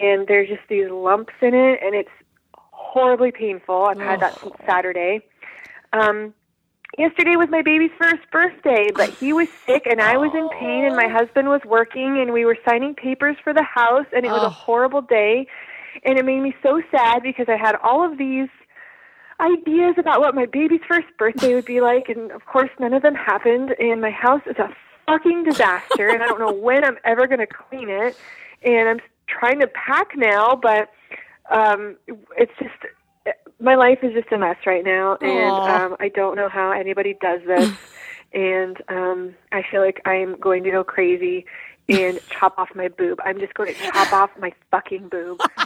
and 0.00 0.26
there's 0.28 0.48
just 0.48 0.62
these 0.68 0.90
lumps 0.90 1.34
in 1.40 1.54
it, 1.54 1.80
and 1.82 1.94
it's 1.94 2.10
horribly 2.54 3.32
painful. 3.32 3.84
I've 3.84 3.98
had 3.98 4.20
that 4.20 4.38
since 4.40 4.54
Saturday. 4.66 5.22
Um, 5.92 6.34
yesterday 6.98 7.36
was 7.36 7.48
my 7.50 7.62
baby's 7.62 7.90
first 7.98 8.22
birthday, 8.30 8.88
but 8.94 9.10
he 9.10 9.32
was 9.32 9.48
sick 9.66 9.86
and 9.90 10.00
I 10.00 10.16
was 10.16 10.30
in 10.34 10.48
pain, 10.58 10.84
and 10.84 10.96
my 10.96 11.08
husband 11.08 11.48
was 11.48 11.60
working, 11.64 12.20
and 12.20 12.32
we 12.32 12.44
were 12.44 12.56
signing 12.68 12.94
papers 12.94 13.36
for 13.42 13.52
the 13.54 13.62
house, 13.62 14.06
and 14.14 14.24
it 14.24 14.30
was 14.30 14.42
Oh. 14.42 14.46
a 14.46 14.50
horrible 14.50 15.02
day. 15.02 15.46
And 16.04 16.18
it 16.18 16.24
made 16.24 16.40
me 16.40 16.54
so 16.62 16.82
sad 16.90 17.22
because 17.22 17.48
I 17.48 17.56
had 17.56 17.76
all 17.76 18.02
of 18.04 18.16
these 18.18 18.48
ideas 19.40 19.94
about 19.98 20.20
what 20.20 20.34
my 20.34 20.46
baby's 20.46 20.80
first 20.88 21.08
birthday 21.18 21.54
would 21.54 21.64
be 21.66 21.80
like, 21.80 22.08
and 22.08 22.30
of 22.30 22.46
course, 22.46 22.70
none 22.78 22.94
of 22.94 23.02
them 23.02 23.14
happened. 23.14 23.74
And 23.78 24.00
my 24.00 24.10
house 24.10 24.40
is 24.46 24.56
a 24.58 24.74
fucking 25.06 25.44
disaster, 25.44 26.08
and 26.08 26.22
I 26.22 26.26
don't 26.26 26.38
know 26.40 26.52
when 26.52 26.84
I'm 26.84 26.96
ever 27.04 27.26
going 27.26 27.40
to 27.40 27.46
clean 27.46 27.88
it. 27.90 28.16
And 28.62 28.88
I'm 28.88 29.00
trying 29.26 29.60
to 29.60 29.66
pack 29.66 30.16
now, 30.16 30.54
but 30.54 30.90
um, 31.50 31.96
it's 32.38 32.52
just 32.58 32.74
my 33.62 33.74
life 33.76 33.98
is 34.02 34.12
just 34.12 34.30
a 34.32 34.38
mess 34.38 34.56
right 34.66 34.84
now, 34.84 35.16
and 35.20 35.50
Aw. 35.50 35.84
um, 35.86 35.96
I 36.00 36.08
don't 36.08 36.36
know 36.36 36.48
how 36.48 36.70
anybody 36.72 37.16
does 37.20 37.40
this. 37.46 37.70
and 38.34 38.76
um, 38.88 39.34
I 39.52 39.62
feel 39.70 39.80
like 39.80 40.00
I'm 40.04 40.36
going 40.38 40.62
to 40.64 40.70
go 40.70 40.82
crazy 40.84 41.44
and 41.88 42.18
chop 42.30 42.58
off 42.58 42.70
my 42.74 42.88
boob. 42.88 43.20
I'm 43.24 43.38
just 43.38 43.54
going 43.54 43.74
to 43.74 43.80
chop 43.80 44.12
off 44.12 44.30
my 44.38 44.52
fucking 44.70 45.08
boob. 45.08 45.40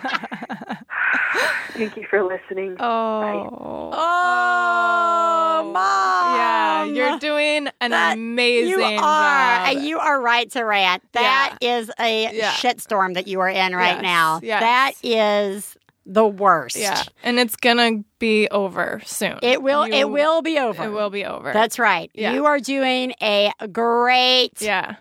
Thank 1.73 1.97
you 1.97 2.07
for 2.09 2.23
listening. 2.25 2.77
Oh. 2.81 3.91
Oh, 3.93 5.71
mom. 5.73 6.37
Yeah, 6.37 6.85
you're 6.85 7.19
doing 7.19 7.69
an 7.81 7.91
That- 7.91 8.15
amazing 8.17 8.71
You 8.71 8.83
are, 8.83 8.97
job. 8.99 9.69
and 9.77 9.85
you 9.87 9.99
are 9.99 10.21
right 10.21 10.51
to 10.53 10.63
rant. 10.63 11.03
That 11.13 11.59
is 11.61 11.91
a 12.01 12.35
Yeah. 12.35 12.53
shitstorm 12.53 13.15
that 13.15 13.27
you 13.27 13.41
are 13.41 13.49
in 13.49 13.75
right 13.77 13.95
Yes, 13.97 14.03
now. 14.03 14.41
yes. 14.43 14.61
That 14.61 14.93
is 15.03 15.77
the 16.07 16.27
worst. 16.27 16.77
yeah, 16.77 17.03
and 17.23 17.39
it's 17.39 17.57
gonna 17.57 18.05
be 18.19 18.49
over 18.51 19.03
soon. 19.05 19.39
It 19.43 19.63
will. 19.63 19.87
You- 19.87 19.95
it 19.95 20.09
will 20.11 20.41
be 20.41 20.59
over. 20.59 20.85
It 20.85 20.91
will 20.91 21.11
be 21.11 21.25
over. 21.25 21.53
That's 21.53 21.79
right. 21.79 22.11
Yeah. 22.15 22.33
You 22.33 22.47
are 22.47 22.61
doing 22.61 23.13
a 23.21 23.53
great 23.73 24.63
yeah, 24.63 24.97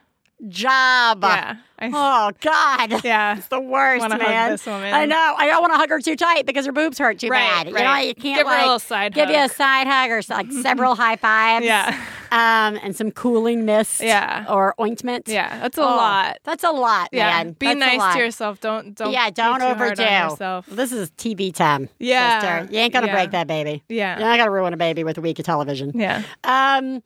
job. 0.47 1.19
yeah. 1.23 1.57
I, 1.77 1.87
Oh 1.93 2.31
God. 2.39 3.03
yeah. 3.03 3.37
It's 3.37 3.47
the 3.47 3.59
worst, 3.59 4.03
hug 4.05 4.17
man. 4.19 4.51
this 4.51 4.65
woman. 4.65 4.93
I 4.93 5.05
know. 5.05 5.35
I 5.37 5.47
don't 5.47 5.61
want 5.61 5.73
to 5.73 5.77
hug 5.77 5.89
her 5.89 5.99
too 5.99 6.15
tight 6.15 6.45
because 6.45 6.65
her 6.65 6.71
boobs 6.71 6.97
hurt 6.97 7.19
too 7.19 7.27
Right, 7.29 7.39
bad. 7.65 7.67
You 7.67 7.73
know, 7.73 7.79
right. 7.81 8.07
you 8.07 8.15
can't 8.15 8.37
Give 8.39 8.47
her 8.47 8.57
a 8.57 8.61
little 8.61 8.79
side 8.79 9.13
give 9.13 9.29
you 9.29 9.37
a 9.37 9.49
side 9.49 9.85
hug 9.87 10.09
or 10.09 10.21
like 10.29 10.51
several 10.61 10.95
high 10.95 11.17
fives. 11.17 11.65
Yeah. 11.65 11.99
Um, 12.31 12.79
and 12.81 12.95
some 12.95 13.11
cooling 13.11 13.65
mist. 13.65 14.01
Yeah. 14.01 14.45
Or 14.49 14.73
ointment. 14.79 15.27
Yeah, 15.27 15.59
that's 15.59 15.77
a 15.77 15.81
Oh, 15.81 15.85
lot. 15.85 16.37
That's 16.43 16.63
a 16.63 16.71
lot, 16.71 17.09
Yeah, 17.11 17.29
man. 17.29 17.51
be 17.53 17.67
That's 17.67 17.79
nice 17.79 18.13
to 18.15 18.19
yourself. 18.19 18.59
Don't 18.61 18.95
don't. 18.95 19.11
yeah, 19.11 19.29
don't 19.29 19.61
overdo. 19.61 20.01
yourself. 20.03 20.65
This 20.67 20.91
is 20.91 21.11
TV 21.11 21.53
time. 21.53 21.87
Yeah, 21.99 22.39
sister. 22.61 22.73
You 22.73 22.79
ain't 22.79 22.93
gonna 22.93 23.07
yeah. 23.07 23.13
break 23.13 23.31
that 23.31 23.47
baby. 23.47 23.83
Yeah. 23.89 24.17
You're 24.19 24.27
not 24.27 24.37
gonna 24.37 24.51
ruin 24.51 24.73
a 24.73 24.77
baby 24.77 25.03
with 25.03 25.17
a 25.17 25.21
week 25.21 25.39
of 25.39 25.45
television. 25.45 25.91
Yeah. 25.93 26.23
Um. 26.43 27.03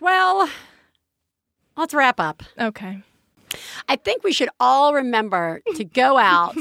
Well, 0.00 0.48
let's 1.76 1.92
wrap 1.94 2.18
up. 2.20 2.42
Okay. 2.58 3.02
I 3.88 3.96
think 3.96 4.24
we 4.24 4.32
should 4.32 4.50
all 4.58 4.94
remember 4.94 5.60
to 5.76 5.84
go 5.84 6.18
out 6.18 6.56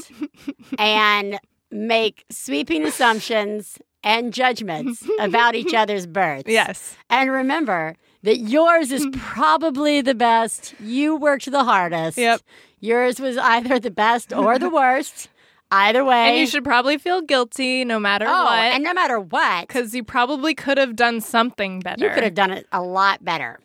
and 0.79 1.39
make 1.71 2.25
sweeping 2.29 2.85
assumptions 2.85 3.77
and 4.03 4.33
judgments 4.33 5.07
about 5.19 5.55
each 5.55 5.73
other's 5.73 6.07
births. 6.07 6.47
Yes. 6.47 6.95
And 7.09 7.31
remember 7.31 7.95
that 8.23 8.37
yours 8.37 8.91
is 8.91 9.07
probably 9.13 10.01
the 10.01 10.15
best. 10.15 10.73
You 10.79 11.15
worked 11.15 11.49
the 11.49 11.63
hardest. 11.63 12.17
Yep. 12.17 12.41
Yours 12.79 13.19
was 13.19 13.37
either 13.37 13.79
the 13.79 13.91
best 13.91 14.33
or 14.33 14.57
the 14.57 14.69
worst. 14.69 15.29
Either 15.71 16.03
way. 16.03 16.29
And 16.29 16.37
you 16.37 16.47
should 16.47 16.63
probably 16.63 16.97
feel 16.97 17.21
guilty 17.21 17.85
no 17.85 17.99
matter 17.99 18.25
oh, 18.27 18.45
what. 18.45 18.73
and 18.73 18.83
no 18.83 18.93
matter 18.93 19.19
what, 19.19 19.67
because 19.67 19.93
you 19.93 20.03
probably 20.03 20.55
could 20.55 20.79
have 20.79 20.95
done 20.95 21.21
something 21.21 21.79
better. 21.81 22.03
you 22.03 22.11
could 22.11 22.23
have 22.23 22.33
done 22.33 22.49
it 22.49 22.65
a 22.71 22.81
lot 22.81 23.23
better. 23.23 23.59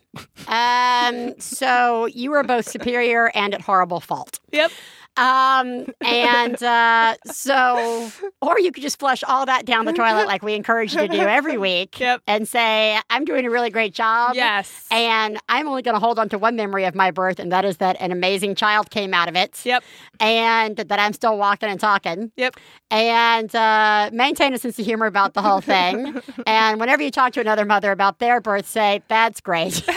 Um, 0.49 1.35
so 1.39 2.07
you 2.07 2.31
were 2.31 2.43
both 2.43 2.69
superior 2.69 3.31
and 3.35 3.55
at 3.55 3.61
horrible 3.61 4.01
fault. 4.01 4.41
Yep. 4.53 4.71
Um, 5.17 5.87
and 6.01 6.61
uh, 6.63 7.15
so, 7.27 8.11
or 8.43 8.59
you 8.59 8.73
could 8.73 8.83
just 8.83 8.99
flush 8.99 9.23
all 9.25 9.47
that 9.47 9.65
down 9.65 9.85
the 9.85 9.93
toilet 9.93 10.27
like 10.27 10.43
we 10.43 10.55
encourage 10.55 10.93
you 10.95 11.01
to 11.01 11.09
do 11.09 11.21
every 11.21 11.57
week 11.57 12.01
Yep. 12.05 12.23
and 12.27 12.49
say, 12.49 12.99
I'm 13.11 13.25
doing 13.25 13.47
a 13.47 13.51
really 13.51 13.71
great 13.71 13.95
job. 13.95 14.35
Yes. 14.35 14.87
And 14.91 15.39
I'm 15.49 15.69
only 15.69 15.83
going 15.83 15.95
to 15.95 16.01
hold 16.01 16.19
on 16.19 16.29
to 16.31 16.39
one 16.39 16.57
memory 16.57 16.85
of 16.85 16.95
my 16.95 17.11
birth, 17.11 17.39
and 17.39 17.53
that 17.53 17.65
is 17.65 17.77
that 17.77 17.97
an 18.01 18.11
amazing 18.13 18.55
child 18.57 18.91
came 18.91 19.15
out 19.15 19.29
of 19.29 19.37
it. 19.37 19.65
Yep. 19.65 19.85
And 20.21 20.77
that 20.77 20.99
I'm 20.99 21.13
still 21.13 21.39
walking 21.39 21.69
and 21.69 21.79
talking. 21.79 22.33
Yep. 22.37 22.57
And 22.91 23.55
uh, 23.55 24.11
maintain 24.13 24.53
a 24.55 24.59
sense 24.59 24.79
of 24.79 24.85
humor 24.85 25.07
about 25.07 25.35
the 25.35 25.43
whole 25.43 25.61
thing. 25.61 26.21
and 26.47 26.81
whenever 26.81 27.03
you 27.03 27.11
talk 27.11 27.33
to 27.35 27.41
another 27.41 27.65
mother 27.65 27.93
about 27.93 28.19
their 28.19 28.41
birth, 28.41 28.67
say, 28.67 29.03
That's 29.09 29.41
great. 29.41 29.83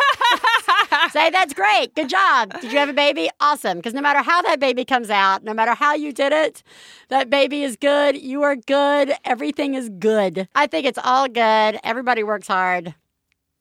say, 1.10 1.30
That's 1.30 1.53
great. 1.53 1.95
Good 1.95 2.10
job. 2.10 2.60
Did 2.62 2.72
you 2.72 2.80
have 2.80 2.89
a 2.89 2.93
baby? 2.93 3.30
Awesome. 3.39 3.78
Because 3.78 3.93
no 3.93 4.01
matter 4.01 4.22
how 4.22 4.41
that 4.43 4.60
baby 4.60 4.86
comes 4.86 5.10
out, 5.10 5.43
no 5.43 5.53
matter 5.53 5.74
how 5.74 5.93
you 5.93 6.12
did 6.12 6.34
it, 6.34 6.64
that 7.10 7.30
baby 7.30 7.64
is 7.64 7.76
good. 7.76 8.18
You 8.18 8.43
are 8.43 8.55
good. 8.55 9.14
Everything 9.26 9.74
is 9.74 9.89
good. 9.89 10.47
I 10.55 10.68
think 10.68 10.86
it's 10.86 10.99
all 11.03 11.28
good. 11.28 11.80
Everybody 11.84 12.24
works 12.24 12.47
hard. 12.47 12.95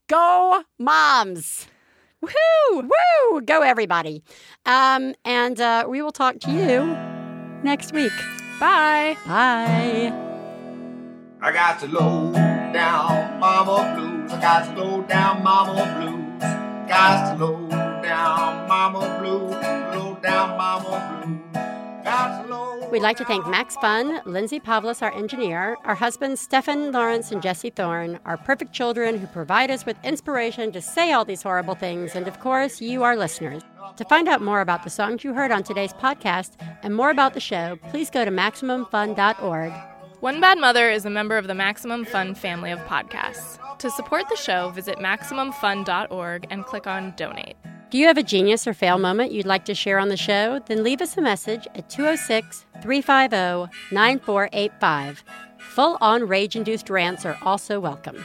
Go, 0.08 0.62
moms. 0.78 1.66
Woohoo! 2.24 2.88
Woo! 2.88 3.40
Go, 3.42 3.62
everybody. 3.62 4.22
Um, 4.64 5.14
and 5.24 5.60
uh, 5.60 5.86
we 5.88 6.02
will 6.02 6.12
talk 6.12 6.38
to 6.40 6.50
you 6.50 6.96
next 7.62 7.92
week. 7.92 8.12
Bye. 8.58 9.16
Bye. 9.26 10.12
I 11.40 11.52
got 11.52 11.78
to 11.80 11.86
low 11.86 12.32
down 12.32 13.38
mama 13.38 13.94
blues. 13.94 14.32
I 14.32 14.40
got 14.40 14.74
to 14.74 14.82
low 14.82 15.02
down 15.02 15.42
mama 15.42 16.00
blues. 16.00 16.25
Got 16.88 17.36
to 17.36 17.44
low 17.44 17.68
down 17.68 18.68
mama 18.68 19.18
blues. 19.20 19.50
Low 19.50 20.18
down 20.22 20.56
mama 20.56 21.22
blues. 21.24 21.40
Got 22.04 22.42
to 22.42 22.48
low. 22.48 22.88
We'd 22.90 23.02
like 23.02 23.16
to 23.16 23.24
thank 23.24 23.46
Max 23.48 23.74
Fun, 23.76 24.20
Lindsay 24.24 24.60
Pavlis, 24.60 25.02
our 25.02 25.12
engineer, 25.12 25.76
our 25.84 25.96
husbands 25.96 26.40
Stefan 26.40 26.92
Lawrence 26.92 27.32
and 27.32 27.42
Jesse 27.42 27.70
Thorn, 27.70 28.20
our 28.24 28.36
perfect 28.36 28.72
children 28.72 29.18
who 29.18 29.26
provide 29.26 29.72
us 29.72 29.84
with 29.84 29.96
inspiration 30.04 30.70
to 30.70 30.80
say 30.80 31.12
all 31.12 31.24
these 31.24 31.42
horrible 31.42 31.74
things, 31.74 32.14
and 32.14 32.28
of 32.28 32.38
course, 32.38 32.80
you, 32.80 33.02
our 33.02 33.16
listeners. 33.16 33.62
To 33.96 34.04
find 34.04 34.28
out 34.28 34.40
more 34.40 34.60
about 34.60 34.84
the 34.84 34.90
songs 34.90 35.24
you 35.24 35.34
heard 35.34 35.50
on 35.50 35.64
today's 35.64 35.92
podcast 35.92 36.52
and 36.82 36.94
more 36.94 37.10
about 37.10 37.34
the 37.34 37.40
show, 37.40 37.76
please 37.90 38.08
go 38.08 38.24
to 38.24 38.30
MaximumFun.org. 38.30 39.72
One 40.20 40.40
Bad 40.40 40.58
Mother 40.58 40.88
is 40.88 41.04
a 41.04 41.10
member 41.10 41.36
of 41.36 41.48
the 41.48 41.54
Maximum 41.54 42.04
Fun 42.04 42.34
family 42.36 42.70
of 42.70 42.78
podcasts. 42.80 43.58
To 43.78 43.90
support 43.90 44.28
the 44.30 44.36
show, 44.36 44.70
visit 44.70 44.96
MaximumFun.org 44.98 46.46
and 46.50 46.64
click 46.64 46.86
on 46.86 47.12
Donate. 47.16 47.56
Do 47.90 47.98
you 47.98 48.06
have 48.06 48.18
a 48.18 48.22
genius 48.22 48.66
or 48.66 48.74
fail 48.74 48.98
moment 48.98 49.32
you'd 49.32 49.46
like 49.46 49.64
to 49.66 49.74
share 49.74 49.98
on 49.98 50.08
the 50.08 50.16
show? 50.16 50.60
Then 50.66 50.82
leave 50.82 51.00
us 51.02 51.16
a 51.16 51.22
message 51.22 51.66
at 51.74 51.88
206 51.90 52.64
350 52.82 53.94
9485. 53.94 55.24
Full 55.58 55.98
on 56.00 56.26
rage 56.26 56.56
induced 56.56 56.88
rants 56.88 57.26
are 57.26 57.38
also 57.42 57.78
welcome. 57.78 58.24